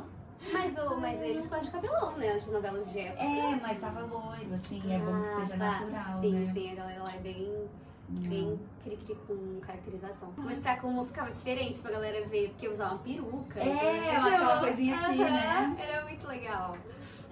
Mas, 0.53 0.76
o, 0.76 1.01
mas 1.01 1.20
eles 1.22 1.47
gostam 1.47 1.61
de 1.61 1.70
cabelão, 1.70 2.16
né? 2.18 2.33
As 2.33 2.47
novelas 2.47 2.91
de 2.91 2.99
época. 2.99 3.22
É, 3.22 3.61
mas 3.62 3.80
tava 3.80 4.01
loiro, 4.01 4.55
assim. 4.55 4.83
é 4.93 4.99
bom 4.99 5.22
que 5.22 5.28
Ah, 5.30 5.37
seja 5.37 5.57
tá. 5.57 5.80
natural, 5.80 6.20
sim, 6.20 6.33
né? 6.33 6.53
Sim, 6.53 6.72
a 6.72 6.74
galera 6.74 7.03
lá 7.05 7.12
é 7.14 7.18
bem. 7.18 7.68
Bem 8.12 8.60
cri-cri 8.82 9.14
com 9.26 9.60
caracterização. 9.60 10.32
Mas 10.36 10.60
tá 10.60 10.76
como 10.76 11.04
ficava 11.06 11.30
diferente 11.30 11.80
pra 11.80 11.90
galera 11.90 12.26
ver, 12.28 12.50
porque 12.50 12.66
eu 12.66 12.72
usava 12.72 12.94
uma 12.94 13.02
peruca. 13.02 13.60
É, 13.60 14.16
então, 14.16 14.26
aquela 14.26 14.60
coisinha 14.60 14.96
aqui, 14.98 15.18
né? 15.18 15.76
Era 15.78 16.04
muito 16.04 16.26
legal. 16.26 16.76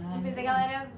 Ai, 0.00 0.22
sei 0.22 0.32
se 0.32 0.40
a 0.40 0.42
galera 0.42 0.90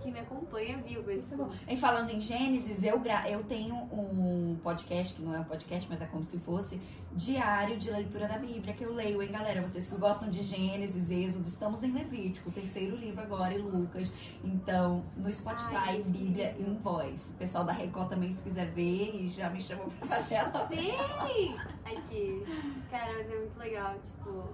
que 0.00 0.10
me 0.10 0.18
acompanha 0.20 0.78
viu 0.78 1.08
isso. 1.10 1.34
E 1.68 1.76
falando 1.76 2.10
em 2.10 2.20
Gênesis, 2.20 2.82
eu, 2.82 2.98
gra- 2.98 3.28
eu 3.30 3.42
tenho 3.44 3.74
um 3.92 4.56
podcast, 4.62 5.14
que 5.14 5.22
não 5.22 5.34
é 5.34 5.40
um 5.40 5.44
podcast, 5.44 5.86
mas 5.88 6.00
é 6.02 6.06
como 6.06 6.24
se 6.24 6.38
fosse 6.38 6.80
diário 7.12 7.76
de 7.76 7.90
leitura 7.90 8.28
da 8.28 8.38
Bíblia, 8.38 8.72
que 8.72 8.84
eu 8.84 8.94
leio, 8.94 9.20
hein, 9.22 9.30
galera? 9.32 9.60
Vocês 9.62 9.86
que 9.88 9.96
gostam 9.96 10.30
de 10.30 10.42
Gênesis, 10.42 11.10
Êxodo, 11.10 11.46
estamos 11.48 11.82
em 11.82 11.90
Levítico, 11.92 12.50
terceiro 12.50 12.96
livro 12.96 13.20
agora, 13.20 13.52
e 13.54 13.58
Lucas. 13.58 14.12
Então, 14.44 15.04
no 15.16 15.32
Spotify, 15.32 15.74
Ai, 15.74 16.02
Bíblia 16.02 16.54
em 16.58 16.74
voz. 16.76 17.30
O 17.30 17.34
pessoal 17.38 17.64
da 17.64 17.72
Record 17.72 18.08
também, 18.10 18.32
se 18.32 18.42
quiser 18.42 18.70
ver, 18.70 19.14
e 19.16 19.28
já 19.28 19.50
me 19.50 19.60
chamou 19.60 19.86
pra 19.98 20.08
fazer 20.08 20.36
ela. 20.36 20.68
Sim! 20.68 21.56
Aqui. 21.84 22.44
Cara, 22.90 23.12
mas 23.18 23.28
é 23.30 23.36
muito 23.38 23.58
legal, 23.58 23.94
tipo. 24.00 24.44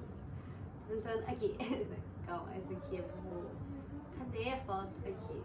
Tentando. 0.88 1.22
Aqui. 1.28 1.55
Calma, 2.26 2.49
essa 2.57 2.72
aqui 2.72 2.97
eu 2.97 3.05
vou. 3.24 3.44
Cadê 4.37 4.51
a 4.51 4.57
foto? 4.59 4.91
Aqui. 5.07 5.43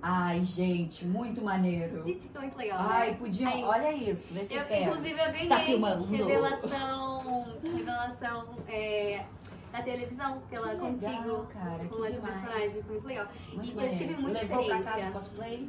Ai, 0.00 0.44
gente, 0.44 1.04
muito 1.06 1.42
maneiro. 1.42 2.02
Gente, 2.04 2.28
que 2.28 2.38
muito 2.38 2.56
legal. 2.56 2.78
Ai, 2.80 3.10
né? 3.10 3.16
podiam. 3.16 3.52
Aí, 3.52 3.64
olha 3.64 3.92
isso, 3.92 4.34
vê 4.34 4.44
se 4.44 4.54
eu, 4.54 4.64
pega. 4.64 4.90
inclusive, 4.90 5.20
eu 5.20 5.32
ganhei 5.32 5.48
Tá 5.48 5.58
filmando? 5.60 6.04
revelação, 6.04 7.58
revelação 7.62 8.56
é, 8.68 9.24
na 9.72 9.82
televisão 9.82 10.40
pela 10.50 10.70
Que 10.70 10.76
Contigo. 10.76 11.10
legal, 11.10 11.46
cara, 11.52 11.84
Com 11.84 11.96
personagem, 11.96 12.82
foi 12.82 12.92
muito 12.92 13.06
legal. 13.06 13.28
Muito 13.52 13.80
E 13.80 13.86
eu 13.86 13.96
tive 13.96 14.14
muita 14.16 14.40
Levou 14.40 14.48
pra 14.48 14.60
experiência. 14.62 14.92
casa 14.92 15.08
o 15.08 15.12
cosplay? 15.12 15.68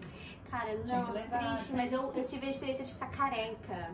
Cara, 0.50 0.76
não, 0.86 1.06
triste, 1.40 1.74
mas 1.74 1.92
eu, 1.92 2.14
eu 2.16 2.26
tive 2.26 2.46
a 2.46 2.50
experiência 2.50 2.86
de 2.86 2.94
ficar 2.94 3.08
careca. 3.10 3.92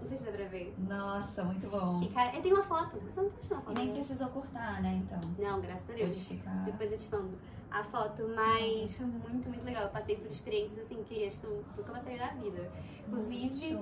Não 0.00 0.08
sei 0.08 0.18
se 0.18 0.24
dá 0.24 0.32
pra 0.32 0.44
ver. 0.46 0.74
Nossa, 0.78 1.44
muito 1.44 1.68
bom. 1.68 2.00
Fiquei 2.00 2.14
care... 2.14 2.36
Eu 2.36 2.42
tenho 2.42 2.54
uma 2.56 2.64
foto, 2.64 2.98
você 3.00 3.20
não 3.20 3.30
tá 3.30 3.36
uma 3.50 3.60
E 3.60 3.64
foto? 3.64 3.74
nem 3.78 3.86
né? 3.88 3.92
precisou 3.94 4.28
cortar, 4.28 4.80
né, 4.82 5.02
então. 5.04 5.20
Não, 5.38 5.60
graças 5.60 5.90
a 5.90 5.92
Deus. 5.94 6.18
ficar. 6.26 6.64
Depois 6.64 6.92
eu 6.92 6.98
te 6.98 7.10
mando 7.10 7.38
a 7.70 7.84
foto, 7.84 8.22
mas 8.34 8.94
foi 8.96 9.04
muito, 9.06 9.48
muito 9.48 9.64
legal. 9.64 9.82
Eu 9.84 9.88
passei 9.90 10.16
por 10.16 10.30
experiências 10.30 10.78
assim 10.86 11.02
que 11.02 11.26
acho 11.26 11.38
que 11.38 11.44
eu 11.44 11.64
nunca 11.76 11.92
passaria 11.92 12.16
na 12.18 12.28
vida. 12.34 12.70
Inclusive, 13.06 13.78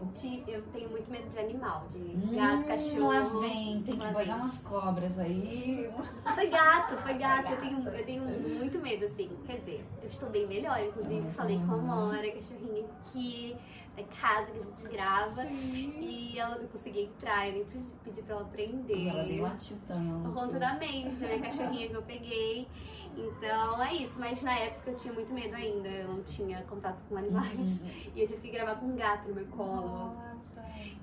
eu 0.49 0.63
tenho 0.73 0.91
muito 0.91 1.11
medo 1.11 1.29
de 1.29 1.39
animal, 1.39 1.87
de 1.89 1.99
Hum, 1.99 2.35
gato, 2.35 2.67
cachorro. 2.67 3.09
Lá 3.09 3.41
vem, 3.41 3.83
tem 3.83 3.97
que 3.99 4.05
Lá 4.05 4.13
banhar 4.13 4.37
vem. 4.37 4.41
umas 4.41 4.59
cobras 4.63 5.19
aí. 5.19 5.91
Foi 6.35 6.47
gato, 6.49 6.97
foi 6.99 7.15
gato. 7.15 7.51
Eu 7.53 7.57
gato. 7.57 7.61
tenho, 7.61 7.89
eu 7.89 8.05
tenho 8.05 8.23
muito 8.25 8.79
medo, 8.81 9.05
assim. 9.07 9.31
Quer 9.47 9.59
dizer, 9.59 9.85
eu 10.01 10.07
estou 10.07 10.31
bem 10.31 10.47
melhor. 10.47 10.81
Inclusive, 10.83 11.21
Uhum. 11.21 11.31
falei 11.31 11.59
com 11.59 11.73
a 11.73 11.75
Amora, 11.77 12.31
cachorrinha 12.33 12.85
aqui, 13.01 13.57
da 13.97 14.05
casa 14.05 14.51
que 14.51 14.59
a 14.59 14.63
gente 14.63 14.89
grava. 14.89 15.45
E 15.45 16.39
ela 16.39 16.59
não 16.59 16.69
conseguia 16.69 17.05
entrar, 17.05 17.49
eu 17.49 17.55
nem 17.55 17.65
pedi 18.05 18.23
pra 18.23 18.37
ela 18.37 18.45
prender. 18.45 18.97
E 18.97 19.09
ela 19.09 19.49
latiu 19.49 19.77
tanto. 19.89 20.23
Por 20.23 20.35
conta 20.35 20.59
da 20.59 20.75
mente, 20.75 21.17
da 21.17 21.27
minha 21.27 21.41
cachorrinha 21.41 21.89
que 21.89 21.95
eu 21.95 22.03
peguei. 22.03 22.69
Então 23.17 23.83
é 23.83 23.95
isso, 23.95 24.15
mas 24.19 24.43
na 24.43 24.59
época 24.59 24.91
eu 24.91 24.97
tinha 24.97 25.15
muito 25.15 25.33
medo 25.33 25.55
ainda, 25.55 25.89
eu 25.89 26.09
não 26.09 26.23
tinha 26.25 26.63
contato 26.65 26.99
com 27.09 27.17
animais. 27.17 27.81
Uhum. 27.81 27.91
E 28.15 28.21
eu 28.21 28.27
tive 28.27 28.41
que 28.43 28.51
gravar 28.51 28.75
com 28.75 28.87
um 28.87 28.97
gato 28.97 29.29
no 29.29 29.35
meu 29.35 29.47
colo. 29.47 29.89
Nossa. 29.89 30.37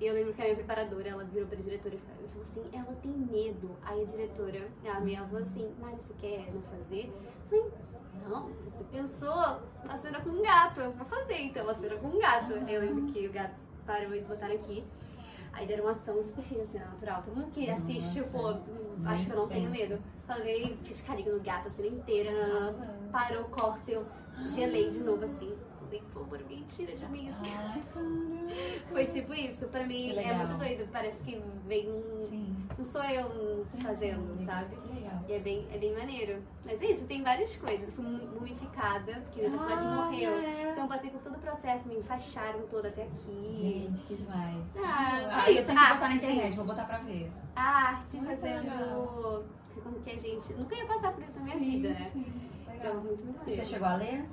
E 0.00 0.06
eu 0.06 0.14
lembro 0.14 0.32
que 0.32 0.40
a 0.40 0.44
minha 0.44 0.56
preparadora, 0.56 1.08
ela 1.08 1.24
virou 1.24 1.48
pra 1.48 1.58
diretora 1.58 1.96
e 1.96 1.98
falou 1.98 2.42
assim, 2.42 2.62
ela 2.72 2.94
tem 3.02 3.10
medo. 3.10 3.76
Aí 3.82 4.02
a 4.02 4.04
diretora, 4.04 4.68
a 4.86 5.00
minha, 5.00 5.18
ela 5.18 5.28
falou 5.28 5.42
assim, 5.42 5.74
mas 5.80 6.02
você 6.02 6.14
quer 6.20 6.52
não 6.52 6.62
fazer? 6.62 7.12
Eu 7.50 7.70
falei, 7.72 7.93
não, 8.28 8.48
você 8.64 8.84
pensou 8.84 9.32
a 9.32 9.98
cena 10.00 10.20
com 10.20 10.30
um 10.30 10.42
gato, 10.42 10.80
eu 10.80 10.92
vou 10.92 11.06
fazer 11.06 11.40
então 11.40 11.68
a 11.68 11.74
cena 11.74 11.96
com 11.96 12.08
um 12.08 12.18
gato. 12.18 12.52
Eu 12.52 12.80
lembro 12.80 13.12
que 13.12 13.26
o 13.26 13.32
gato 13.32 13.60
parou 13.86 14.14
e 14.14 14.20
botaram 14.22 14.54
aqui. 14.54 14.84
Aí 15.52 15.66
deram 15.66 15.84
uma 15.84 15.92
ação 15.92 16.20
super 16.22 16.42
fina, 16.42 16.64
assim, 16.64 16.78
natural. 16.78 17.22
Todo 17.22 17.36
mundo 17.36 17.50
que 17.52 17.70
assiste, 17.70 18.18
Nossa, 18.18 18.30
pô, 18.30 19.08
acho 19.08 19.26
que 19.26 19.32
eu 19.32 19.36
não 19.36 19.48
tenho 19.48 19.70
medo. 19.70 20.02
Falei, 20.26 20.76
fiz 20.82 21.00
carinho 21.00 21.36
no 21.36 21.40
gato 21.40 21.68
a 21.68 21.70
cena 21.70 21.88
inteira. 21.88 22.32
Nossa. 22.32 22.94
Parou 23.12 23.42
o 23.42 23.48
corte, 23.48 23.92
eu 23.92 24.04
gelei 24.48 24.90
de 24.90 25.04
novo 25.04 25.24
assim. 25.24 25.54
Falei, 25.94 26.02
por 26.12 26.22
favor, 26.22 26.38
alguém 26.40 26.62
tira 26.64 26.94
de 26.96 27.06
mim. 27.06 27.30
Ai. 27.44 27.82
Foi 28.90 29.06
tipo 29.06 29.32
isso. 29.34 29.66
Pra 29.68 29.84
mim 29.86 30.10
é 30.10 30.14
legal. 30.14 30.36
muito 30.46 30.58
doido. 30.58 30.88
Parece 30.90 31.22
que 31.22 31.40
vem 31.66 31.90
um. 31.90 32.24
Sim. 32.28 32.56
Não 32.76 32.84
sou 32.84 33.02
eu 33.04 33.64
fazendo, 33.80 34.36
Sim, 34.38 34.44
sabe? 34.46 34.76
Legal. 34.92 35.24
E 35.28 35.32
é 35.32 35.38
bem, 35.38 35.66
é 35.72 35.78
bem 35.78 35.94
maneiro. 35.96 36.42
Mas 36.64 36.80
é 36.82 36.86
isso, 36.86 37.04
tem 37.04 37.22
várias 37.22 37.54
coisas. 37.56 37.88
Eu 37.88 37.94
fui 37.94 38.04
mu- 38.04 38.26
mumificada, 38.34 39.20
porque 39.22 39.42
meu 39.42 39.50
personagem 39.52 39.86
Ah, 39.86 39.94
morreu. 40.04 40.32
é. 40.38 40.70
Então 40.72 40.84
eu 40.84 40.88
passei 40.88 41.10
por 41.10 41.20
todo 41.20 41.36
o 41.36 41.38
processo, 41.38 41.86
me 41.88 41.96
enfaixaram 41.98 42.60
toda 42.68 42.88
até 42.88 43.02
aqui. 43.04 43.54
Gente, 43.54 44.00
que 44.02 44.14
demais. 44.16 44.64
Ah, 44.76 45.28
Ah, 45.30 45.44
é 45.46 45.50
eu 45.52 45.58
isso, 45.58 45.66
tenho 45.66 45.78
que 45.78 45.84
botar 45.86 45.98
na 45.98 46.04
arte, 46.06 46.16
internet, 46.16 46.42
gente. 46.46 46.56
vou 46.56 46.66
botar 46.66 46.84
pra 46.84 46.98
ver. 46.98 47.30
A 47.54 47.62
arte 47.62 48.16
Muito 48.16 48.28
fazendo. 48.40 49.44
Como 49.82 50.00
que 50.00 50.10
a 50.10 50.16
gente. 50.16 50.52
Nunca 50.54 50.74
ia 50.74 50.86
passar 50.86 51.12
por 51.12 51.22
isso 51.22 51.36
na 51.38 51.44
minha 51.44 51.58
Sim, 51.58 51.64
vida, 51.70 51.88
né? 51.90 52.10
sim, 52.12 52.24
Então, 52.62 52.74
legal. 52.74 52.94
muito, 53.02 53.24
muito 53.24 53.40
E 53.50 53.52
você 53.54 53.64
chegou 53.64 53.86
a 53.88 53.96
ler 53.96 54.28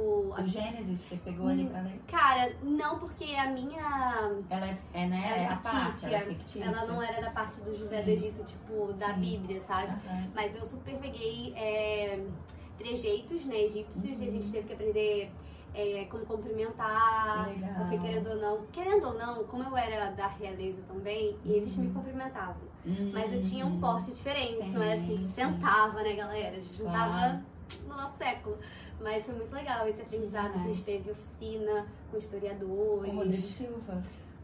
O, 0.00 0.32
o 0.34 0.46
Gênesis? 0.48 0.98
Você 1.00 1.16
pegou 1.16 1.46
ali 1.48 1.66
pra 1.66 1.82
ler? 1.82 2.00
Cara, 2.08 2.54
não, 2.62 2.98
porque 2.98 3.34
a 3.34 3.48
minha. 3.48 4.30
Ela 4.48 4.66
é, 4.66 4.78
é 4.94 5.06
né? 5.06 5.22
Ela 5.26 5.36
é 5.42 5.46
a 5.48 5.56
parte, 5.56 6.06
ela 6.06 6.16
é 6.16 6.20
fictícia. 6.26 6.64
Ela 6.64 6.86
não 6.86 7.02
era 7.02 7.20
da 7.20 7.30
parte 7.30 7.60
do 7.60 7.74
José 7.76 7.98
Sim. 7.98 8.04
do 8.04 8.10
Egito, 8.10 8.44
tipo, 8.44 8.92
da 8.94 9.12
Sim. 9.14 9.20
Bíblia, 9.20 9.60
sabe? 9.60 9.92
Aham. 9.92 10.30
Mas 10.34 10.54
eu 10.54 10.64
super 10.64 10.96
peguei 10.98 11.52
é, 11.54 12.24
trejeitos, 12.78 13.44
né, 13.44 13.56
egípcios, 13.64 14.18
e 14.20 14.24
a 14.24 14.26
Uhum. 14.26 14.30
gente 14.32 14.50
teve 14.50 14.66
que 14.68 14.72
aprender 14.72 15.30
é, 15.74 16.04
como 16.10 16.24
cumprimentar. 16.24 17.46
Legal. 17.48 17.74
Porque 17.76 17.98
querendo 17.98 18.30
ou 18.30 18.36
não, 18.36 18.66
querendo 18.72 19.06
ou 19.08 19.14
não, 19.18 19.44
como 19.44 19.64
eu 19.64 19.76
era 19.76 20.10
da 20.12 20.26
realeza 20.28 20.80
também, 20.88 21.36
eles 21.44 21.76
Uhum. 21.76 21.84
me 21.84 21.90
cumprimentavam. 21.92 22.70
Hum, 22.86 23.10
Mas 23.12 23.32
eu 23.32 23.42
tinha 23.42 23.66
um 23.66 23.78
porte 23.78 24.12
diferente, 24.12 24.70
não 24.70 24.82
era 24.82 24.94
assim, 24.94 25.18
Sim, 25.18 25.28
sim. 25.28 25.28
sentava, 25.28 26.02
né, 26.02 26.14
galera? 26.14 26.56
A 26.56 26.60
gente 26.60 26.82
não 26.82 26.90
Claro. 26.90 27.10
tava 27.12 27.44
no 27.86 27.96
nosso 27.96 28.16
século. 28.16 28.58
Mas 29.00 29.24
foi 29.24 29.34
muito 29.34 29.52
legal 29.52 29.88
esse 29.88 30.00
aprendizado. 30.00 30.54
A 30.54 30.58
gente 30.58 30.82
teve 30.82 31.10
oficina 31.10 31.86
com 32.10 32.18
historiadores. 32.18 33.10
Com 33.10 33.16
o 33.16 33.18
Rodrigo 33.18 33.42
Silva. 33.42 34.02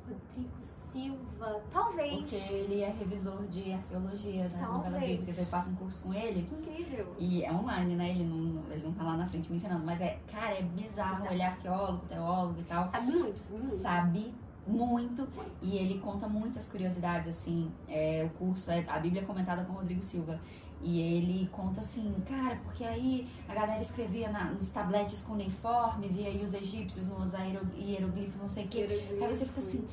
Rodrigo 0.08 0.56
Silva, 0.62 1.62
talvez. 1.70 2.20
Porque 2.20 2.36
ele 2.54 2.80
é 2.80 2.90
revisor 2.90 3.42
de 3.48 3.72
arqueologia 3.72 4.48
das 4.48 4.60
Talvez. 4.60 4.84
novelas 4.84 5.00
bíblicas. 5.00 5.38
Eu 5.38 5.46
faço 5.46 5.70
um 5.70 5.74
curso 5.74 6.02
com 6.02 6.14
ele. 6.14 6.42
Que 6.42 6.54
incrível. 6.54 7.14
E 7.18 7.44
é 7.44 7.52
online, 7.52 7.96
né? 7.96 8.10
Ele 8.10 8.24
não, 8.24 8.62
ele 8.72 8.82
não 8.82 8.92
tá 8.92 9.04
lá 9.04 9.16
na 9.16 9.28
frente 9.28 9.50
me 9.50 9.56
ensinando. 9.56 9.84
Mas 9.84 10.00
é, 10.00 10.18
cara, 10.30 10.54
é 10.54 10.62
bizarro. 10.62 11.16
Bizarro. 11.16 11.34
Ele 11.34 11.42
é 11.42 11.46
arqueólogo, 11.46 12.06
teólogo 12.06 12.60
e 12.60 12.64
tal. 12.64 12.90
Sabe 12.90 13.12
muito, 13.12 13.38
sabe 13.38 13.58
muito. 13.58 13.82
Sabe 13.82 14.34
muito. 14.66 15.28
E 15.60 15.76
ele 15.76 15.98
conta 15.98 16.26
muitas 16.28 16.68
curiosidades, 16.68 17.28
assim. 17.28 17.70
É, 17.88 18.24
o 18.24 18.30
curso 18.38 18.70
é 18.70 18.84
a 18.88 18.98
Bíblia 18.98 19.24
comentada 19.24 19.64
com 19.64 19.72
o 19.72 19.76
Rodrigo 19.76 20.02
Silva. 20.02 20.40
E 20.82 21.00
ele 21.00 21.48
conta 21.50 21.80
assim, 21.80 22.14
cara, 22.28 22.56
porque 22.64 22.84
aí 22.84 23.26
a 23.48 23.54
galera 23.54 23.80
escrevia 23.82 24.30
na- 24.30 24.50
nos 24.52 24.68
tabletes 24.68 25.22
com 25.22 25.32
uniformes, 25.32 26.16
e 26.16 26.26
aí 26.26 26.44
os 26.44 26.52
egípcios 26.54 27.08
nos 27.08 27.32
hieroglifos, 27.76 28.40
não 28.40 28.48
sei 28.48 28.64
o 28.66 28.68
quê. 28.68 28.86
Aí 29.20 29.34
você 29.34 29.46
fica 29.46 29.60
assim, 29.60 29.84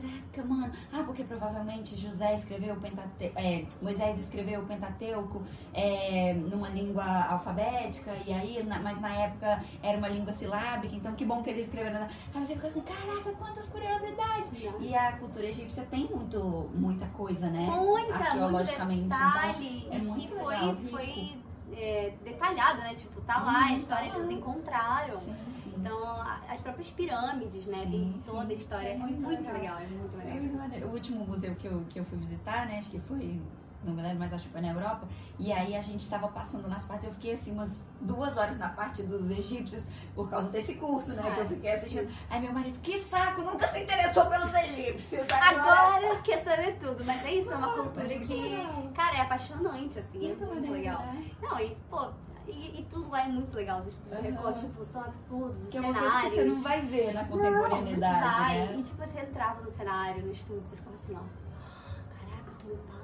caraca, 0.00 0.44
mano. 0.44 0.72
Ah, 0.92 1.02
porque 1.04 1.24
provavelmente 1.24 1.96
José 1.96 2.34
escreveu 2.34 2.74
o 2.74 2.80
Pentateuco, 2.80 3.38
é, 3.38 3.64
Moisés 3.82 4.18
escreveu 4.18 4.60
o 4.60 4.66
Pentateuco 4.66 5.42
é, 5.74 6.34
numa 6.34 6.68
língua 6.68 7.04
alfabética, 7.04 8.12
e 8.26 8.32
aí, 8.32 8.62
na- 8.62 8.78
mas 8.80 9.00
na 9.00 9.12
época 9.12 9.62
era 9.82 9.98
uma 9.98 10.08
língua 10.08 10.32
silábica, 10.32 10.94
então 10.94 11.14
que 11.14 11.24
bom 11.24 11.42
que 11.42 11.50
ele 11.50 11.60
escreveu. 11.60 11.92
Aí 11.94 12.08
você 12.44 12.54
fica 12.54 12.66
assim, 12.66 12.82
caraca, 12.82 13.32
quantas 13.32 13.68
curiosidades. 13.68 14.52
E 14.80 14.94
a 14.94 15.12
cultura 15.12 15.46
egípcia 15.46 15.84
tem 15.90 16.06
muito, 16.06 16.70
muita 16.74 17.06
coisa, 17.08 17.48
né? 17.50 17.66
Muita, 17.68 18.18
muito 18.86 19.08
detalhe. 19.08 19.84
então, 19.86 19.92
é 19.92 19.96
e 19.98 20.02
muito 20.02 20.20
que 20.20 20.28
foi, 20.28 20.54
legal, 20.54 20.76
foi 20.90 21.38
é, 21.76 22.14
detalhado, 22.24 22.80
né? 22.80 22.94
Tipo, 22.94 23.20
tá 23.22 23.40
lá 23.40 23.66
a 23.66 23.70
Uhum, 23.70 23.76
história, 23.76 24.06
eles 24.08 24.26
lá. 24.26 24.32
encontraram. 24.32 25.18
Sim, 25.18 25.34
sim. 25.62 25.72
Então, 25.76 26.20
as 26.48 26.60
próprias 26.60 26.90
pirâmides, 26.90 27.66
né? 27.66 27.84
Sim, 27.84 27.90
Tem 27.90 28.22
toda 28.24 28.50
a 28.52 28.54
história. 28.54 28.88
É 28.88 28.92
É 28.92 28.96
muito 28.96 29.20
muito, 29.20 29.38
legal. 29.40 29.54
legal. 29.54 29.78
é 29.80 29.86
muito 29.86 30.14
É 30.14 30.16
maneiro. 30.18 30.40
muito 30.42 30.56
maneiro. 30.56 30.86
O 30.88 30.92
último 30.92 31.24
museu 31.26 31.54
que 31.56 31.66
eu, 31.66 31.84
que 31.90 31.98
eu 32.00 32.04
fui 32.04 32.18
visitar, 32.18 32.66
né? 32.66 32.78
Acho 32.78 32.90
que 32.90 33.00
foi. 33.00 33.40
Não 33.84 33.94
me 33.94 34.02
lembro, 34.02 34.18
mas 34.18 34.32
acho 34.32 34.44
que 34.44 34.50
foi 34.50 34.60
na 34.60 34.68
Europa. 34.72 35.06
E 35.38 35.52
aí 35.52 35.76
a 35.76 35.80
gente 35.80 36.08
tava 36.10 36.26
passando 36.28 36.68
nas 36.68 36.84
partes. 36.84 37.06
Eu 37.06 37.12
fiquei 37.12 37.34
assim 37.34 37.52
umas 37.52 37.84
duas 38.00 38.36
horas 38.36 38.58
na 38.58 38.68
parte 38.70 39.04
dos 39.04 39.30
egípcios 39.30 39.84
por 40.16 40.28
causa 40.28 40.50
desse 40.50 40.74
curso, 40.74 41.14
né? 41.14 41.30
Que 41.32 41.40
eu 41.40 41.48
fiquei 41.48 41.72
assistindo. 41.74 42.12
Aí 42.28 42.40
meu 42.40 42.52
marido, 42.52 42.78
que 42.80 42.98
saco, 42.98 43.40
nunca 43.42 43.68
se 43.68 43.84
interessou 43.84 44.26
pelos 44.26 44.52
egípcios. 44.52 45.26
Agora 45.30 46.16
quer 46.22 46.42
saber 46.42 46.76
tudo, 46.80 47.04
mas 47.04 47.24
é 47.24 47.34
isso, 47.34 47.52
é 47.52 47.56
uma 47.56 47.68
Ah, 47.68 47.82
cultura 47.82 48.08
que, 48.08 48.66
cara, 48.94 49.16
é 49.16 49.20
apaixonante, 49.20 49.98
assim, 50.00 50.24
é 50.24 50.28
Muito 50.28 50.38
muito 50.40 50.54
maneiro, 50.54 50.74
legal. 50.74 50.98
né? 51.06 51.30
Não, 51.40 51.60
e, 51.60 51.76
pô, 51.88 52.10
e, 52.48 52.80
e 52.80 52.86
tudo 52.90 53.08
lá 53.10 53.22
é 53.26 53.28
muito 53.28 53.54
legal. 53.54 53.78
Os 53.80 53.86
estudos 53.86 54.10
de 54.10 54.26
Aham. 54.26 54.36
recorte, 54.36 54.60
tipo, 54.66 54.84
são 54.86 55.02
absurdos, 55.02 55.62
os 55.62 55.68
Que 55.68 55.78
é 55.78 55.80
uma 55.80 55.94
cenários. 55.94 56.12
coisa 56.20 56.30
que 56.30 56.36
você 56.42 56.44
não 56.48 56.62
vai 56.62 56.80
ver 56.82 57.14
na 57.14 57.24
contemporaneidade, 57.26 58.20
não, 58.26 58.38
vai. 58.38 58.58
né? 58.66 58.74
E 58.76 58.82
tipo, 58.82 58.96
você 59.06 59.20
entrava 59.20 59.60
no 59.62 59.70
cenário, 59.70 60.26
no 60.26 60.32
estúdio, 60.32 60.62
você 60.66 60.74
ficava 60.76 60.96
assim, 60.96 61.14
ó. 61.14 61.20
Caraca, 62.18 62.50
eu 62.50 62.54
tô 62.58 62.74
no 62.74 62.97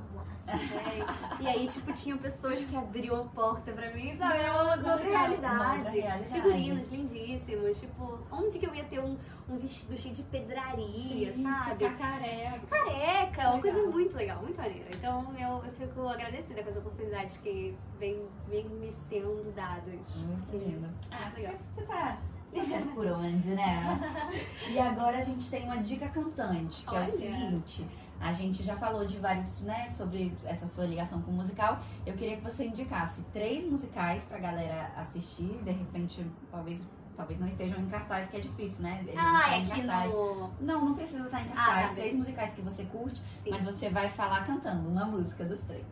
velho. 0.53 1.07
e 1.41 1.47
aí, 1.47 1.67
tipo, 1.67 1.93
tinham 1.93 2.19
pessoas 2.19 2.65
que 2.65 2.77
abriam 2.77 3.17
a 3.17 3.25
porta 3.25 3.73
pra 3.73 3.91
mim, 3.93 4.17
sabe? 4.17 4.39
Era 4.39 4.53
uma 4.53 4.75
outra, 4.75 4.95
Legal, 4.97 5.13
realidade. 5.21 5.99
realidade. 5.99 6.29
Figurinos 6.29 6.89
lindíssimos. 6.89 7.81
Tipo, 7.81 8.19
onde 8.31 8.59
que 8.59 8.67
eu 8.67 8.75
ia 8.75 8.85
ter 8.85 9.01
um, 9.01 9.17
um 9.49 9.59
vestido 9.59 9.97
cheio 9.97 10.15
de 10.15 10.23
pedraria, 10.25 11.33
Sim, 11.35 11.43
sabe? 11.43 11.85
Ficar 11.85 11.99
careca. 11.99 12.67
Careca, 12.67 13.43
é 13.43 13.49
uma 13.49 13.63
Legal. 13.63 13.87
muito 13.89 14.17
legal, 14.17 14.43
muito 14.43 14.57
maneira. 14.57 14.89
Então 14.95 15.35
eu, 15.39 15.65
eu 15.65 15.73
fico 15.73 16.07
agradecida 16.09 16.63
com 16.63 16.71
as 16.71 16.77
oportunidades 16.77 17.37
que 17.39 17.77
vêm 17.99 18.23
vem 18.49 18.69
me 18.69 18.93
sendo 19.09 19.53
dadas. 19.55 20.15
Muito 20.17 20.57
lindo. 20.57 20.89
Ah, 21.11 21.31
Legal. 21.37 21.55
você, 21.75 21.81
você 21.81 21.87
tá 21.87 22.19
fazendo 22.55 22.95
por 22.95 23.07
onde, 23.07 23.49
né? 23.55 23.99
e 24.71 24.79
agora 24.79 25.19
a 25.19 25.23
gente 25.23 25.51
tem 25.51 25.65
uma 25.65 25.79
dica 25.79 26.09
cantante, 26.09 26.85
que 26.85 26.95
é 26.95 26.99
Olha. 26.99 27.09
o 27.09 27.11
seguinte. 27.11 27.87
A 28.21 28.33
gente 28.33 28.63
já 28.63 28.77
falou 28.77 29.07
de 29.07 29.19
vários, 29.19 29.61
né, 29.61 29.87
sobre 29.89 30.35
essa 30.45 30.67
sua 30.67 30.85
ligação 30.87 31.21
com 31.23 31.31
o 31.31 31.35
musical. 31.35 31.79
Eu 32.07 32.15
queria 32.15 32.37
que 32.37 32.43
você 32.43 32.65
indicasse 32.67 33.23
três 33.33 33.67
musicais 33.71 34.25
pra 34.25 34.39
galera 34.39 34.93
assistir. 34.97 35.59
De 35.63 35.71
repente, 35.73 36.25
talvez, 36.51 36.83
talvez 37.17 37.39
não 37.39 37.47
estejam 37.47 37.79
em 37.79 37.87
cartaz, 37.89 38.31
que 38.31 38.37
é 38.39 38.41
difícil, 38.41 38.83
né? 38.83 39.01
Eles 39.07 39.15
Ah, 39.19 39.57
é 39.57 39.61
aqui 39.61 39.83
cartaz. 39.83 40.11
no. 40.13 40.51
Não, 40.61 40.85
não 40.87 40.95
precisa 40.95 41.25
estar 41.25 41.41
em 41.43 41.51
Ah, 41.53 41.55
cartaz. 41.55 41.89
tá, 41.91 41.95
três 41.97 42.15
musicais 42.15 42.55
que 42.55 42.63
você 42.63 42.85
curte, 42.87 43.21
Sim. 43.43 43.51
mas 43.51 43.65
você 43.65 43.91
vai 43.91 44.09
falar 44.09 44.47
cantando 44.47 44.89
uma 44.89 45.05
música 45.05 45.45
dos 45.45 45.61
três. 45.63 45.85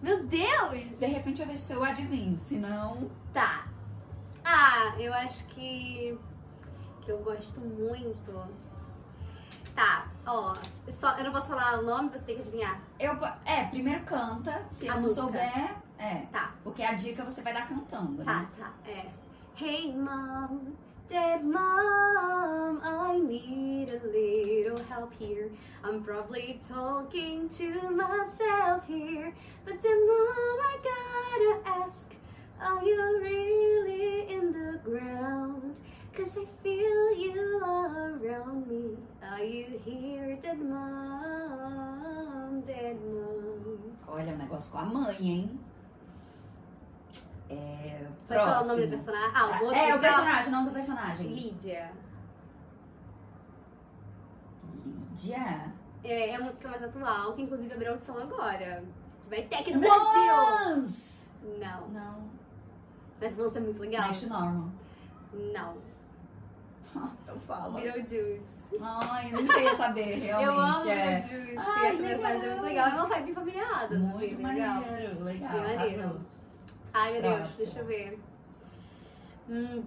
Meu 0.00 0.24
Deus! 0.26 0.98
De 0.98 1.06
repente 1.06 1.42
eu 1.42 1.46
vejo 1.46 1.60
se 1.60 1.72
eu 1.72 1.84
adivinho, 1.84 2.38
se 2.38 2.56
não... 2.56 3.10
Tá. 3.34 3.66
eu 4.98 5.12
acho 5.12 5.44
que. 5.48 6.18
que 7.02 7.10
eu 7.12 7.18
gosto 7.18 7.60
muito. 7.60 8.32
Tá, 9.74 10.09
ó. 10.26 10.54
Só, 10.92 11.16
eu 11.18 11.24
não 11.24 11.32
posso 11.32 11.46
falar 11.48 11.78
o 11.78 11.82
nome, 11.82 12.10
você 12.10 12.20
tem 12.24 12.34
que 12.36 12.42
adivinhar. 12.42 12.80
Eu, 12.98 13.12
é, 13.44 13.64
primeiro 13.64 14.04
canta, 14.04 14.62
se 14.70 14.88
A 14.88 14.92
eu 14.92 14.94
não 14.96 15.02
música. 15.02 15.20
souber, 15.22 15.76
é. 15.98 16.14
Tá, 16.32 16.52
Porque 16.64 16.82
a 16.82 16.92
dica 16.94 17.24
você 17.24 17.42
vai 17.42 17.52
dar 17.52 17.68
cantando, 17.68 18.22
tá, 18.24 18.40
né? 18.40 18.48
tá. 18.58 18.72
É. 18.86 19.06
Hey 19.62 19.94
mom, 19.94 20.72
dead 21.08 21.42
mom, 21.44 22.80
I 22.82 23.18
need 23.20 23.90
a 23.92 24.00
little 24.06 24.82
help 24.88 25.12
here. 25.20 25.50
I'm 25.84 26.02
probably 26.02 26.60
talking 26.66 27.48
to 27.50 27.90
myself 27.90 28.86
here. 28.88 29.32
But 29.64 29.82
then 29.82 30.06
mom, 30.06 30.60
I 30.62 30.78
gotta 30.82 31.82
ask, 31.84 32.10
are 32.60 32.82
you 32.82 33.20
really 33.20 34.32
in 34.32 34.52
the 34.52 34.78
ground? 34.82 35.69
Cause 36.20 36.36
I 36.36 36.44
feel 36.62 37.16
you 37.16 37.62
around 37.64 38.66
me. 38.68 38.98
Are 39.22 39.42
you 39.42 39.80
here, 39.82 40.36
dead 40.36 40.58
mom, 40.58 42.60
dead 42.60 42.98
mom? 43.00 43.78
Olha, 44.06 44.34
um 44.34 44.36
negócio 44.36 44.70
com 44.70 44.78
a 44.80 44.84
mãe, 44.84 45.16
hein? 45.18 45.60
É. 47.48 48.06
Pode 48.28 48.38
falar 48.38 48.64
o 48.64 48.66
nome 48.66 48.86
do 48.86 48.98
personagem? 48.98 49.30
Ah, 49.34 49.46
o 49.46 49.64
outro 49.64 49.78
É, 49.78 49.82
o 49.82 49.96
musical? 49.96 50.00
personagem, 50.00 50.48
o 50.48 50.50
nome 50.50 50.68
do 50.68 50.72
personagem. 50.74 51.26
Lídia. 51.28 51.90
Lídia. 54.84 55.72
É, 56.04 56.28
é 56.28 56.34
a 56.36 56.40
música 56.40 56.68
mais 56.68 56.82
atual, 56.82 57.32
que 57.32 57.40
inclusive 57.40 57.72
abriu 57.72 57.92
audição 57.92 58.18
agora. 58.18 58.84
Vai 59.30 59.44
ter 59.44 59.56
aqui 59.56 59.72
no 59.72 59.80
Brasil! 59.80 60.74
Once! 60.76 61.26
Não. 61.58 61.88
Não. 61.88 62.24
Mas 63.18 63.34
vão 63.34 63.50
ser 63.50 63.60
muito 63.60 63.80
legal. 63.80 64.08
Next 64.08 64.28
Normal. 64.28 64.68
Não. 65.32 65.89
Então 66.94 67.38
fala. 67.46 67.80
Beetlejuice. 67.80 68.60
Ai, 68.80 69.30
eu 69.32 69.42
nunca 69.42 69.60
ia 69.60 69.76
saber, 69.76 70.18
realmente. 70.18 70.46
Eu 70.46 70.60
amo 70.60 70.90
é. 70.90 71.20
Beetlejuice. 71.20 71.58
Ai, 71.58 71.88
essa 71.88 72.02
mensagem 72.02 72.42
é 72.46 72.50
muito 72.50 72.62
legal. 72.64 72.88
É 72.88 72.92
uma 72.94 73.06
vibe 73.06 73.32
familiar, 73.34 73.84
assim, 73.84 73.98
Muito 73.98 74.36
bem 74.36 74.46
legal. 74.46 74.80
maneiro, 74.80 75.24
legal. 75.24 75.52
Bem 75.52 75.60
maneiro. 75.76 76.00
arrasou. 76.02 76.20
Ai, 76.92 77.12
meu 77.12 77.22
Deus, 77.22 77.34
Próximo. 77.36 77.64
deixa 77.64 77.78
eu 77.80 77.86
ver. 77.86 78.18
Hum, 79.48 79.84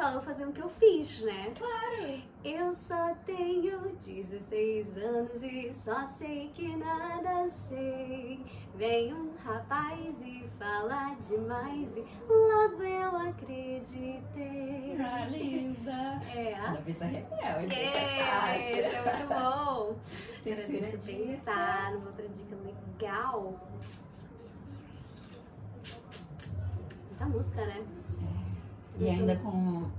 Claro, 0.00 0.16
eu 0.16 0.22
vou 0.22 0.32
fazer 0.32 0.46
o 0.46 0.52
que 0.52 0.62
eu 0.62 0.68
fiz, 0.70 1.20
né? 1.20 1.52
Claro. 1.58 2.22
Eu 2.42 2.72
só 2.72 3.14
tenho 3.26 3.94
16 3.96 4.96
anos 4.96 5.42
e 5.42 5.74
só 5.74 6.06
sei 6.06 6.50
que 6.54 6.74
nada 6.74 7.46
sei. 7.46 8.42
Vem 8.76 9.12
um 9.12 9.36
rapaz 9.44 10.22
e 10.22 10.48
fala 10.58 11.14
demais 11.16 11.94
e 11.94 12.00
logo 12.26 12.82
eu 12.82 13.14
acreditei. 13.28 14.96
Ah, 14.98 15.26
linda. 15.26 16.22
É. 16.34 16.54
Cabeça 16.54 17.04
rebelde. 17.04 17.74
É, 17.74 18.78
esse 18.78 18.96
é 18.96 19.02
muito 19.02 19.28
bom. 19.28 19.96
Terceira 20.42 20.80
Deixa 20.80 20.96
eu 20.96 21.00
dica. 21.00 21.26
pensar 21.26 21.92
numa 21.92 22.06
outra 22.06 22.26
dica 22.26 22.56
legal. 22.56 23.60
Muita 27.10 27.26
música, 27.26 27.66
né? 27.66 27.99
E 29.00 29.08
ainda 29.08 29.34
com 29.38 29.48
o 29.84 29.90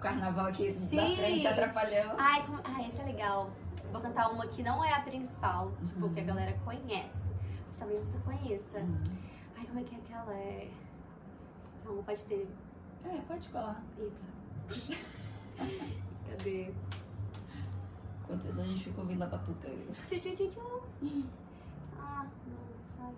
carnaval 0.00 0.46
aqui 0.46 0.66
da 0.66 0.72
Sim. 0.72 1.16
frente 1.16 1.46
atrapalhando. 1.46 2.14
Ai, 2.16 2.46
como... 2.46 2.60
Ai, 2.64 2.88
esse 2.88 3.00
é 3.00 3.04
legal. 3.04 3.50
Vou 3.90 4.00
cantar 4.00 4.30
uma 4.30 4.46
que 4.46 4.62
não 4.62 4.84
é 4.84 4.92
a 4.94 5.00
principal, 5.00 5.72
tipo, 5.84 6.06
Uhum. 6.06 6.14
que 6.14 6.20
a 6.20 6.24
galera 6.24 6.52
conhece. 6.64 7.18
Mas 7.66 7.76
talvez 7.76 8.06
você 8.06 8.18
conheça. 8.18 8.78
Hum. 8.78 9.02
Ai, 9.58 9.66
como 9.66 9.80
é 9.80 9.82
que 9.82 9.94
é 9.96 9.98
aquela? 9.98 10.32
É... 10.32 10.70
Não, 11.84 12.02
pode 12.04 12.22
ter. 12.24 12.48
É, 13.04 13.20
pode 13.26 13.48
colar. 13.48 13.82
Eita. 13.98 14.20
Cadê? 16.30 16.72
Enquanto 18.22 18.48
isso 18.48 18.60
a 18.60 18.64
gente 18.64 18.84
fica 18.84 19.00
ouvindo 19.00 19.22
a 19.24 19.26
batuca. 19.26 19.68
Tchu, 20.06 20.20
tchu, 20.20 20.36
tchu, 20.36 20.48
tchu. 20.50 20.82
Ah, 21.98 22.26
não, 22.46 22.96
sabe. 22.96 23.16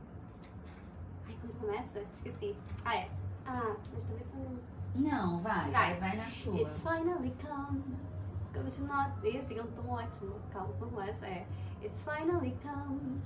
Ai, 1.28 1.36
como 1.42 1.52
começa? 1.54 2.00
Esqueci. 2.14 2.56
Ah, 2.84 2.96
é. 2.96 3.10
Ah, 3.44 3.76
mas 3.92 4.04
talvez 4.04 4.26
você 4.26 4.36
não. 4.36 4.71
Não, 4.94 5.38
vai, 5.40 5.70
vai, 5.70 5.96
vai 5.98 6.16
na 6.16 6.26
sua. 6.26 6.60
It's 6.60 6.82
finally 6.82 7.32
come. 7.40 7.82
Come 8.52 8.70
to 8.70 8.82
not. 8.82 9.12
Ih, 9.24 9.42
tem 9.48 9.60
um 9.60 9.66
tom 9.68 9.88
ótimo. 9.88 10.34
Calma, 10.52 11.08
essa 11.08 11.26
é? 11.26 11.46
It's 11.82 11.98
finally 12.04 12.54
come. 12.62 13.20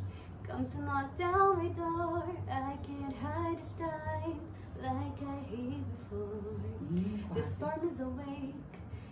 Come 0.46 0.64
to 0.66 0.78
knock 0.82 1.16
down 1.16 1.56
my 1.56 1.68
door. 1.70 2.22
I 2.48 2.76
can't 2.86 3.16
hide 3.20 3.58
this 3.58 3.74
time 3.74 4.38
like 4.80 5.20
I 5.22 5.38
hid 5.50 5.84
before. 5.98 7.34
The 7.34 7.42
storm 7.42 7.88
is 7.88 8.00
awake. 8.00 8.54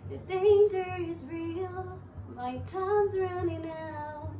The 0.09 0.17
danger 0.27 0.85
is 0.99 1.25
real. 1.25 1.99
My 2.33 2.57
time's 2.71 3.13
running 3.15 3.69
out. 3.69 4.31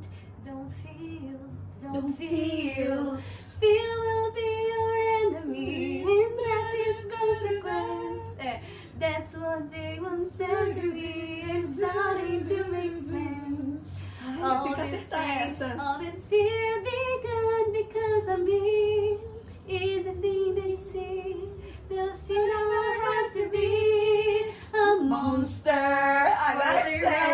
Don't 0.44 0.72
feel. 0.82 1.38
Don't, 1.82 1.92
Don't 1.92 2.12
feel. 2.14 3.18
Fear 3.60 4.00
will 4.04 4.32
be 4.32 4.50
your 4.72 4.92
enemy, 5.22 6.02
and 6.02 6.32
death 6.38 6.74
is 6.88 6.98
consequence. 7.16 8.24
É, 8.38 8.60
that's 8.98 9.32
what 9.34 9.70
they 9.70 9.98
once 10.00 10.32
said 10.32 10.74
to 10.74 10.82
me, 10.82 11.42
and 11.50 11.66
starting 11.68 12.44
to 12.44 12.64
make 12.70 12.96
sense. 13.10 13.82
Que 14.36 14.74
acertar 14.74 15.54
fear, 15.56 15.76
all 15.80 15.98
this 15.98 16.14
fear 16.28 16.82
begun 16.82 17.72
because 17.72 18.28
of 18.28 18.40
me. 18.40 19.18
Is 19.68 20.04
the 20.04 20.12
thing 20.22 20.54
they 20.54 20.76
see, 20.76 21.48
the 21.88 22.12
fear 22.28 22.52
I 22.54 22.98
have 23.06 23.32
to 23.34 23.48
be 23.50 24.54
a 24.72 24.96
monster. 25.02 25.72
Monster! 25.72 26.36
Agora 26.48 26.82
Frozen, 26.82 27.25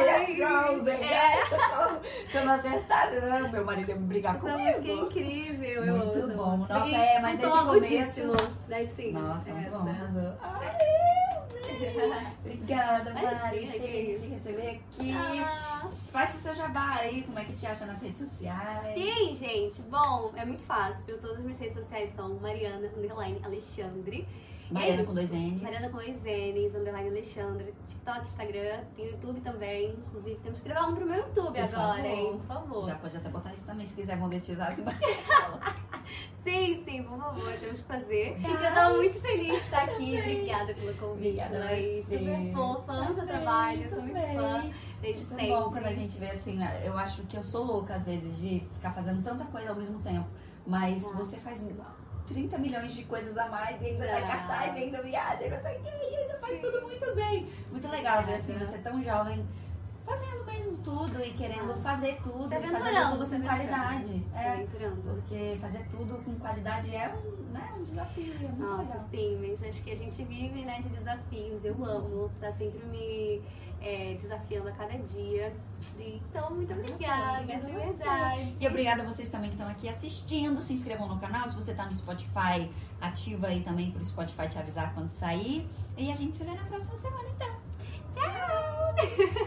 Se 2.30 2.36
eu 2.36 2.44
não 2.44 2.54
acertasse, 2.54 3.16
ah, 3.18 3.48
meu 3.48 3.64
marido 3.64 3.88
ia 3.90 3.96
brigar 3.96 4.36
Essa 4.36 4.44
música 4.46 4.68
é 4.70 4.72
comigo. 4.74 5.06
incrível, 5.06 5.84
eu 5.84 5.96
Muito 5.96 6.18
essa 6.18 6.26
bom. 6.36 6.56
Nossa, 6.56 6.96
é, 6.96 7.20
mas 7.20 7.32
um 7.32 7.34
esse 7.34 7.42
tom 7.42 7.50
começo- 7.66 7.70
agudíssimo. 7.70 8.32
Daí 8.68 8.86
sim, 8.86 9.12
Nossa, 9.12 9.50
muito 9.50 9.70
bom, 9.70 9.88
essa. 9.88 9.90
arrasou. 9.90 10.32
Ai, 10.42 10.76
Obrigada, 12.40 13.14
Mari. 13.14 13.66
Feliz 13.70 14.20
de 14.22 14.28
receber 14.28 14.68
aqui. 14.70 15.12
Ah. 15.12 15.88
Faça 16.12 16.36
o 16.36 16.40
seu 16.40 16.54
jabá 16.54 16.96
aí, 17.00 17.22
como 17.22 17.38
é 17.38 17.44
que 17.44 17.54
te 17.54 17.66
acha 17.66 17.86
nas 17.86 18.00
redes 18.00 18.18
sociais. 18.18 18.94
Sim, 18.94 19.34
gente. 19.34 19.80
Bom, 19.82 20.32
é 20.36 20.44
muito 20.44 20.62
fácil. 20.62 21.02
Todas 21.18 21.38
as 21.38 21.42
minhas 21.44 21.58
redes 21.58 21.74
sociais 21.78 22.14
são 22.14 22.34
Mariana 22.34 22.88
Underline 22.96 23.40
Alexandre. 23.44 24.28
Mariana 24.72 25.02
É 25.02 25.04
com 25.04 25.14
dois 25.14 25.30
N's. 25.30 25.62
Mariana 25.62 25.88
com 25.88 25.96
dois 25.96 26.22
N's, 26.22 26.74
Underline 26.74 27.08
Alexandre. 27.08 27.74
TikTok, 27.86 28.20
Instagram, 28.24 28.84
tem 28.96 29.06
YouTube 29.10 29.40
também. 29.40 29.90
Inclusive, 30.08 30.36
temos 30.42 30.60
que 30.60 30.68
gravar 30.68 30.88
um 30.88 30.94
pro 30.94 31.06
meu 31.06 31.16
YouTube 31.18 31.52
Por 31.52 31.58
agora, 31.60 31.74
favor. 32.02 32.04
hein? 32.06 32.32
Por 32.38 32.46
favor. 32.46 32.86
Já 32.88 32.94
pode 32.96 33.16
até 33.16 33.28
botar 33.28 33.52
isso 33.54 33.66
também, 33.66 33.86
se 33.86 33.94
quiser 33.94 34.16
monetizar. 34.16 34.72
Se... 34.72 34.82
Sim, 36.42 36.82
sim, 36.84 37.04
por 37.04 37.16
favor, 37.18 37.52
temos 37.60 37.78
que 37.78 37.84
fazer. 37.86 38.36
Ai. 38.44 38.50
E 38.50 38.66
eu 38.66 38.74
tô 38.74 38.96
muito 38.96 39.20
feliz 39.20 39.46
de 39.46 39.54
estar 39.54 39.84
aqui. 39.84 40.18
Obrigada 40.18 40.74
pelo 40.74 40.92
convite, 40.94 41.28
Obrigada 41.38 41.58
Laís. 41.60 42.04
Super 42.04 42.52
fofa, 42.52 42.92
amo 42.92 43.14
seu 43.14 43.26
trabalho, 43.26 43.88
sou 43.88 44.02
muito 44.02 44.14
fã 44.14 44.70
desde 45.00 45.20
Muito 45.24 45.28
sempre. 45.40 45.48
bom 45.48 45.70
quando 45.70 45.86
a 45.86 45.92
gente 45.92 46.18
vê 46.18 46.30
assim, 46.30 46.56
né? 46.56 46.82
eu 46.84 46.96
acho 46.98 47.22
que 47.22 47.36
eu 47.36 47.42
sou 47.42 47.64
louca 47.64 47.94
às 47.94 48.04
vezes 48.06 48.36
de 48.38 48.60
ficar 48.74 48.90
fazendo 48.92 49.22
tanta 49.22 49.44
coisa 49.46 49.70
ao 49.70 49.76
mesmo 49.76 50.00
tempo. 50.00 50.26
Mas 50.66 51.04
Ah. 51.06 51.12
você 51.16 51.36
faz 51.38 51.62
30 52.28 52.58
milhões 52.58 52.94
de 52.94 53.04
coisas 53.04 53.36
a 53.36 53.48
mais 53.48 53.80
e 53.80 53.86
ainda 53.86 54.06
dá 54.06 54.18
Ah. 54.18 54.22
cartaz, 54.22 54.74
e 54.74 54.78
ainda 54.84 55.02
viaja, 55.02 55.44
e 55.44 55.50
não 55.50 55.60
sei 55.60 55.76
o 55.76 55.80
que, 55.82 55.88
e 55.88 56.16
ainda 56.16 56.38
faz 56.38 56.60
tudo 56.60 56.82
muito 56.82 57.14
bem. 57.14 57.48
Muito 57.70 57.88
legal 57.88 58.22
ver 58.24 58.34
assim, 58.34 58.58
você 58.58 58.78
tão 58.78 59.02
jovem, 59.02 59.46
fazendo 60.04 60.44
mesmo 60.44 60.76
tudo 60.78 61.20
e 61.24 61.32
querendo 61.34 61.80
fazer 61.82 62.18
tudo, 62.22 62.48
Se 62.48 62.54
fazendo 62.54 62.76
aventurando, 62.76 63.18
tudo 63.18 63.30
com 63.30 63.46
qualidade. 63.46 64.26
É, 64.34 64.66
porque 65.04 65.58
fazer 65.60 65.86
tudo 65.90 66.18
com 66.24 66.34
qualidade 66.36 66.94
é 66.94 67.08
um, 67.14 67.52
né, 67.52 67.72
um 67.78 67.84
desafio, 67.84 68.34
é 68.34 68.38
muito 68.48 68.58
Nossa, 68.60 68.82
legal. 68.82 69.06
sim, 69.10 69.38
mas 69.40 69.62
acho 69.62 69.82
que 69.82 69.90
a 69.92 69.96
gente 69.96 70.24
vive 70.24 70.64
né, 70.64 70.80
de 70.80 70.88
desafios. 70.88 71.64
Eu 71.64 71.84
amo, 71.84 72.30
tá 72.40 72.52
sempre 72.52 72.84
me 72.86 73.42
é, 73.82 74.14
desafiando 74.20 74.68
a 74.68 74.72
cada 74.72 74.96
dia. 74.98 75.52
Então, 75.98 76.54
muito 76.54 76.72
obrigada, 76.72 77.40
Obrigada 77.40 77.66
de 77.66 77.72
verdade. 77.72 78.56
E 78.60 78.68
obrigada 78.68 79.02
a 79.02 79.06
vocês 79.06 79.28
também 79.28 79.50
que 79.50 79.56
estão 79.56 79.68
aqui 79.68 79.88
assistindo. 79.88 80.60
Se 80.60 80.72
inscrevam 80.72 81.08
no 81.08 81.18
canal. 81.18 81.48
Se 81.50 81.56
você 81.56 81.74
tá 81.74 81.86
no 81.86 81.94
Spotify, 81.94 82.70
ativa 83.00 83.48
aí 83.48 83.62
também 83.62 83.90
pro 83.90 84.04
Spotify 84.04 84.48
te 84.48 84.58
avisar 84.58 84.94
quando 84.94 85.10
sair. 85.10 85.68
E 85.96 86.10
a 86.10 86.14
gente 86.14 86.36
se 86.36 86.44
vê 86.44 86.52
na 86.52 86.64
próxima 86.64 86.96
semana, 86.96 87.28
então. 87.34 87.56
Tchau! 88.12 89.32